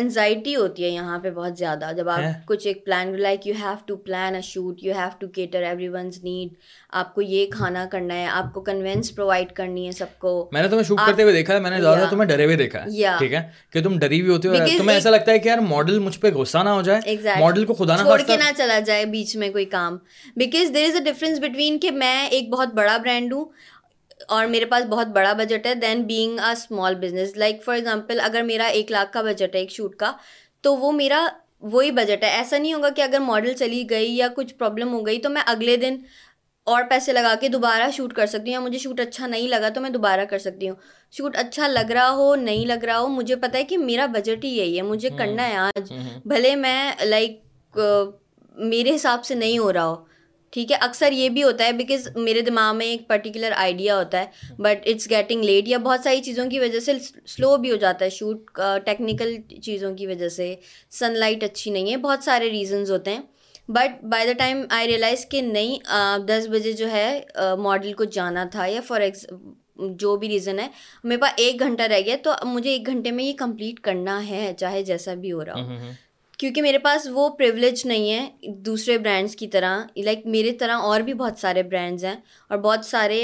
انزائٹی 0.00 0.54
ہوتی 0.56 0.84
ہے 0.84 0.88
یہاں 0.88 1.18
پہ 1.22 1.30
بہت 1.34 1.56
زیادہ 1.58 1.90
جب 1.96 2.08
آپ 2.08 2.46
کچھ 2.46 2.66
ایک 2.66 2.84
plan 2.84 3.14
like 3.20 3.46
you 3.46 3.54
have 3.60 3.72
to 3.86 3.96
plan 4.08 4.34
a 4.34 4.40
shoot 4.44 4.82
you 4.84 4.92
have 4.98 5.08
to 5.18 5.28
cater 5.34 5.62
everyone's 5.88 6.18
need 6.24 6.54
آپ 7.00 7.14
کو 7.14 7.22
یہ 7.22 7.46
کھانا 7.52 7.84
کرنا 7.92 8.14
ہے 8.14 8.26
آپ 8.32 8.52
کو 8.54 8.60
کنوینس 8.68 9.14
پرووائڈ 9.14 9.52
کرنی 9.56 9.86
ہے 9.86 9.92
سب 9.92 10.18
کو 10.18 10.32
میں 10.52 10.62
نے 10.62 10.68
تمہیں 10.68 10.84
شوٹ 10.88 11.00
کرتے 11.06 11.22
ہوئے 11.22 11.34
دیکھا 11.34 11.54
ہے 11.54 11.60
میں 11.60 11.70
نے 11.70 11.80
زیادہ 11.80 12.06
تمہیں 12.10 12.28
ڈرے 12.28 12.44
ہوئے 12.44 12.56
دیکھا 12.56 12.84
ہے 12.84 13.16
ٹھیک 13.18 13.32
ہے 13.34 13.42
کہ 13.72 13.82
تم 13.82 13.98
ڈری 13.98 14.20
ہوئی 14.20 14.32
ہوتی 14.32 14.48
ہو 14.48 14.54
تمہیں 14.76 14.94
ایسا 14.96 15.10
لگتا 15.10 15.32
ہے 15.32 15.38
کہ 15.38 15.48
یار 15.48 15.58
ماڈل 15.68 15.98
مجھ 16.08 16.18
پہ 16.20 16.32
غصہ 16.34 16.62
نہ 16.64 16.68
ہو 16.68 16.82
جائے 16.88 17.16
ماڈل 17.40 17.64
کو 17.64 17.74
خدا 17.80 17.96
نہ 17.96 18.02
چھوڑ 18.06 18.20
کے 18.26 18.36
نہ 18.36 18.52
چلا 18.56 18.78
جائے 18.86 19.04
بیچ 19.16 19.36
میں 19.42 19.50
کوئی 19.52 19.64
کام 19.76 19.96
because 20.36 20.74
there 20.74 20.86
is 20.88 20.94
a 20.96 21.04
difference 21.12 21.38
between 21.42 21.78
کہ 21.80 21.90
میں 22.04 22.16
ایک 22.26 22.48
بہت 22.50 22.74
بڑا 22.74 22.96
برانڈ 23.02 23.32
ہوں 23.32 23.44
اور 24.28 24.46
میرے 24.46 24.64
پاس 24.66 24.84
بہت 24.88 25.06
بڑا 25.14 25.32
بجٹ 25.38 25.66
ہے 25.66 25.74
then 25.82 26.02
being 26.06 26.38
a 26.38 26.50
small 26.52 26.94
business 27.00 27.36
like 27.36 27.62
for 27.64 27.74
example 27.74 28.20
اگر 28.22 28.42
میرا 28.46 28.66
ایک 28.78 28.90
لاکھ 28.92 29.12
کا 29.12 29.22
بجٹ 29.22 29.54
ہے 29.54 29.60
ایک 29.60 29.70
شوٹ 29.72 29.94
کا 29.96 30.12
تو 30.62 30.74
وہ 30.76 30.92
میرا 30.92 31.26
وہی 31.72 31.90
بجٹ 31.90 32.24
ہے 32.24 32.28
ایسا 32.36 32.58
نہیں 32.58 32.74
ہوگا 32.74 32.88
کہ 32.96 33.02
اگر 33.02 33.18
ماڈل 33.20 33.52
چلی 33.58 33.84
گئی 33.90 34.16
یا 34.16 34.28
کچھ 34.36 34.54
پرابلم 34.54 34.92
ہو 34.92 35.04
گئی 35.06 35.18
تو 35.20 35.28
میں 35.30 35.42
اگلے 35.54 35.76
دن 35.84 35.96
اور 36.72 36.82
پیسے 36.88 37.12
لگا 37.12 37.34
کے 37.40 37.48
دوبارہ 37.48 37.90
شوٹ 37.96 38.12
کر 38.14 38.26
سکتی 38.26 38.46
ہوں 38.54 38.60
یا 38.60 38.60
مجھے 38.60 38.78
شوٹ 38.78 39.00
اچھا 39.00 39.26
نہیں 39.26 39.48
لگا 39.48 39.68
تو 39.74 39.80
میں 39.80 39.90
دوبارہ 39.90 40.24
کر 40.30 40.38
سکتی 40.38 40.68
ہوں 40.68 40.74
شوٹ 41.16 41.36
اچھا 41.42 41.66
لگ 41.68 41.90
رہا 41.94 42.10
ہو 42.14 42.34
نہیں 42.36 42.66
لگ 42.66 42.84
رہا 42.84 42.98
ہو 42.98 43.06
مجھے 43.08 43.36
پتہ 43.44 43.56
ہے 43.56 43.64
کہ 43.70 43.78
میرا 43.78 44.06
بجٹ 44.14 44.44
ہی 44.44 44.48
یہی 44.56 44.76
ہے 44.76 44.82
مجھے 44.82 45.10
کرنا 45.18 45.46
ہے 45.48 45.56
آج 45.56 45.92
بھلے 46.34 46.54
میں 46.66 46.90
لائک 47.04 47.78
میرے 48.74 48.94
حساب 48.94 49.24
سے 49.24 49.34
نہیں 49.34 49.58
ہو 49.58 49.72
رہا 49.72 49.86
ہو 49.86 49.94
ٹھیک 50.52 50.70
ہے 50.72 50.76
اکثر 50.84 51.12
یہ 51.12 51.28
بھی 51.28 51.42
ہوتا 51.42 51.64
ہے 51.66 51.72
بیکاز 51.78 52.06
میرے 52.16 52.40
دماغ 52.42 52.76
میں 52.76 52.86
ایک 52.86 53.06
پرٹیکولر 53.08 53.52
آئیڈیا 53.56 53.96
ہوتا 53.98 54.20
ہے 54.20 54.52
بٹ 54.62 54.86
اٹس 54.88 55.08
گیٹنگ 55.10 55.42
لیٹ 55.44 55.68
یا 55.68 55.78
بہت 55.88 56.00
ساری 56.04 56.20
چیزوں 56.24 56.48
کی 56.50 56.60
وجہ 56.60 56.80
سے 56.80 56.92
سلو 57.34 57.56
بھی 57.64 57.70
ہو 57.70 57.76
جاتا 57.80 58.04
ہے 58.04 58.10
شوٹ 58.10 58.50
ٹیکنیکل 58.84 59.36
uh, 59.36 59.60
چیزوں 59.60 59.94
کی 59.96 60.06
وجہ 60.06 60.28
سے 60.36 60.54
سن 60.98 61.18
لائٹ 61.18 61.42
اچھی 61.44 61.70
نہیں 61.70 61.90
ہے 61.90 61.96
بہت 62.08 62.24
سارے 62.24 62.50
ریزنز 62.50 62.90
ہوتے 62.90 63.14
ہیں 63.14 63.22
but 63.78 64.02
by 64.12 64.26
the 64.26 64.32
time 64.38 64.62
I 64.74 64.88
realize 64.88 65.24
کہ 65.30 65.40
نہیں 65.42 65.78
دس 66.28 66.46
بجے 66.50 66.72
جو 66.72 66.90
ہے 66.90 67.20
ماڈل 67.58 67.92
کو 67.92 68.04
جانا 68.18 68.44
تھا 68.52 68.66
یا 68.66 68.80
فار 68.86 69.00
جو 69.98 70.16
بھی 70.18 70.28
ریزن 70.28 70.58
ہے 70.58 70.66
میرے 71.04 71.20
پاس 71.20 71.32
ایک 71.40 71.60
گھنٹہ 71.60 71.82
رہ 71.92 72.00
گیا 72.06 72.16
تو 72.22 72.32
مجھے 72.46 72.70
ایک 72.70 72.86
گھنٹے 72.86 73.10
میں 73.18 73.24
یہ 73.24 73.32
کمپلیٹ 73.38 73.80
کرنا 73.80 74.26
ہے 74.28 74.52
چاہے 74.58 74.82
جیسا 74.84 75.14
بھی 75.24 75.32
ہو 75.32 75.44
رہا 75.44 75.60
ہو 75.64 75.76
کیونکہ 76.40 76.62
میرے 76.62 76.78
پاس 76.78 77.06
وہ 77.12 77.28
پریولیج 77.38 77.80
نہیں 77.86 78.10
ہے 78.12 78.50
دوسرے 78.66 78.96
برانڈس 79.04 79.34
کی 79.36 79.46
طرح 79.54 79.78
لائک 80.04 80.26
میرے 80.34 80.50
طرح 80.60 80.82
اور 80.90 81.00
بھی 81.08 81.14
بہت 81.22 81.38
سارے 81.40 81.62
برانڈز 81.72 82.04
ہیں 82.04 82.14
اور 82.48 82.58
بہت 82.66 82.84
سارے 82.84 83.20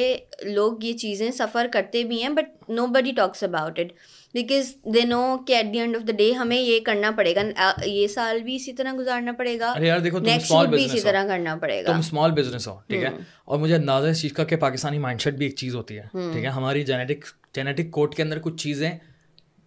لوگ 0.54 0.82
یہ 0.84 0.92
چیزیں 1.02 1.30
سفر 1.38 1.66
کرتے 1.72 2.02
بھی 2.04 2.20
ہیں 2.22 2.28
but 2.38 2.70
nobody 2.96 3.12
talks 3.16 3.42
about 3.44 3.78
it 3.80 3.92
because 4.34 4.72
they 4.94 5.04
know 5.08 5.20
کہ 5.46 5.56
at 5.56 5.72
the 5.74 5.80
end 5.80 5.96
of 5.96 6.06
the 6.08 6.12
day 6.18 6.32
ہمیں 6.38 6.56
یہ 6.56 6.80
کرنا 6.86 7.10
پڑے 7.16 7.34
گا 7.36 7.42
یہ 7.86 8.06
سال 8.14 8.42
بھی 8.44 8.56
اسی 8.56 8.72
طرح 8.82 8.94
گزارنا 8.98 9.32
پڑے 9.38 9.58
گا 9.60 9.72
اسی 9.78 11.00
طرح 11.00 11.26
کرنا 11.28 11.54
پڑے 11.60 11.82
گا 11.84 11.92
تم 11.92 11.98
اسمال 11.98 12.32
بزنس 12.42 12.68
ہو 12.68 12.76
ٹھیک 12.88 13.04
ہے 13.04 13.10
اور 13.44 13.58
مجھے 13.58 13.74
اندازہ 13.74 14.06
اس 14.08 14.20
چیز 14.22 14.32
کا 14.40 14.44
کہ 14.44 14.56
پاکستانی 14.66 14.98
مائنڈ 15.06 15.20
سیٹ 15.22 15.34
بھی 15.38 15.46
ایک 15.46 15.56
چیز 15.64 15.74
ہوتی 15.76 15.98
ہے 15.98 16.06
ٹھیک 16.32 16.44
ہے 16.44 16.50
ہماری 16.60 16.82
جینیٹک 16.92 17.24
جینیٹک 17.54 17.90
کوڈ 17.92 18.14
کے 18.14 18.22
اندر 18.22 18.38
کچھ 18.48 18.62
چیزیں 18.62 18.90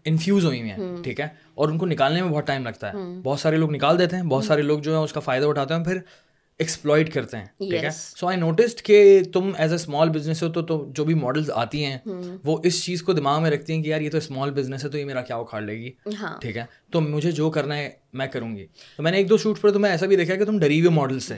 انفیوز 0.07 0.45
ہوئی 0.45 0.61
ہیں 0.69 0.77
ٹھیک 1.03 1.19
ہے 1.21 1.27
اور 1.61 1.69
ان 1.69 1.77
کو 1.77 1.85
نکالنے 1.85 2.21
میں 2.23 2.29
بہت 2.31 2.47
ٹائم 2.47 2.63
لگتا 2.67 2.91
ہے 2.93 2.99
بہت 3.23 3.39
سارے 3.39 3.57
لوگ 3.57 3.71
نکال 3.71 3.99
دیتے 3.99 4.15
ہیں 4.15 4.23
بہت 4.33 4.45
سارے 4.45 4.61
لوگ 4.71 4.79
جو 4.87 4.95
ہے 4.97 5.03
اس 5.07 5.13
کا 5.13 5.19
فائدہ 5.29 5.45
اٹھاتے 5.47 5.73
ہیں 5.73 5.83
پھر 5.83 5.99
ایکسپلائڈ 6.59 7.11
کرتے 7.13 7.37
ہیں 7.37 7.45
ٹھیک 7.57 7.83
ہے 7.83 7.89
سو 7.93 8.27
آئی 8.27 8.37
نوٹسڈ 8.39 8.81
کہ 8.85 9.19
تم 9.33 9.51
ایز 9.57 9.71
اے 9.71 9.75
اسمال 9.75 10.09
بزنس 10.09 10.41
ہو 10.43 10.47
تو 10.61 10.83
جو 10.95 11.03
بھی 11.05 11.13
ماڈلز 11.15 11.49
آتی 11.63 11.83
ہیں 11.85 11.97
وہ 12.45 12.57
اس 12.67 12.83
چیز 12.85 13.03
کو 13.09 13.13
دماغ 13.13 13.41
میں 13.41 13.51
رکھتی 13.51 13.73
ہیں 13.73 13.81
کہ 13.83 13.89
یار 13.89 14.01
یہ 14.01 14.09
تو 14.09 14.17
اسمال 14.17 14.51
بزنس 14.51 14.83
ہے 14.85 14.89
تو 14.89 14.97
یہ 14.97 15.05
میرا 15.05 15.21
کیا 15.27 15.35
اکھاڑ 15.35 15.61
لے 15.61 15.73
گی 15.79 15.91
ہاں۔ 16.21 16.33
ٹھیک 16.41 16.57
ہے 16.57 16.63
تو 16.91 17.01
مجھے 17.01 17.31
جو 17.41 17.49
کرنا 17.57 17.77
ہے 17.77 17.89
میں 18.21 18.27
کروں 18.33 18.55
گی 18.55 18.65
تو 18.95 19.03
میں 19.03 19.11
نے 19.11 19.17
ایک 19.17 19.29
دو 19.29 19.37
شوٹ 19.43 19.59
پر 19.61 19.71
تو 19.73 19.79
میں 19.79 19.89
ایسا 19.89 20.05
بھی 20.05 20.15
دیکھا 20.15 20.35
کہ 20.35 20.45
تم 20.45 20.57
ڈری 20.59 20.79
ہوئے 20.81 20.91
ماڈل 20.95 21.19
سے 21.27 21.35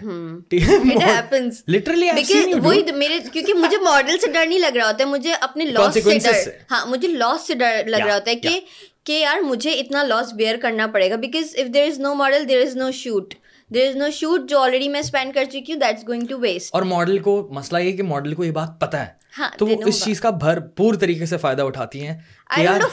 کیونکہ 2.79 3.53
مجھے 3.63 3.77
ماڈل 3.83 4.17
سے 4.19 4.31
ڈر 4.31 4.45
نہیں 4.45 4.59
لگ 4.59 4.75
رہا 4.77 4.87
ہوتا 4.89 5.03
ہے 5.03 5.09
مجھے 5.09 5.33
اپنے 5.39 5.65
لاس 5.65 5.97
سے 6.03 6.17
ڈر 6.19 6.49
ہاں 6.71 6.85
مجھے 6.89 7.07
لاس 7.07 7.47
سے 7.47 7.53
ڈر 7.63 7.83
لگ 7.87 8.05
رہا 8.05 8.13
ہوتا 8.15 8.31
ہے 8.31 8.35
کہ 8.35 8.59
کہ 9.05 9.17
یار 9.21 9.41
مجھے 9.45 9.71
اتنا 9.79 10.03
لاس 10.03 10.33
بیئر 10.37 10.55
کرنا 10.61 10.87
پڑے 10.93 11.09
گا 11.09 11.15
because 11.27 11.55
if 11.63 11.73
there 11.73 11.87
is 11.91 11.99
no 11.99 12.13
model 12.23 12.47
there 12.49 12.61
is 12.61 12.75
no 12.77 12.91
shoot 13.03 13.33
there 13.73 13.87
is 13.87 13.95
no 13.97 14.05
shoot 14.19 14.47
جو 14.49 14.57
آلریڈی 14.59 14.87
میں 14.89 14.99
اسپینڈ 14.99 15.33
کر 15.33 15.45
چکی 15.51 15.73
ہوں 15.73 15.79
دیٹس 15.79 16.07
گوئنگ 16.07 16.25
ٹو 16.29 16.37
ویسٹ 16.39 16.73
اور 16.75 16.81
ماڈل 16.91 17.17
کو 17.25 17.35
مسئلہ 17.55 17.77
یہ 17.79 17.91
کہ 17.97 18.03
ماڈل 18.03 18.33
کو 18.35 18.43
یہ 18.43 18.51
بات 18.51 18.79
پتا 18.81 19.05
ہے 19.05 19.17
ہاں، 19.37 19.49
تو 19.57 19.65
وہ 19.67 19.75
اس 19.87 20.03
چیز 20.03 20.21
کا 20.21 20.29
بھرپور 20.43 20.93
طریقے 21.01 21.25
سے 21.31 21.37
فائدہ 21.41 21.61
اٹھاتی 21.61 22.05
ہیں 22.05 22.15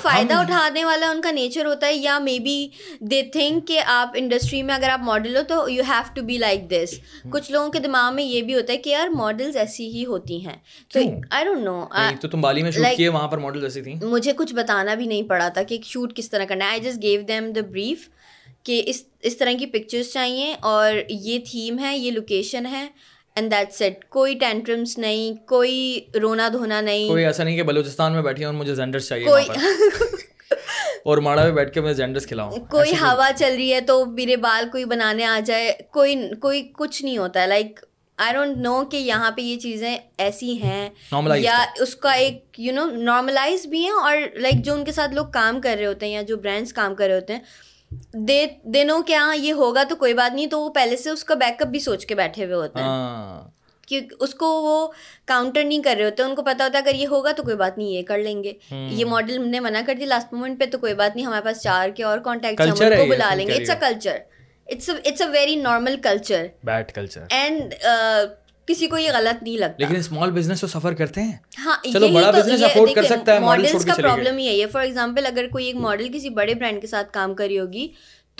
فائدہ 0.02 0.34
اٹھانے 0.38 0.84
والا 0.84 1.08
ان 1.10 1.20
کا 1.22 1.30
نیچر 1.30 1.64
ہوتا 1.66 1.86
ہے 1.86 1.92
یا 1.94 2.18
مے 2.22 2.38
بی 2.44 2.56
دے 3.10 3.22
تھنک 3.32 3.66
کہ 3.68 3.80
آپ 3.94 4.16
انڈسٹری 4.20 4.62
میں 4.62 4.74
اگر 4.74 4.88
آپ 4.92 5.00
ماڈل 5.04 5.36
ہو 5.36 5.42
تو 5.48 5.64
you 5.70 5.82
have 5.88 6.12
to 6.14 6.22
be 6.24 6.36
like 6.38 6.70
this 6.70 6.94
کچھ 7.32 7.50
لوگوں 7.52 7.70
کے 7.72 7.78
دماغ 7.86 8.14
میں 8.14 8.24
یہ 8.24 8.42
بھی 8.50 8.54
ہوتا 8.54 8.72
ہے 8.72 8.78
کہ 8.86 8.90
یار 8.90 9.08
ماڈلز 9.14 9.56
ایسی 9.64 9.88
ہی 9.94 10.04
ہوتی 10.06 10.44
ہیں 10.46 10.56
تو 10.94 11.00
آئی 11.30 11.44
ڈونٹ 11.44 11.64
نو 11.64 11.84
تو 12.20 12.28
تم 12.28 12.40
بالی 12.40 12.62
میں 12.62 12.70
شوٹ 12.70 12.96
کیے 12.96 13.08
وہاں 13.16 13.28
پر 13.28 13.38
ماڈلز 13.46 13.64
ایسی 13.64 13.82
تھیں 13.82 13.96
مجھے 14.02 14.32
کچھ 14.36 14.54
بتانا 14.54 14.94
بھی 14.94 15.06
نہیں 15.06 15.22
پڑا 15.28 15.48
تھا 15.54 15.62
کہ 15.72 15.78
شوٹ 15.84 16.16
کس 16.16 16.30
طرح 16.30 16.44
کرنا 16.48 16.64
ہے 16.64 16.70
I 16.70 16.80
just 16.88 17.02
give 17.02 17.20
them 17.28 17.50
the 17.56 17.60
brief 17.70 18.08
کہ 18.66 18.82
اس 18.90 19.02
اس 19.28 19.36
طرح 19.38 19.50
کی 19.58 19.66
پکچرز 19.72 20.12
چاہیے 20.12 20.54
اور 20.70 20.92
یہ 21.08 21.38
تھیم 21.50 21.78
ہے 21.84 21.96
یہ 21.96 22.10
لوکیشن 22.10 22.66
ہے 22.70 22.86
اینڈ 23.38 23.50
دیٹ 23.52 23.72
سیٹ 23.72 24.04
کوئی 24.16 24.34
ٹینٹرمس 24.38 24.96
نہیں 24.98 25.34
کوئی 25.48 25.76
رونا 26.22 26.48
دھونا 26.52 26.80
نہیں 26.80 27.08
کوئی 27.08 27.24
ایسا 27.24 27.44
نہیں 27.44 27.56
کہ 27.56 27.62
بلوچستان 27.70 28.12
میں 28.12 28.22
بیٹھی 28.22 28.44
اور 28.44 28.54
مجھے 28.54 28.74
زینڈرس 28.74 29.08
چاہیے 29.08 29.24
کوئی 29.24 30.08
اور 31.10 31.18
ماڑا 31.26 31.42
میں 31.44 31.52
بیٹھ 31.56 31.72
کے 31.74 31.80
میں 31.80 31.92
زینڈرس 32.00 32.26
کھلاؤں 32.26 32.52
کوئی 32.70 32.92
ہوا 33.00 33.30
چل 33.38 33.54
رہی 33.56 33.72
ہے 33.72 33.80
تو 33.90 34.04
میرے 34.16 34.36
بال 34.46 34.68
کوئی 34.72 34.84
بنانے 34.92 35.24
آ 35.24 35.38
جائے 35.46 35.72
کوئی 35.92 36.16
کوئی 36.46 36.62
کچھ 36.78 37.02
نہیں 37.04 37.18
ہوتا 37.18 37.42
ہے 37.42 37.46
لائک 37.46 37.78
آئی 38.24 38.32
ڈونٹ 38.34 38.56
نو 38.64 38.72
کہ 38.90 38.96
یہاں 38.96 39.30
پہ 39.36 39.42
یہ 39.42 39.58
چیزیں 39.66 39.96
ایسی 40.26 40.52
ہیں 40.62 40.88
یا 41.42 41.64
اس 41.82 41.94
کا 42.06 42.12
ایک 42.24 42.60
یو 42.66 42.72
نو 42.74 42.84
نارملائز 43.02 43.66
بھی 43.70 43.82
ہیں 43.84 44.02
اور 44.02 44.16
لائک 44.46 44.64
جو 44.64 44.72
ان 44.74 44.84
کے 44.84 44.92
ساتھ 44.92 45.14
لوگ 45.14 45.26
کام 45.32 45.60
کر 45.60 45.76
رہے 45.78 45.86
ہوتے 45.86 46.06
ہیں 46.06 46.12
یا 46.12 46.22
جو 46.32 46.36
برانڈس 46.46 46.72
کام 46.80 46.94
کر 46.94 47.06
رہے 47.06 47.16
ہوتے 47.20 47.32
ہیں 47.32 47.40
دے 48.28 48.44
دنوں 48.74 49.02
یہ 49.38 49.52
ہوگا 49.58 49.82
تو 49.88 49.96
کوئی 49.96 50.14
بات 50.14 50.34
نہیں 50.34 50.46
تو 50.50 50.60
وہ 50.60 50.70
پہلے 50.74 50.96
سے 50.96 51.10
اس 51.10 51.24
کا 51.24 51.34
بیک 51.42 51.62
اپ 51.62 51.68
بھی 51.68 51.78
سوچ 51.80 52.06
کے 52.06 52.14
بیٹھے 52.14 52.44
ہوئے 52.44 52.54
ہوتے 52.54 52.80
ہیں 52.80 52.86
ہاں۔ 52.86 53.42
اس 54.20 54.32
کو 54.34 54.46
وہ 54.62 54.74
کاؤنٹر 55.26 55.64
نہیں 55.64 55.82
کر 55.82 55.94
رہے 55.98 56.04
ہوتے 56.04 56.22
ان 56.22 56.34
کو 56.34 56.42
پتا 56.42 56.64
ہوتا 56.64 56.78
ہے 56.78 56.82
اگر 56.82 56.94
یہ 56.98 57.06
ہوگا 57.08 57.32
تو 57.36 57.42
کوئی 57.42 57.56
بات 57.56 57.76
نہیں 57.78 57.88
یہ 57.88 58.02
کر 58.06 58.18
لیں 58.18 58.42
گے 58.44 58.52
یہ 58.70 59.04
ماڈل 59.10 59.36
ہم 59.36 59.46
نے 59.48 59.60
منع 59.66 59.80
کر 59.86 59.94
دیا 59.98 60.06
لاسٹ 60.06 60.32
مومنٹ 60.34 60.58
پہ 60.60 60.66
تو 60.72 60.78
کوئی 60.78 60.94
بات 61.02 61.16
نہیں 61.16 61.26
ہمارے 61.26 61.44
پاس 61.44 61.62
چار 61.62 61.88
کے 61.96 62.02
اور 62.04 62.18
کانٹیکٹ 62.24 62.62
کو 62.80 63.06
بلا 63.10 63.34
لیں 63.34 63.46
گے 63.46 63.54
it's 64.72 64.90
it's 64.90 64.90
a 64.90 64.94
a 64.96 65.10
culture 65.10 65.30
very 65.32 65.54
normal 65.56 65.96
culture 66.02 66.46
and 67.28 67.74
کسی 68.68 68.86
کو 68.88 68.98
یہ 68.98 69.10
غلط 69.14 69.42
نہیں 69.42 69.56
لگتا 69.58 69.74
لیکن 69.86 69.96
اسمال 69.96 70.30
بزنس 70.36 70.60
تو 70.60 70.66
سفر 70.66 70.94
کرتے 71.00 71.22
ہیں 71.22 71.32
ہاں 71.64 71.76
چلو 71.92 72.08
بڑا 72.14 72.30
بزنس 72.38 72.62
افورڈ 72.64 72.90
کر 72.94 73.02
سکتا 73.12 73.34
ہے 73.34 73.38
ماڈلس 73.40 73.84
کا 73.84 73.94
پرابلم 73.96 74.38
ہی 74.38 74.60
ہے 74.60 74.66
فار 74.72 74.82
ایگزامپل 74.84 75.26
اگر 75.26 75.48
کوئی 75.52 75.66
ایک 75.66 75.76
ماڈل 75.84 76.08
کسی 76.14 76.30
بڑے 76.38 76.54
برانڈ 76.54 76.80
کے 76.80 76.86
ساتھ 76.86 77.12
کام 77.12 77.34
کری 77.34 77.58
ہوگی 77.58 77.86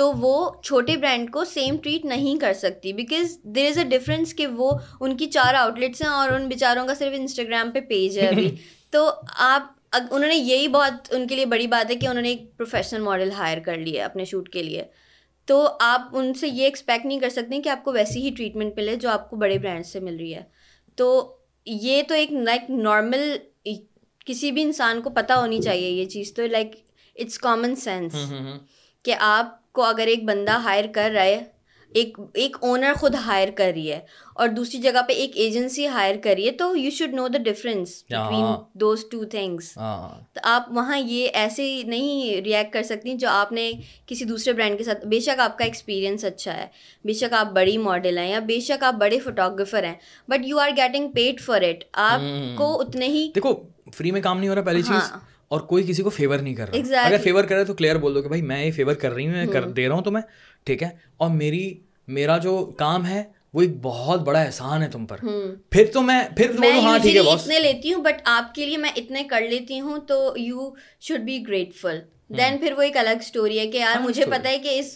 تو 0.01 0.11
وہ 0.12 0.33
چھوٹے 0.62 0.97
برانڈ 1.01 1.31
کو 1.33 1.45
سیم 1.53 1.77
ٹریٹ 1.83 2.05
نہیں 2.05 2.39
کر 2.41 2.53
سکتی 2.55 2.93
because 2.93 3.39
there 3.55 3.68
is 3.70 3.79
a 3.79 3.85
difference 3.97 4.35
کہ 4.41 4.47
وہ 4.57 4.70
ان 5.01 5.16
کی 5.16 5.27
چار 5.37 5.55
آؤٹ 5.61 5.79
لیٹس 5.79 6.03
ہیں 6.03 6.09
اور 6.11 6.31
ان 6.31 6.49
بیچاروں 6.49 6.87
کا 6.87 6.95
صرف 6.99 7.14
انسٹاگرام 7.18 7.70
پہ 7.74 7.81
پیج 7.89 8.18
ہے 8.18 8.27
ابھی 8.29 8.51
تو 8.91 9.11
آپ 9.51 9.72
انہوں 10.11 10.29
نے 10.29 10.37
یہی 10.37 10.68
بہت 10.68 11.09
ان 11.14 11.27
کے 11.27 11.37
لیے 11.37 11.47
بڑی 11.55 11.66
بات 11.74 11.91
ہے 11.91 11.97
کہ 11.97 12.07
انہوں 12.09 12.22
نے 12.22 12.29
ایک 12.31 12.45
پروفیشنل 12.57 13.01
ماڈل 13.03 13.31
ہائر 13.39 13.59
کر 13.64 13.77
لیا 13.79 14.05
اپنے 14.05 14.24
شوٹ 14.33 14.49
کے 14.53 14.62
لیے 14.62 14.83
تو 15.47 15.66
آپ 15.80 16.16
ان 16.18 16.32
سے 16.34 16.49
یہ 16.49 16.64
ایکسپیکٹ 16.64 17.07
نہیں 17.07 17.20
کر 17.20 17.28
سکتے 17.30 17.61
کہ 17.62 17.68
آپ 17.68 17.82
کو 17.84 17.92
ویسی 17.92 18.22
ہی 18.22 18.30
ٹریٹمنٹ 18.36 18.76
ملے 18.76 18.94
جو 19.03 19.11
آپ 19.11 19.28
کو 19.30 19.36
بڑے 19.42 19.59
برانڈ 19.59 19.86
سے 19.86 20.01
مل 20.01 20.16
رہی 20.18 20.34
ہے 20.34 20.42
تو 20.97 21.11
یہ 21.66 22.03
تو 22.09 22.14
ایک 22.14 22.32
لائک 22.32 22.70
نارمل 22.70 23.30
کسی 24.26 24.51
بھی 24.53 24.62
انسان 24.62 25.01
کو 25.03 25.11
پتہ 25.16 25.32
ہونی 25.32 25.61
چاہیے 25.62 25.88
یہ 25.88 26.07
چیز 26.14 26.32
تو 26.34 26.47
لائک 26.47 26.74
اٹس 27.18 27.38
کامن 27.38 27.76
سینس 27.84 28.16
کہ 29.05 29.14
آپ 29.20 29.55
کو 29.78 29.82
اگر 29.84 30.07
ایک 30.07 30.24
بندہ 30.24 30.57
ہائر 30.64 30.84
کر 30.94 31.11
رہا 31.14 31.24
ہے 31.24 31.42
ایک 31.97 32.18
ایک 32.40 32.57
اونر 32.61 32.92
خود 33.01 33.14
ہائر 33.24 33.49
کر 33.57 33.70
رہی 33.74 33.90
ہے 33.92 33.99
اور 34.44 34.49
دوسری 34.57 34.78
جگہ 34.80 35.01
پہ 35.09 35.12
ایک 35.20 35.36
ایجنسی 35.44 35.86
ہائر 35.88 36.14
کر 36.24 36.32
رہی 36.36 36.47
ہے 36.47 36.51
تو 36.62 36.64
you 36.76 36.90
should 36.97 37.14
know 37.14 37.26
the 37.34 37.38
difference 37.44 37.88
those 38.80 39.05
two 39.11 39.22
things 39.30 39.72
تو 39.74 40.40
آپ 40.51 40.66
وہاں 40.76 40.99
یہ 40.99 41.28
ایسے 41.42 41.62
نہیں 41.92 42.40
ریئیکٹ 42.44 42.72
کر 42.72 42.82
سکتی 42.90 43.14
جو 43.24 43.28
آپ 43.30 43.53
نے 43.61 43.70
کسی 44.07 44.24
دوسرے 44.32 44.53
برانڈ 44.53 44.78
کے 44.78 44.84
ساتھ 44.84 45.07
بے 45.14 45.20
شک 45.28 45.40
آپ 45.49 45.57
کا 45.59 45.64
ایکسپیرینس 45.64 46.24
اچھا 46.30 46.57
ہے 46.57 46.66
بے 47.07 47.12
شک 47.22 47.32
آپ 47.38 47.53
بڑی 47.55 47.76
ماڈل 47.88 48.18
ہیں 48.18 48.30
یا 48.30 48.38
بے 48.53 48.61
شک 48.68 48.84
آپ 48.88 48.94
بڑے 49.07 49.18
فوٹوگرافر 49.24 49.84
ہیں 49.84 49.94
but 50.30 50.47
you 50.49 50.59
are 50.66 50.70
getting 50.76 51.09
paid 51.14 51.40
for 51.47 51.62
it 51.68 51.84
آپ 52.11 52.28
کو 52.59 52.68
اتنے 52.80 53.07
ہی 53.16 53.28
دیکھو 53.34 53.55
فری 53.94 54.11
میں 54.11 54.20
کام 54.28 54.38
نہیں 54.38 54.49
ہو 54.49 54.55
رہا 54.55 54.62
پہلی 54.68 54.82
چیز 54.82 54.97
ہاں۔ 55.12 55.18
اور 55.55 55.61
کوئی 55.70 55.82
کسی 55.88 56.03
کو 56.03 56.11
فیور 56.11 56.38
نہیں 56.38 56.55
کر 56.55 56.70
رہا 56.74 56.99
اگر 57.07 57.16
فیور 57.24 57.44
کر 57.44 57.55
رہا 57.55 57.61
ہے 57.61 57.66
تو 57.66 57.74
کلیئر 57.74 57.99
بول 58.05 58.14
دو 58.14 58.22
کہ 58.22 58.28
بھائی 58.28 58.42
میں 58.53 58.64
یہ 58.64 58.70
فیور 58.76 58.94
کر 59.03 59.12
رہی 59.12 59.26
ہوں 59.28 59.53
کر 59.53 59.64
دے 59.72 59.86
رہا 59.88 59.94
ہوں 59.94 60.03
تو 60.05 60.11
میں 60.11 60.20
ٹھیک 60.66 60.82
ہے 60.82 60.88
اور 61.22 61.28
میری 61.30 61.61
میرا 62.18 62.36
جو 62.38 62.57
کام 62.78 63.07
ہے 63.07 63.22
وہ 63.54 63.62
ایک 63.62 63.76
بہت 63.82 64.20
بڑا 64.22 64.40
احسان 64.40 64.82
ہے 64.82 64.88
تم 64.90 65.07
پر 65.07 65.18
پھر 65.70 65.84
تو 65.92 66.00
میں 66.02 66.22
پھر 66.36 66.50
ہاں 66.82 66.96
ٹھیک 67.02 67.16
ہے 67.16 67.20
اتنے 67.32 67.59
لیتی 67.61 67.92
ہوں 67.94 68.02
بٹ 68.04 68.20
آپ 68.38 68.54
کے 68.54 68.66
لیے 68.66 68.76
میں 68.78 68.90
اتنے 68.96 69.22
کر 69.30 69.42
لیتی 69.50 69.80
ہوں 69.80 69.98
تو 70.09 70.18
you 70.36 70.68
should 71.09 71.20
be 71.26 71.38
grateful 71.48 71.98
then 72.38 72.57
پھر 72.59 72.72
وہ 72.76 72.82
ایک 72.82 72.96
الگ 72.98 73.16
اسٹوری 73.20 73.59
ہے 73.59 73.66
کہ 73.70 73.78
یار 73.78 74.00
مجھے 74.04 74.24
پتا 74.30 74.48
ہے 74.50 74.59
کہ 74.59 74.78
اس 74.78 74.86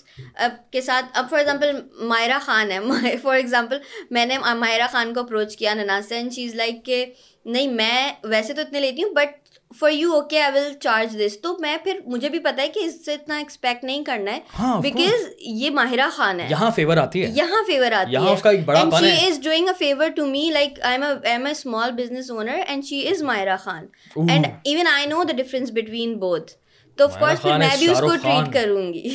کے 0.72 0.80
ساتھ 0.80 1.18
اب 1.18 1.26
فار 1.30 1.38
ایگزامپل 1.38 1.78
ماہرہ 2.12 2.38
خان 2.44 2.70
ہے 2.70 3.16
فار 3.22 3.34
ایگزامپل 3.34 3.78
میں 4.16 4.24
نے 4.26 4.38
ماہرہ 4.54 4.86
خان 4.92 5.12
کو 5.14 5.20
اپروچ 5.20 5.56
کیا 5.56 5.74
نناسین 5.74 6.30
چیز 6.30 6.54
لائک 6.54 6.84
کہ 6.84 7.04
نہیں 7.44 7.66
میں 7.80 8.12
ویسے 8.32 8.54
تو 8.54 8.60
اتنے 8.60 8.80
لیتی 8.80 9.02
ہوں 9.02 9.14
but 9.16 9.39
for 9.78 9.90
you 9.92 10.08
okay 10.14 10.40
I 10.40 10.52
will 10.54 10.72
charge 10.82 11.16
this 11.18 11.38
تو 11.40 11.52
میں 11.60 11.76
پھر 11.82 11.98
مجھے 12.06 12.28
بھی 12.28 12.38
پتا 12.44 12.62
ہے 12.62 12.68
کہ 12.74 12.80
اس 12.84 12.94
سے 13.04 13.14
اتنا 13.14 13.36
ایکسپیکٹ 13.38 13.84
نہیں 13.84 14.04
کرنا 14.04 14.32
ہے 14.32 14.80
بیکاز 14.82 15.12
ہاں، 15.24 15.50
یہ 15.56 15.70
ماہرہ 15.74 16.08
خان 16.16 16.40
ہے 16.40 16.46
یہاں 16.50 16.70
فیور 16.76 16.96
آتی 17.02 17.22
ہے 17.22 17.28
یہاں 17.34 17.62
فیور 17.66 17.92
آتی 17.98 18.16
ہے 18.16 18.32
اس 18.32 18.42
کا 18.42 18.50
ایک 18.50 18.64
بڑا 18.66 18.82
پن 18.92 19.04
ہے 19.04 19.14
she 19.16 19.26
is 19.26 19.38
doing 19.44 19.68
a 19.68 19.72
favour 19.78 20.08
to 20.16 20.26
me 20.26 20.42
like 20.54 20.80
I 20.82 20.94
am 20.98 21.02
I 21.08 21.14
am 21.32 21.46
a 21.46 21.52
small 21.56 21.92
business 21.98 22.30
owner 22.30 22.58
and 22.66 22.84
she 22.84 23.06
is 23.08 23.22
Mahira 23.30 23.56
Khan 23.64 23.86
and 24.30 24.46
even 24.62 24.86
I 24.94 25.06
know 25.10 25.22
the 25.28 25.36
difference 25.42 25.70
between 25.74 26.16
both 26.20 26.52
تو 26.96 27.04
آف 27.04 27.18
کورس 27.20 27.42
پھر 27.42 27.58
میں 27.58 27.68
بھی 27.78 27.90
اس 27.90 28.00
کو 28.00 28.16
treat 28.22 28.52
کروں 28.54 28.92
گی 28.92 29.08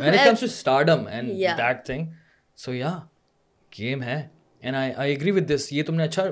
when 0.00 0.14
it 0.18 0.22
comes 0.28 0.42
to 0.42 0.46
stardom 0.52 1.00
and 1.16 1.32
yeah. 1.38 1.56
that 1.60 1.80
thing 1.86 2.04
so 2.64 2.74
yeah 2.74 3.72
game 3.78 4.04
hai 4.08 4.18
and 4.62 4.76
I 4.76 4.92
I 5.02 5.12
agree 5.14 5.30
with 5.30 5.44
this 5.52 5.72
یہ 5.72 5.82
تم 5.86 5.94
نے 5.94 6.02
اچھا 6.04 6.22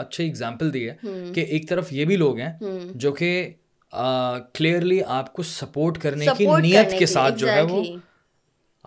اچھے 0.00 0.26
اگزامپل 0.28 0.72
دی 0.74 0.88
ہے 0.88 1.24
کہ 1.34 1.40
ایک 1.40 1.68
طرف 1.68 1.92
یہ 1.92 2.04
بھی 2.04 2.16
لوگ 2.16 2.38
ہیں 2.40 2.52
جو 3.04 3.12
کہ 3.20 3.28
کلیئرلی 4.54 5.00
آپ 5.16 5.32
کو 5.32 5.42
سپورٹ 5.50 5.98
کرنے 6.02 6.26
کی 6.38 6.46
نیت 6.62 6.98
کے 6.98 7.06
ساتھ 7.06 7.38
جو 7.38 7.48
ہے 7.50 7.60
وہ 7.68 7.82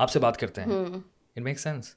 آپ 0.06 0.12
سے 0.12 0.20
بات 0.26 0.38
کرتے 0.38 0.62
ہیں 0.62 0.82
اٹ 0.86 1.40
میک 1.44 1.60
سینس 1.60 1.94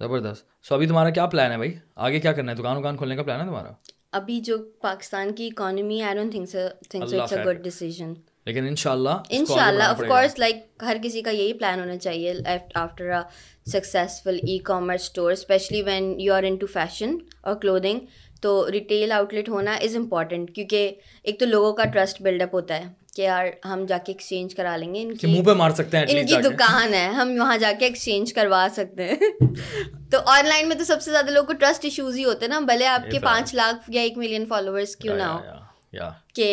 زبردست 0.00 0.44
سو 0.68 0.74
ابھی 0.74 0.86
تمہارا 0.88 1.10
کیا 1.16 1.26
پلان 1.32 1.52
ہے 1.52 1.56
بھائی 1.56 1.74
آگے 2.06 2.20
کیا 2.20 2.32
کرنا 2.32 2.52
ہے 2.52 2.56
دکان 2.56 2.76
وکان 2.76 2.96
کھولنے 2.96 3.16
کا 3.16 3.22
پلان 3.22 3.40
ہے 3.40 3.46
تمہارا 3.46 3.72
ابھی 4.18 4.40
جو 4.46 4.56
پاکستان 4.82 5.34
کی 5.34 5.46
economy 5.52 6.00
I 6.02 6.14
don't 6.16 6.30
think 6.32 6.48
so 6.48 6.68
think 6.90 7.08
so 7.10 7.20
it's 7.22 7.32
a 7.32 7.44
good 7.44 7.62
decision 7.64 8.12
ان 8.46 8.76
شاء 8.76 8.90
اللہ 8.92 9.16
ان 9.38 9.44
شاء 9.48 9.66
اللہ 9.66 9.82
آف 9.82 10.00
کورس 10.08 10.38
لائک 10.38 10.82
ہر 10.82 10.96
کسی 11.02 11.20
کا 11.22 11.30
یہی 11.30 11.52
پلان 11.58 11.80
ہونا 11.80 11.96
چاہیے 11.96 12.32
e 14.46 14.58
commerce 14.66 15.10
especially 15.32 15.82
when 15.86 16.12
you 16.20 16.66
fashion 16.72 17.16
اور 17.42 17.78
تو 18.42 18.52
ریٹیل 18.72 19.12
آؤٹ 19.12 19.32
لیٹ 19.34 19.48
ہونا 19.48 19.72
از 19.84 19.94
امپورٹنٹ 19.96 20.50
کیونکہ 20.54 20.94
ایک 21.22 21.38
تو 21.40 21.46
لوگوں 21.46 21.72
کا 21.80 21.84
ٹرسٹ 21.92 22.20
بلڈ 22.22 22.42
اپ 22.42 22.54
ہوتا 22.54 22.78
ہے 22.78 22.86
کہ 23.16 23.22
یار 23.22 23.46
ہم 23.64 23.84
جا 23.88 23.98
کے 24.06 24.12
ایکسچینج 24.12 24.54
کرا 24.54 24.76
لیں 24.76 24.92
گے 24.94 25.02
ان 25.02 25.14
کی 25.16 25.40
مار 25.58 25.70
سکتے 25.78 25.96
ہیں 25.98 26.06
ان 26.20 26.26
کی 26.26 26.36
دکان 26.48 26.94
ہے 26.94 27.06
ہم 27.18 27.34
وہاں 27.38 27.56
جا 27.58 27.70
کے 27.78 27.84
ایکسچینج 27.86 28.32
کروا 28.34 28.66
سکتے 28.76 29.08
ہیں 29.12 29.28
تو 30.12 30.18
آن 30.36 30.46
لائن 30.48 30.68
میں 30.68 30.76
تو 30.76 30.84
سب 30.84 31.02
سے 31.02 31.10
زیادہ 31.10 31.30
لوگوں 31.30 31.46
کو 31.52 31.58
ٹرسٹ 31.60 31.84
ایشوز 31.84 32.18
ہی 32.18 32.24
ہوتے 32.24 32.44
ہیں 32.46 32.50
نا 32.52 32.60
بھلے 32.74 32.86
آپ 32.96 33.10
کے 33.10 33.18
پانچ 33.24 33.54
لاکھ 33.54 33.90
یا 33.94 34.02
ایک 34.02 34.18
ملین 34.18 34.46
فالوورس 34.48 34.96
کیوں 35.04 35.16
نہ 35.16 35.22
ہو 35.22 35.40
کہ 36.34 36.50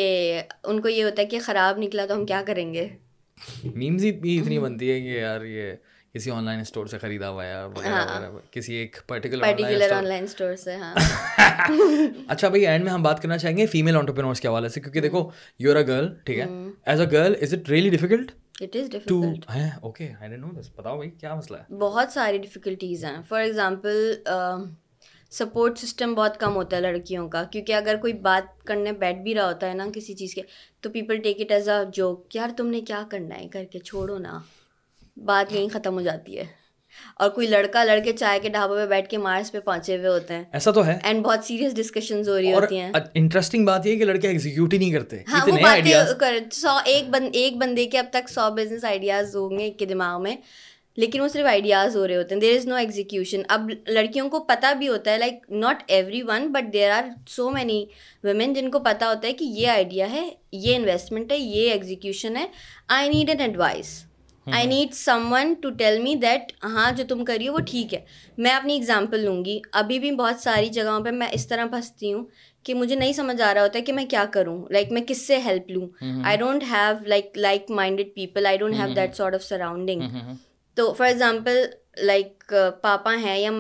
ان 0.63 0.81
کو 0.81 0.87
یہ 0.89 1.03
ہوتا 1.03 1.21
ہے 1.21 1.27
کہ 1.27 1.39
خراب 1.45 1.77
نکلا 1.79 2.05
تو 2.05 2.15
ہم 2.15 2.25
کیا 2.25 2.41
کریں 2.47 2.73
گے 2.73 2.87
میمز 3.75 4.05
بھی 4.21 4.39
اتنی 4.39 4.57
بنتی 4.59 4.91
ہے 4.91 4.99
کہ 5.01 5.17
یار 5.19 5.41
یہ 5.45 5.71
کسی 6.13 6.31
آن 6.31 6.43
لائن 6.45 6.59
اسٹور 6.59 6.85
سے 6.91 6.97
خریدا 6.97 7.29
ہوا 7.29 7.45
ہے 7.45 7.53
ہاں۔ 7.53 8.19
کسی 8.51 8.73
ایک 8.75 8.95
particular 9.07 9.41
particular 9.43 9.91
on 9.97 10.05
line 10.07 10.23
store 10.23 10.55
سے 10.63 10.75
ہاں 10.75 10.93
اچھا 12.27 12.47
بھائی 12.49 12.65
اینڈ 12.67 12.83
میں 12.83 12.91
ہم 12.91 13.03
بات 13.03 13.21
کرنا 13.21 13.37
چاہیں 13.37 13.57
گے 13.57 13.65
فیمیل 13.75 13.97
آنٹرپرینورس 13.97 14.41
کے 14.41 14.47
حوالے 14.47 14.69
سے 14.69 14.81
کیونکہ 14.81 15.01
دیکھو 15.01 15.29
یو 15.59 15.71
ار 15.71 15.75
اے 15.75 15.85
گرل 15.87 16.13
ٹھیک 16.25 16.39
ہے 16.39 16.45
as 16.91 16.99
a 17.01 17.05
girl 17.11 17.33
is 17.41 17.53
it 17.53 17.69
really 17.69 17.89
difficult 17.97 18.31
بہت 21.79 22.11
ساری 22.13 22.37
ڈیفیکلٹیز 22.37 23.03
ہیں 23.05 23.17
فار 23.27 23.41
ایگزامپل 23.41 24.13
سپورٹ 25.37 25.77
سسٹم 25.79 26.13
بہت 26.15 26.39
کم 26.39 26.55
ہوتا 26.55 26.75
ہے 26.75 26.81
لڑکیوں 26.81 27.27
کا 27.29 27.43
کیونکہ 27.51 27.73
اگر 27.75 27.95
کوئی 28.01 28.13
بات 28.27 28.63
کرنے 28.67 28.91
بیٹھ 29.01 29.17
بھی 29.23 29.35
رہا 29.35 29.47
ہوتا 29.47 29.69
ہے 29.69 29.73
نا 29.73 29.85
کسی 29.95 30.13
چیز 30.21 30.33
کے 30.35 30.41
تو 30.81 30.89
people 30.89 31.17
take 31.23 31.41
it 31.41 31.51
as 31.51 31.69
a 31.69 31.79
joke 31.93 32.35
یار 32.35 32.49
تم 32.57 32.67
نے 32.67 32.81
کیا 32.87 33.01
کرنا 33.11 33.39
ہے 33.39 33.47
کر 33.53 33.63
کے 33.71 33.79
چھوڑو 33.79 34.17
نا 34.19 34.39
بات 35.25 35.53
یہیں 35.53 35.67
ختم 35.73 35.93
ہو 35.95 36.01
جاتی 36.01 36.37
ہے 36.37 36.45
اور 37.23 37.29
کوئی 37.29 37.47
لڑکا 37.47 37.83
لڑکے 37.83 38.11
چائے 38.13 38.39
کے 38.39 38.49
ڈھابے 38.49 38.75
پہ 38.75 38.85
بیٹھ 38.89 39.09
کے 39.09 39.17
مارس 39.17 39.51
پہ 39.51 39.59
پہنچے 39.65 39.97
ہوئے 39.97 40.07
ہوتے 40.07 40.33
ہیں 40.33 40.43
ایسا 40.59 40.71
تو 40.77 40.85
ہے 40.85 40.97
اینڈ 41.03 41.21
بہت 41.25 41.43
سیریس 41.47 41.75
ڈسکشنز 41.77 42.29
ہو 42.29 42.37
رہی 42.37 42.53
ہوتی 42.53 42.79
ہیں 42.79 42.91
انٹرسٹنگ 43.21 43.65
بات 43.65 43.85
یہ 43.85 43.91
ہے 43.91 43.97
کہ 43.97 44.05
لڑکے 44.05 44.27
ایگزیکیوٹ 44.27 44.73
ہی 44.73 44.77
نہیں 44.77 44.91
کرتے 44.91 45.21
ہاں 45.31 45.45
وہ 45.47 45.57
باتیں 45.63 46.13
کر 46.19 46.39
سو 46.53 46.77
ایک 47.37 47.55
بندے 47.57 47.85
کے 47.95 47.99
اب 47.99 48.05
تک 48.13 48.29
سو 48.29 48.49
بزنس 48.57 48.85
آئیڈیاز 48.93 49.35
ہوں 49.35 49.57
گے 49.57 49.63
ایک 49.63 49.77
کے 49.79 49.85
دماغ 49.93 50.21
میں 50.23 50.35
لیکن 51.01 51.21
وہ 51.21 51.27
صرف 51.33 51.45
آئیڈیاز 51.47 51.95
ہو 51.95 52.07
رہے 52.07 52.15
ہوتے 52.15 52.35
ہیں 52.35 52.39
دیر 52.41 52.55
از 52.57 52.65
نو 52.67 52.75
ایگزیکیوشن 52.75 53.41
اب 53.55 53.69
لڑکیوں 53.87 54.27
کو 54.29 54.39
پتا 54.47 54.71
بھی 54.79 54.87
ہوتا 54.87 55.11
ہے 55.11 55.17
like 55.17 55.45
not 55.51 55.83
everyone 56.27 56.47
but 56.51 56.73
there 56.73 56.89
are 56.91 57.03
so 57.35 57.49
many 57.49 57.83
women 58.23 58.53
جن 58.53 58.69
کو 58.71 58.79
پتا 58.87 59.09
ہوتا 59.09 59.27
ہے 59.27 59.31
کہ 59.41 59.45
یہ 59.59 59.67
آئیڈیا 59.73 60.09
ہے 60.11 60.27
یہ 60.63 60.75
انویسٹمنٹ 60.75 61.31
ہے 61.31 61.37
یہ 61.37 61.71
ایگزیکیوشن 61.71 62.35
ہے 62.37 62.45
I 62.97 63.09
need 63.13 63.29
an 63.29 63.39
advice 63.41 63.93
I 64.55 64.67
need 64.67 64.93
someone 65.33 65.53
to 65.61 65.69
tell 65.79 66.01
me 66.01 66.15
that 66.21 66.51
ہاں 66.73 66.91
جو 66.97 67.03
تم 67.09 67.23
کری 67.25 67.47
ہو 67.47 67.53
وہ 67.53 67.59
ٹھیک 67.69 67.93
ہے 67.93 67.99
میں 68.37 68.53
اپنی 68.55 68.73
ایگزامپل 68.73 69.25
لوں 69.25 69.43
گی 69.45 69.59
ابھی 69.83 69.99
بھی 70.05 70.11
بہت 70.23 70.39
ساری 70.43 70.69
جگہوں 70.79 70.99
پہ 71.05 71.11
میں 71.21 71.27
اس 71.39 71.47
طرح 71.47 71.65
پھنستی 71.71 72.13
ہوں 72.13 72.23
کہ 72.65 72.73
مجھے 72.75 72.95
نہیں 72.95 73.13
سمجھ 73.21 73.41
آ 73.41 73.53
رہا 73.53 73.61
ہوتا 73.61 73.79
ہے 73.79 73.83
کہ 73.89 73.93
میں 73.93 74.05
کیا 74.15 74.25
کروں 74.31 74.61
لائک 74.73 74.91
میں 74.91 75.01
کس 75.07 75.25
سے 75.27 75.37
ہیلپ 75.45 75.71
لوں 75.77 75.87
I 76.23 76.37
don't 76.37 76.63
have 76.71 76.93
like 77.07 77.37
like 77.47 77.71
minded 77.81 78.13
people 78.15 78.45
I 78.45 78.57
don't 78.57 78.75
have 78.79 78.93
that 78.95 79.15
sort 79.17 79.35
of 79.35 79.43
surrounding 79.43 80.37
تو 80.75 80.91
فار 80.97 81.07
ایگزامپل 81.07 81.65
لائک 82.07 82.53
پاپا 82.81 83.13
ہیں 83.23 83.37
یا 83.39 83.51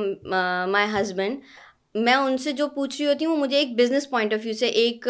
مائی 0.71 0.87
ہسبینڈ 0.99 1.39
میں 1.95 2.13
ان 2.13 2.37
سے 2.37 2.51
جو 2.57 2.67
پوچھ 2.73 2.95
رہی 3.01 3.07
ہوتی 3.07 3.25
ہوں 3.25 3.31
وہ 3.33 3.37
مجھے 3.39 3.57
ایک 3.57 3.71
بزنس 3.77 4.09
پوائنٹ 4.09 4.33
آف 4.33 4.39
ویو 4.43 4.53
سے 4.55 4.67
ایک 4.81 5.07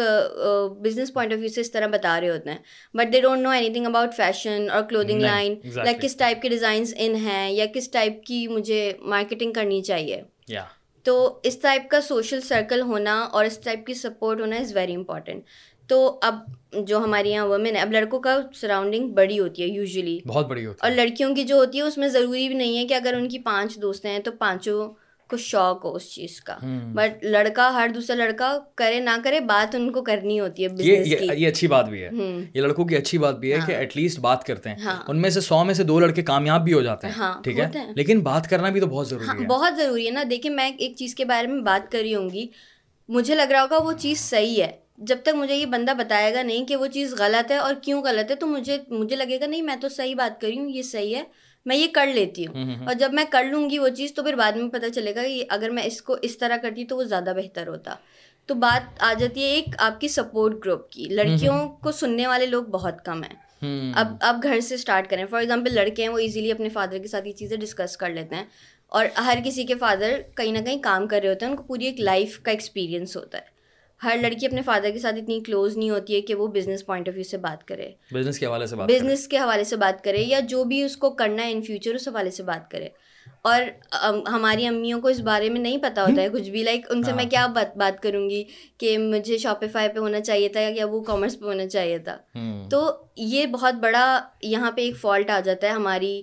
بزنس 0.82 1.12
پوائنٹ 1.12 1.32
آف 1.32 1.38
ویو 1.40 1.48
سے 1.54 1.60
اس 1.60 1.70
طرح 1.72 1.86
بتا 1.92 2.20
رہے 2.20 2.28
ہوتے 2.30 2.50
ہیں 2.50 2.96
but 2.98 3.12
they 3.12 3.20
don't 3.20 3.42
know 3.42 3.50
anything 3.72 3.86
about 3.86 4.14
fashion 4.16 4.66
اور 4.74 4.82
کلودنگ 4.90 5.20
لائن 5.22 5.54
لائک 5.76 6.00
کس 6.02 6.16
ٹائپ 6.16 6.42
کے 6.42 6.48
ڈیزائنس 6.48 6.94
ان 7.06 7.14
ہیں 7.26 7.50
یا 7.52 7.66
کس 7.74 7.90
ٹائپ 7.90 8.22
کی 8.26 8.46
مجھے 8.50 8.92
مارکیٹنگ 9.14 9.52
کرنی 9.52 9.82
چاہیے 9.90 10.22
تو 11.04 11.18
اس 11.46 11.58
ٹائپ 11.60 11.88
کا 11.90 12.00
سوشل 12.08 12.40
سرکل 12.48 12.80
ہونا 12.86 13.18
اور 13.32 13.44
اس 13.44 13.58
ٹائپ 13.64 13.86
کی 13.86 13.94
سپورٹ 13.94 14.40
ہونا 14.40 14.56
از 14.56 14.74
ویری 14.76 14.94
امپورٹینٹ 14.94 15.42
تو 15.88 16.06
اب 16.22 16.38
جو 16.86 16.98
ہمارے 17.04 17.28
یہاں 17.28 17.46
وومین 17.46 17.76
ہے 17.76 17.80
اب 17.80 17.92
لڑکوں 17.92 18.18
کا 18.20 18.36
سراؤنڈنگ 18.60 19.08
بڑی 19.14 19.38
ہوتی 19.38 19.62
ہے 19.62 19.66
یوزلی 19.66 20.18
بہت 20.26 20.48
بڑی 20.48 20.64
ہوتی 20.66 20.78
ہے 20.82 20.88
اور 20.90 20.96
لڑکیوں 20.96 21.34
کی 21.36 21.44
جو 21.44 21.54
ہوتی 21.58 21.78
ہے 21.78 21.82
اس 21.82 21.98
میں 21.98 22.08
ضروری 22.08 22.46
بھی 22.48 22.56
نہیں 22.56 22.78
ہے 22.78 22.86
کہ 22.86 22.94
اگر 22.94 23.14
ان 23.18 23.28
کی 23.28 23.38
پانچ 23.46 23.76
دوست 23.82 24.04
ہیں 24.06 24.18
تو 24.24 24.32
پانچوں 24.38 24.88
کو 25.30 25.36
شوق 25.36 25.84
ہو 25.84 25.94
اس 25.96 26.08
چیز 26.12 26.40
کا 26.44 26.56
بٹ 26.94 27.24
لڑکا 27.24 27.68
ہر 27.74 27.88
دوسرا 27.94 28.16
لڑکا 28.16 28.56
کرے 28.76 28.98
نہ 29.00 29.10
کرے 29.24 29.40
بات 29.50 29.74
ان 29.74 29.90
کو 29.92 30.02
کرنی 30.04 30.38
ہوتی 30.40 30.66
ہے 30.66 30.88
یہ 31.34 31.46
اچھی 31.48 31.68
بات 31.74 31.88
بھی 31.88 32.02
ہے 32.02 32.08
یہ 32.54 32.60
لڑکوں 32.60 32.84
کی 32.84 32.96
اچھی 32.96 33.18
بات 33.24 33.38
بھی 33.38 33.52
ہے 33.52 33.58
ہاں۔ 33.58 33.66
کہ 33.66 33.72
ایٹ 33.76 33.96
لیسٹ 33.96 34.18
بات 34.20 34.44
کرتے 34.46 34.70
ہیں 34.70 34.76
ہاں۔ 34.84 34.96
ان 35.08 35.20
میں 35.22 35.30
سے 35.30 35.40
سو 35.40 35.62
میں 35.64 35.74
سے 35.74 35.82
دو 35.90 35.98
لڑکے 36.00 36.22
کامیاب 36.32 36.64
بھی 36.64 36.72
ہو 36.72 36.80
جاتے 36.82 37.06
ہیں 37.06 37.14
ہاں، 37.18 37.32
ٹھیک 37.44 37.58
ہے 37.60 37.68
لیکن 37.96 38.20
بات 38.22 38.50
کرنا 38.50 38.68
بھی 38.70 38.80
تو 38.80 38.86
بہت 38.86 39.08
ضروری 39.08 39.28
ہے 39.40 39.46
بہت 39.46 39.76
ضروری 39.78 40.06
ہے 40.06 40.10
نا 40.12 40.22
دیکھیے 40.30 40.52
میں 40.54 40.70
ایک 40.78 40.96
چیز 40.96 41.14
کے 41.14 41.24
بارے 41.24 41.46
میں 41.46 41.62
بات 41.64 41.90
کر 41.92 41.98
رہی 41.98 42.14
ہوں 42.14 42.28
گی 42.30 42.46
مجھے 43.14 43.34
لگ 43.34 43.50
رہا 43.50 43.62
ہوگا 43.62 43.82
وہ 43.84 43.92
چیز 43.98 44.20
صحیح 44.20 44.62
ہے 44.62 44.70
جب 45.08 45.18
تک 45.24 45.34
مجھے 45.34 45.54
یہ 45.54 45.66
بندہ 45.72 45.92
بتائے 45.98 46.32
گا 46.34 46.42
نہیں 46.42 46.64
کہ 46.66 46.76
وہ 46.76 46.86
چیز 46.94 47.14
غلط 47.18 47.50
ہے 47.50 47.56
اور 47.56 47.74
کیوں 47.82 48.02
غلط 48.02 48.30
ہے 48.30 48.36
تو 48.36 48.46
مجھے 48.46 48.76
مجھے 48.90 49.16
لگے 49.16 49.38
گا 49.40 49.46
نہیں 49.46 49.62
میں 49.62 49.76
تو 49.82 49.88
صحیح 49.96 50.14
بات 50.16 50.40
کر 50.40 50.46
رہی 50.46 50.58
ہوں 50.58 50.68
یہ 50.70 50.82
صحیح 50.88 51.14
ہے 51.16 51.22
میں 51.66 51.76
یہ 51.76 51.86
کر 51.94 52.06
لیتی 52.14 52.46
ہوں 52.46 52.74
اور 52.86 52.94
جب 52.98 53.12
میں 53.14 53.24
کر 53.30 53.44
لوں 53.50 53.68
گی 53.70 53.78
وہ 53.78 53.88
چیز 53.96 54.14
تو 54.14 54.22
پھر 54.22 54.34
بعد 54.36 54.52
میں 54.56 54.68
پتہ 54.78 54.88
چلے 54.94 55.14
گا 55.14 55.22
کہ 55.22 55.44
اگر 55.56 55.70
میں 55.78 55.82
اس 55.86 56.00
کو 56.02 56.16
اس 56.28 56.36
طرح 56.38 56.56
کرتی 56.62 56.84
تو 56.92 56.96
وہ 56.96 57.04
زیادہ 57.14 57.32
بہتر 57.36 57.66
ہوتا 57.68 57.94
تو 58.46 58.54
بات 58.62 59.02
آ 59.08 59.12
جاتی 59.18 59.42
ہے 59.44 59.48
ایک 59.54 59.74
آپ 59.86 60.00
کی 60.00 60.08
سپورٹ 60.08 60.56
گروپ 60.64 60.88
کی 60.90 61.04
لڑکیوں 61.10 61.56
کو 61.82 61.92
سننے 61.92 62.26
والے 62.26 62.46
لوگ 62.46 62.64
بہت 62.78 63.04
کم 63.04 63.22
ہیں 63.24 63.92
اب 64.00 64.12
آپ 64.24 64.42
گھر 64.42 64.60
سے 64.68 64.74
اسٹارٹ 64.74 65.08
کریں 65.10 65.24
فار 65.30 65.40
ایگزامپل 65.40 65.74
لڑکے 65.74 66.02
ہیں 66.02 66.08
وہ 66.10 66.18
ایزیلی 66.18 66.50
اپنے 66.52 66.68
فادر 66.78 66.98
کے 67.02 67.08
ساتھ 67.08 67.26
یہ 67.28 67.32
چیزیں 67.42 67.56
ڈسکس 67.56 67.96
کر 67.96 68.10
لیتے 68.10 68.36
ہیں 68.36 68.44
اور 68.98 69.06
ہر 69.26 69.38
کسی 69.44 69.64
کے 69.66 69.74
فادر 69.80 70.20
کہیں 70.36 70.52
نہ 70.52 70.58
کہیں 70.66 70.78
کام 70.82 71.06
کر 71.08 71.20
رہے 71.22 71.28
ہوتے 71.28 71.44
ہیں 71.44 71.50
ان 71.52 71.56
کو 71.56 71.62
پوری 71.66 71.86
ایک 71.86 72.00
لائف 72.00 72.38
کا 72.42 72.50
ایکسپیرئنس 72.50 73.16
ہوتا 73.16 73.38
ہے 73.38 73.49
ہر 74.02 74.16
لڑکی 74.20 74.46
اپنے 74.46 74.62
فادر 74.64 74.90
کے 74.92 74.98
ساتھ 74.98 75.16
اتنی 75.18 75.38
کلوز 75.46 75.76
نہیں 75.76 75.90
ہوتی 75.90 76.14
ہے 76.16 76.20
کہ 76.28 76.34
وہ 76.34 76.46
بزنس 76.52 76.84
پوائنٹ 76.86 77.08
آف 77.08 77.14
ویو 77.14 77.24
سے 77.30 77.36
بات 77.38 77.66
کرے 77.68 77.90
بزنس 78.14 78.38
کے 78.38 78.46
حوالے 78.46 79.64
سے 79.64 79.76
بات 79.76 80.02
کرے 80.04 80.20
یا 80.22 80.40
جو 80.48 80.62
بھی 80.72 80.82
اس 80.82 80.96
کو 80.96 81.10
کرنا 81.20 81.46
ہے 81.46 81.52
ان 81.52 81.60
فیوچر 81.66 81.94
اس 81.94 82.08
حوالے 82.08 82.30
سے 82.36 82.42
بات 82.42 82.70
کرے 82.70 82.88
اور 83.48 83.62
ہماری 84.32 84.66
امیوں 84.66 85.00
کو 85.00 85.08
اس 85.08 85.20
بارے 85.24 85.48
میں 85.50 85.60
نہیں 85.60 85.76
پتہ 85.82 86.00
ہوتا 86.00 86.22
ہے 86.22 86.28
کچھ 86.32 86.48
بھی 86.50 86.62
لائک 86.62 86.86
ان 86.92 87.02
سے 87.02 87.10
ہاں۔ 87.10 87.16
میں 87.16 87.24
کیا 87.30 87.46
بات 87.54 88.02
کروں 88.02 88.28
گی 88.30 88.42
کہ 88.80 88.96
مجھے 88.98 89.38
شاپ 89.38 89.64
پہ 89.74 89.98
ہونا 89.98 90.20
چاہیے 90.20 90.48
تھا 90.56 90.60
یا 90.76 90.86
وہ 90.90 91.00
کامرس 91.04 91.38
پہ 91.40 91.44
ہونا 91.46 91.66
چاہیے 91.68 91.98
تھا 92.08 92.16
تو 92.70 92.82
یہ 93.34 93.46
بہت 93.56 93.74
بڑا 93.82 94.06
یہاں 94.42 94.70
پہ 94.76 94.82
ایک 94.82 94.96
فالٹ 95.00 95.30
آ 95.30 95.38
جاتا 95.44 95.66
ہے 95.66 95.72
ہماری 95.72 96.20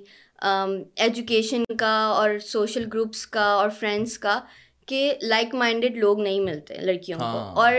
ایجوکیشن 1.05 1.63
کا 1.77 1.95
اور 2.15 2.37
سوشل 2.47 2.87
گروپس 2.93 3.25
کا 3.37 3.45
اور 3.61 3.69
فرینڈس 3.79 4.17
کا 4.25 4.39
کہ 4.87 5.13
لائک 5.21 5.53
مائنڈیڈ 5.61 5.97
لوگ 5.97 6.19
نہیں 6.21 6.39
ملتے 6.39 6.75
لڑکیوں 6.85 7.19
کو 7.19 7.25
ہاں۔ 7.25 7.51
اور 7.61 7.73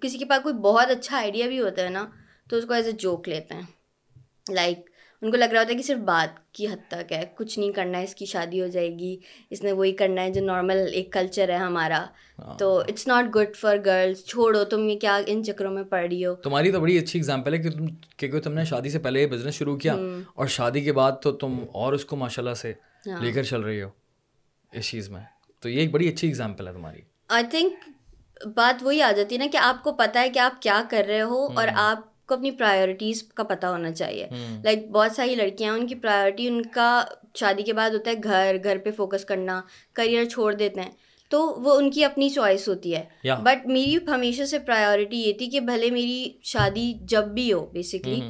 کسی 0.00 0.18
کے 0.18 0.24
پاس 0.24 0.42
کوئی 0.42 0.54
بہت 0.68 0.90
اچھا 0.90 1.16
آئیڈیا 1.16 1.46
بھی 1.48 1.60
ہوتا 1.60 1.84
ہے 1.84 1.88
نا 1.90 2.04
تو 2.48 2.56
اس 2.56 2.64
کو 2.68 2.74
ایز 2.74 2.86
اے 2.86 2.92
جوک 3.04 3.28
لیتے 3.28 3.54
ہیں 3.54 4.52
لائک 4.54 4.88
ان 5.22 5.30
کو 5.30 5.36
لگ 5.36 5.44
رہا 5.52 5.60
ہوتا 5.60 5.70
ہے 5.72 5.76
کہ 5.76 5.82
صرف 5.82 5.98
بات 6.06 6.38
کی 6.54 6.66
حد 6.66 6.88
تک 6.88 7.12
ہے 7.12 7.20
کچھ 7.36 7.58
نہیں 7.58 7.72
کرنا 7.72 7.98
ہے 7.98 8.04
اس 8.04 8.14
کی 8.14 8.26
شادی 8.32 8.60
ہو 8.62 8.66
جائے 8.72 8.88
گی 8.98 9.16
اس 9.54 9.62
نے 9.62 9.72
وہی 9.72 9.92
کرنا 10.00 10.22
ہے 10.22 10.30
جو 10.32 10.40
نارمل 10.44 10.86
ایک 10.92 11.12
کلچر 11.12 11.48
ہے 11.50 11.56
ہمارا 11.64 12.04
ہاں۔ 12.44 12.56
تو 12.58 12.68
it's 12.88 13.06
not 13.06 13.34
good 13.36 13.56
for 13.60 13.76
girls 13.86 14.24
چھوڑو 14.26 14.64
تم 14.72 14.88
یہ 14.88 14.98
کیا 15.04 15.20
ان 15.26 15.44
چکروں 15.44 15.72
میں 15.74 15.84
پڑھ 15.92 16.06
رہی 16.06 16.24
ہو 16.24 16.34
تمہاری 16.48 16.72
تو 16.72 16.80
بڑی 16.80 16.98
اچھی 16.98 17.18
اگزامپل 17.20 17.54
ہے 17.54 18.28
کہ 18.28 18.40
تم 18.40 18.52
نے 18.54 18.64
شادی 18.72 18.90
سے 18.90 18.98
پہلے 19.08 19.26
بزنس 19.36 19.54
شروع 19.54 19.76
کیا 19.84 19.96
اور 20.36 20.46
شادی 20.56 20.80
کے 20.88 20.92
بعد 21.00 21.22
تو 21.22 21.32
تم 21.44 21.58
اور 21.82 21.92
اس 21.92 22.04
کو 22.12 22.16
ماشاء 22.24 22.42
اللہ 22.42 22.54
سے 22.64 22.72
ہاں۔ 23.06 23.22
لے 23.22 23.32
کر 23.32 23.42
چل 23.54 23.60
رہی 23.60 23.82
ہو 23.82 23.88
اس 24.78 24.88
چیز 24.90 25.10
میں 25.10 25.20
تو 25.66 25.70
یہ 25.70 25.78
ایک 25.80 25.90
بڑی 25.92 26.08
اچھی 26.08 26.28
اگزامپل 26.28 26.66
ہے 26.68 26.72
تمہاری 26.72 27.00
آئی 27.36 27.44
تھنک 27.50 28.48
بات 28.56 28.82
وہی 28.84 29.00
آ 29.02 29.10
جاتی 29.16 29.34
ہے 29.34 29.38
نا 29.40 29.46
کہ 29.52 29.56
آپ 29.56 29.82
کو 29.84 29.92
پتا 30.00 30.20
ہے 30.22 30.28
کہ 30.34 30.38
آپ 30.38 30.60
کیا 30.62 30.80
کر 30.90 31.04
رہے 31.08 31.20
ہو 31.30 31.40
اور 31.60 31.68
آپ 31.84 31.98
کو 32.28 32.34
اپنی 32.34 32.50
پرائیورٹیز 32.60 33.22
کا 33.36 33.42
پتہ 33.52 33.66
ہونا 33.66 33.90
چاہیے 33.92 34.26
لائک 34.64 34.86
بہت 34.90 35.12
ساری 35.16 35.34
لڑکیاں 35.34 35.72
ہیں 35.72 35.80
ان 35.80 35.86
کی 35.86 35.94
پرائیورٹی 36.04 36.46
ان 36.48 36.60
کا 36.76 36.86
شادی 37.40 37.62
کے 37.62 37.72
بعد 37.80 37.90
ہوتا 37.98 38.10
ہے 38.10 38.14
گھر 38.24 38.56
گھر 38.64 38.78
پہ 38.84 38.90
فوکس 38.96 39.24
کرنا 39.24 39.60
کریئر 40.00 40.24
چھوڑ 40.34 40.52
دیتے 40.62 40.80
ہیں 40.80 40.90
تو 41.30 41.42
وہ 41.64 41.74
ان 41.78 41.90
کی 41.90 42.04
اپنی 42.04 42.28
چوائس 42.36 42.68
ہوتی 42.68 42.94
ہے 42.96 43.34
بٹ 43.48 43.66
میری 43.66 43.96
ہمیشہ 44.14 44.44
سے 44.50 44.58
پرائیورٹی 44.70 45.22
یہ 45.22 45.32
تھی 45.38 45.46
کہ 45.56 45.60
بھلے 45.72 45.90
میری 45.98 46.28
شادی 46.54 46.92
جب 47.14 47.28
بھی 47.40 47.52
ہو 47.52 47.64
بیسکلی 47.72 48.20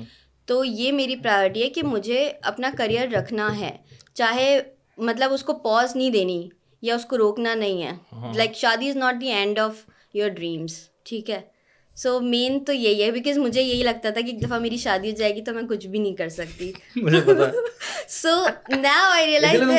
تو 0.52 0.62
یہ 0.64 0.92
میری 1.02 1.16
پرائیورٹی 1.22 1.62
ہے 1.62 1.68
کہ 1.78 1.82
مجھے 1.86 2.30
اپنا 2.52 2.70
کریئر 2.78 3.08
رکھنا 3.18 3.56
ہے 3.60 3.76
چاہے 4.14 4.58
مطلب 5.08 5.32
اس 5.32 5.42
کو 5.44 5.52
پوز 5.64 5.96
نہیں 5.96 6.10
دینی 6.10 6.46
یا 6.86 6.94
اس 6.98 7.04
کو 7.10 7.16
روکنا 7.18 7.54
نہیں 7.64 7.82
ہے 7.82 8.36
لائک 8.36 8.48
ہاں. 8.48 8.60
شادی 8.62 8.88
is 8.88 8.96
not 8.96 9.20
the 9.20 9.30
end 9.38 9.58
of 9.58 9.74
your 10.18 10.28
dreams 10.40 10.72
ٹھیک 11.10 11.30
ہے 11.30 11.36
ہے 11.36 11.54
سو 12.02 12.10
مین 12.20 12.58
تو 12.64 12.72
یہی 12.72 12.98
یہی 13.00 13.10
بیکاز 13.10 13.38
مجھے 13.38 13.62
لگتا 13.88 14.10
تھا 14.16 14.20
کہ 14.20 14.30
ایک 14.30 14.42
دفعہ 14.42 14.58
میری 14.64 14.76
شادی 14.80 15.10
ہو 15.10 15.16
جائے 15.18 15.34
گی 15.34 15.42
تو 15.44 15.52
میں 15.58 15.62
کچھ 15.68 15.86
بھی 15.86 15.98
نہیں 15.98 16.14
کر 16.16 16.24
کر 16.24 16.28
سکتی 16.28 16.72
سو 18.08 18.44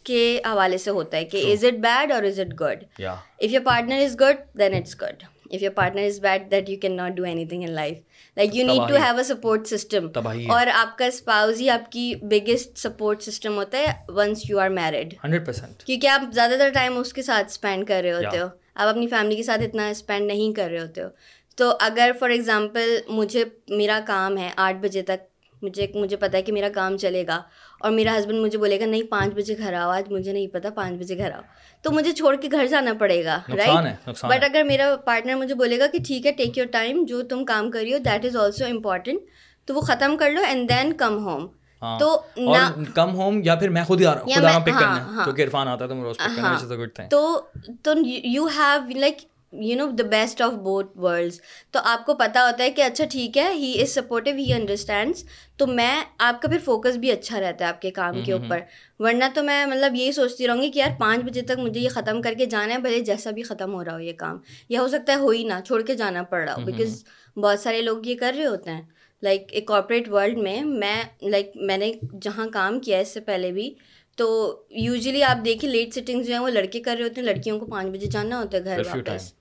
کے 0.04 0.20
حوالے 0.46 0.78
سے 0.78 0.90
ہوتا 0.98 1.16
ہے 1.16 1.24
کہ 1.32 1.42
از 1.52 1.64
اٹ 1.64 1.78
بیڈ 1.80 2.12
اور 2.12 2.22
is 2.24 2.38
it 2.40 2.52
good 2.60 2.84
if 3.02 3.52
your 3.52 3.62
partner 3.64 4.02
is 4.04 4.16
good 4.20 4.40
then 4.58 4.74
it's 4.74 4.96
good 5.00 5.22
if 5.52 5.62
your 5.62 5.72
partner 5.72 6.02
is 6.06 6.18
bad 6.20 6.50
that 6.50 6.68
you 6.70 6.78
can 6.82 6.96
not 6.96 7.12
do 7.16 7.24
anything 7.46 7.64
in 7.64 7.70
life 7.74 7.96
like 8.36 8.56
you 8.56 8.66
need 8.66 8.88
to 8.88 8.96
have 9.04 9.16
a 9.18 9.22
support 9.24 9.66
system 9.66 10.06
اور 10.52 10.66
آپ 10.74 10.96
کا 10.98 11.04
spouse 11.06 11.60
ہی 11.60 11.68
آپ 11.70 11.90
کی 11.92 12.14
biggest 12.30 12.76
support 12.78 13.22
system 13.22 13.56
ہوتا 13.58 13.78
ہے 13.78 13.92
once 14.16 14.48
you 14.48 14.58
are 14.60 14.68
married 14.80 15.14
hundred 15.24 15.46
percent 15.46 15.82
کیونکہ 15.86 16.08
آپ 16.08 16.32
زیادہ 16.34 16.54
تر 16.58 16.70
ٹائم 16.74 16.98
اس 16.98 17.12
کے 17.12 17.22
ساتھ 17.22 17.50
اسپینڈ 17.50 17.86
کر 17.88 18.00
رہے 18.02 18.12
ہوتے 18.24 18.38
ہو 18.38 18.46
آپ 18.74 18.88
اپنی 18.88 19.06
فیملی 19.08 19.36
کے 19.36 19.42
ساتھ 19.42 19.62
اتنا 19.62 19.88
اسپینڈ 19.88 20.26
نہیں 20.30 20.52
کر 20.56 20.68
رہے 20.70 20.80
ہوتے 20.80 21.02
ہو 21.02 21.08
تو 21.56 21.72
اگر 21.80 22.10
فار 22.20 22.30
ایگزامپل 22.30 22.96
مجھے 23.08 23.44
میرا 23.68 24.00
کام 24.06 24.36
ہے 24.38 24.50
آٹھ 24.68 24.76
بجے 24.82 25.02
تک 25.02 25.20
مجھے 25.62 25.86
مجھے 25.94 26.16
پتہ 26.16 26.36
ہے 26.36 26.42
کہ 26.42 26.52
میرا 26.52 26.68
کام 26.74 26.96
چلے 26.98 27.26
گا 27.26 27.40
اور 27.80 27.90
میرا 27.92 28.16
ہسبینڈ 28.18 28.40
مجھے 28.40 28.58
بولے 28.58 28.78
گا 28.80 28.86
نہیں 28.86 29.02
پانچ 29.10 29.34
بجے 29.34 29.56
گھر 29.58 29.74
آؤ 29.80 29.90
آج 29.90 30.08
مجھے 30.12 30.32
نہیں 30.32 30.46
پتہ 30.54 30.68
پانچ 30.76 31.00
بجے 31.00 31.18
گھر 31.18 31.32
آؤ 31.34 31.40
تو 31.82 31.90
مجھے 31.92 32.12
چھوڑ 32.12 32.34
کے 32.40 32.48
گھر 32.52 32.66
جانا 32.70 32.92
پڑے 33.00 33.24
گا 33.24 33.38
رائٹ 33.58 34.08
بٹ 34.24 34.44
اگر 34.44 34.62
میرا 34.68 34.94
پارٹنر 35.04 35.34
مجھے 35.44 35.54
بولے 35.62 35.78
گا 35.78 35.86
کہ 35.92 35.98
ٹھیک 36.06 36.26
ہے 36.26 36.32
ٹیک 36.38 36.58
یور 36.58 36.66
ٹائم 36.72 37.04
جو 37.08 37.22
تم 37.30 37.44
کام 37.52 37.70
کر 37.70 37.80
رہی 37.82 37.92
ہو 37.92 37.98
دیٹ 38.08 38.24
از 38.24 38.36
آلسو 38.42 38.64
امپورٹنٹ 38.70 39.20
تو 39.66 39.74
وہ 39.74 39.80
ختم 39.86 40.16
کر 40.16 40.30
لو 40.30 40.42
اینڈ 40.46 40.68
دین 40.68 40.92
کم 40.96 41.18
ہوم 41.26 41.46
تو 42.00 42.16
کم 42.94 43.14
ہوم 43.14 43.40
یا 43.44 43.54
پھر 43.54 43.68
میں 43.68 43.84
خود 43.84 44.00
ہی 44.00 44.06
آ 44.06 44.14
رہا 44.14 44.20
ہوں 44.20 44.72
ہاں، 44.74 45.12
ہاں۔ 45.14 45.78
تو 47.80 47.94
you 48.04 48.46
have 48.58 48.98
like 48.98 49.18
you 49.52 49.76
know 49.78 49.84
the 49.98 50.02
best 50.10 50.40
of 50.42 50.52
both 50.62 50.96
worlds 51.02 51.40
تو 51.72 51.78
آپ 51.92 52.04
کو 52.06 52.14
پتہ 52.18 52.38
ہوتا 52.46 52.64
ہے 52.64 52.70
کہ 52.76 52.82
اچھا 52.82 53.04
ٹھیک 53.10 53.36
ہے 53.38 53.52
he 53.54 53.72
is 53.82 53.92
supportive 53.94 54.34
he 54.36 54.52
understands 54.52 55.24
تو 55.58 55.66
میں 55.66 55.90
آپ 56.28 56.40
کا 56.42 56.48
پھر 56.48 56.58
فوکس 56.64 56.96
بھی 57.04 57.10
اچھا 57.10 57.40
رہتا 57.40 57.64
ہے 57.64 57.68
آپ 57.68 57.80
کے 57.82 57.90
کام 58.00 58.20
کے 58.26 58.32
اوپر 58.32 58.60
ورنہ 59.04 59.24
تو 59.34 59.42
میں 59.42 59.64
مطلب 59.66 59.94
یہی 59.94 60.12
سوچتی 60.12 60.46
رہوں 60.46 60.62
گی 60.62 60.70
کہ 60.70 60.78
یار 60.78 60.98
پانچ 60.98 61.24
بجے 61.24 61.42
تک 61.48 61.58
مجھے 61.58 61.80
یہ 61.80 61.88
ختم 61.94 62.20
کر 62.22 62.34
کے 62.38 62.46
جانا 62.56 62.74
ہے 62.74 62.78
بھلے 62.88 63.00
جیسا 63.10 63.30
بھی 63.38 63.42
ختم 63.50 63.74
ہو 63.74 63.84
رہا 63.84 63.94
ہو 63.94 64.00
یہ 64.00 64.12
کام 64.18 64.38
یا 64.68 64.80
ہو 64.80 64.88
سکتا 64.88 65.12
ہے 65.12 65.18
ہو 65.18 65.30
ہی 65.30 65.44
نہ 65.48 65.60
چھوڑ 65.66 65.80
کے 65.86 65.94
جانا 66.02 66.22
پڑ 66.30 66.42
رہا 66.46 66.54
ہو 66.56 66.64
بیکاز 66.64 67.02
بہت 67.42 67.60
سارے 67.60 67.80
لوگ 67.82 68.06
یہ 68.06 68.16
کر 68.20 68.34
رہے 68.36 68.46
ہوتے 68.46 68.70
ہیں 68.70 68.82
لائک 69.22 69.42
ایک 69.52 69.66
کارپوریٹ 69.68 70.08
ورلڈ 70.12 70.38
میں 70.38 70.60
میں 70.64 70.96
لائک 71.30 71.52
میں 71.66 71.76
نے 71.78 71.92
جہاں 72.22 72.46
کام 72.52 72.78
کیا 72.80 72.96
ہے 72.96 73.02
اس 73.02 73.12
سے 73.14 73.20
پہلے 73.28 73.50
بھی 73.52 73.74
تو 74.16 74.26
یوزلی 74.80 75.22
آپ 75.24 75.44
دیکھیں 75.44 75.68
لیٹ 75.70 75.94
سٹنگ 75.94 76.22
جو 76.24 76.32
ہیں 76.32 76.38
وہ 76.40 76.48
لڑکے 76.50 76.80
کر 76.82 76.94
رہے 76.98 77.04
ہوتے 77.04 77.20
ہیں 77.20 77.26
لڑکیوں 77.26 77.58
کو 77.60 77.66
پانچ 77.70 77.92
بجے 77.94 78.06
جانا 78.12 78.38
ہوتا 78.40 78.58
ہے 78.58 78.64
گھر 78.64 78.82
واپس 78.86 79.32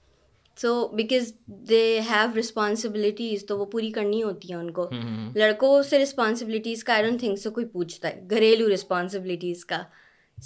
so 0.62 0.72
because 0.96 1.32
they 1.70 1.82
have 2.10 2.40
responsibilities 2.40 3.46
تو 3.48 3.58
وہ 3.60 3.66
پوری 3.72 3.92
کرنی 3.92 4.22
ہوتی 4.24 4.52
ہیں 4.54 4.60
ان 4.60 4.70
کو 4.80 4.90
لڑکوں 5.36 5.82
سے 5.90 6.00
رسپانسبلٹیز 6.04 6.84
کا 6.84 6.94
آئی 6.94 7.04
ڈونٹ 7.08 7.20
تھنک 7.20 7.40
سو 7.40 7.52
کوئی 7.58 7.66
پوچھتا 7.74 8.08
ہے 8.08 8.22
گھریلو 8.30 8.74
رسپانسبلٹیز 8.74 9.66
کا 9.66 9.82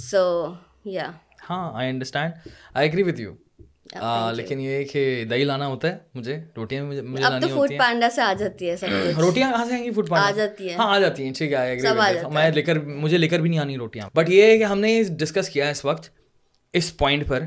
سو 0.10 0.26
یا 0.98 1.12
ہاں 1.50 1.70
I 1.80 1.90
understand 1.90 2.48
I 2.82 3.04
with 3.04 3.20
you 3.22 3.34
لیکن 4.36 4.60
یہ 4.60 4.84
کہ 4.92 5.24
دہی 5.30 5.44
لانا 5.44 5.68
ہوتا 5.68 5.92
ہے 5.92 5.98
مجھے 6.16 6.38
روٹیاں 6.58 6.84
مجھے 6.86 7.24
اب 7.26 7.42
تو 7.42 7.48
فوڈ 7.56 7.72
پانڈا 7.80 8.10
سے 8.16 8.22
آ 8.22 8.32
جاتی 8.40 8.70
ہے 8.70 8.76
سب 8.78 9.20
روٹیاں 9.22 9.50
کہاں 9.52 9.66
سے 9.66 9.74
آئیں 9.74 9.84
گی 9.84 9.92
فوڈ 9.94 10.10
پانڈا 10.10 10.28
آ 10.28 10.32
جاتی 10.46 10.70
ہیں 10.70 10.76
ہاں 10.78 10.88
آ 10.96 11.00
جاتی 11.00 11.26
ہیں 11.26 11.34
ٹھیک 11.38 11.54
ہے 11.54 12.28
میں 12.34 12.50
لے 12.56 12.62
کر 12.62 12.80
مجھے 13.04 13.18
لے 13.18 13.28
کر 13.28 13.40
بھی 13.40 13.50
نہیں 13.50 13.60
آنی 13.60 13.78
روٹیاں 13.78 14.10
بٹ 14.16 14.30
یہ 14.30 14.44
ہے 14.44 14.58
کہ 14.58 14.64
ہم 14.64 14.80
نے 14.80 15.02
ڈسکس 15.20 15.50
کیا 15.50 15.70
اس 15.70 15.84
وقت 15.86 16.10
اس 16.80 16.96
پوائنٹ 16.98 17.28
پر 17.28 17.46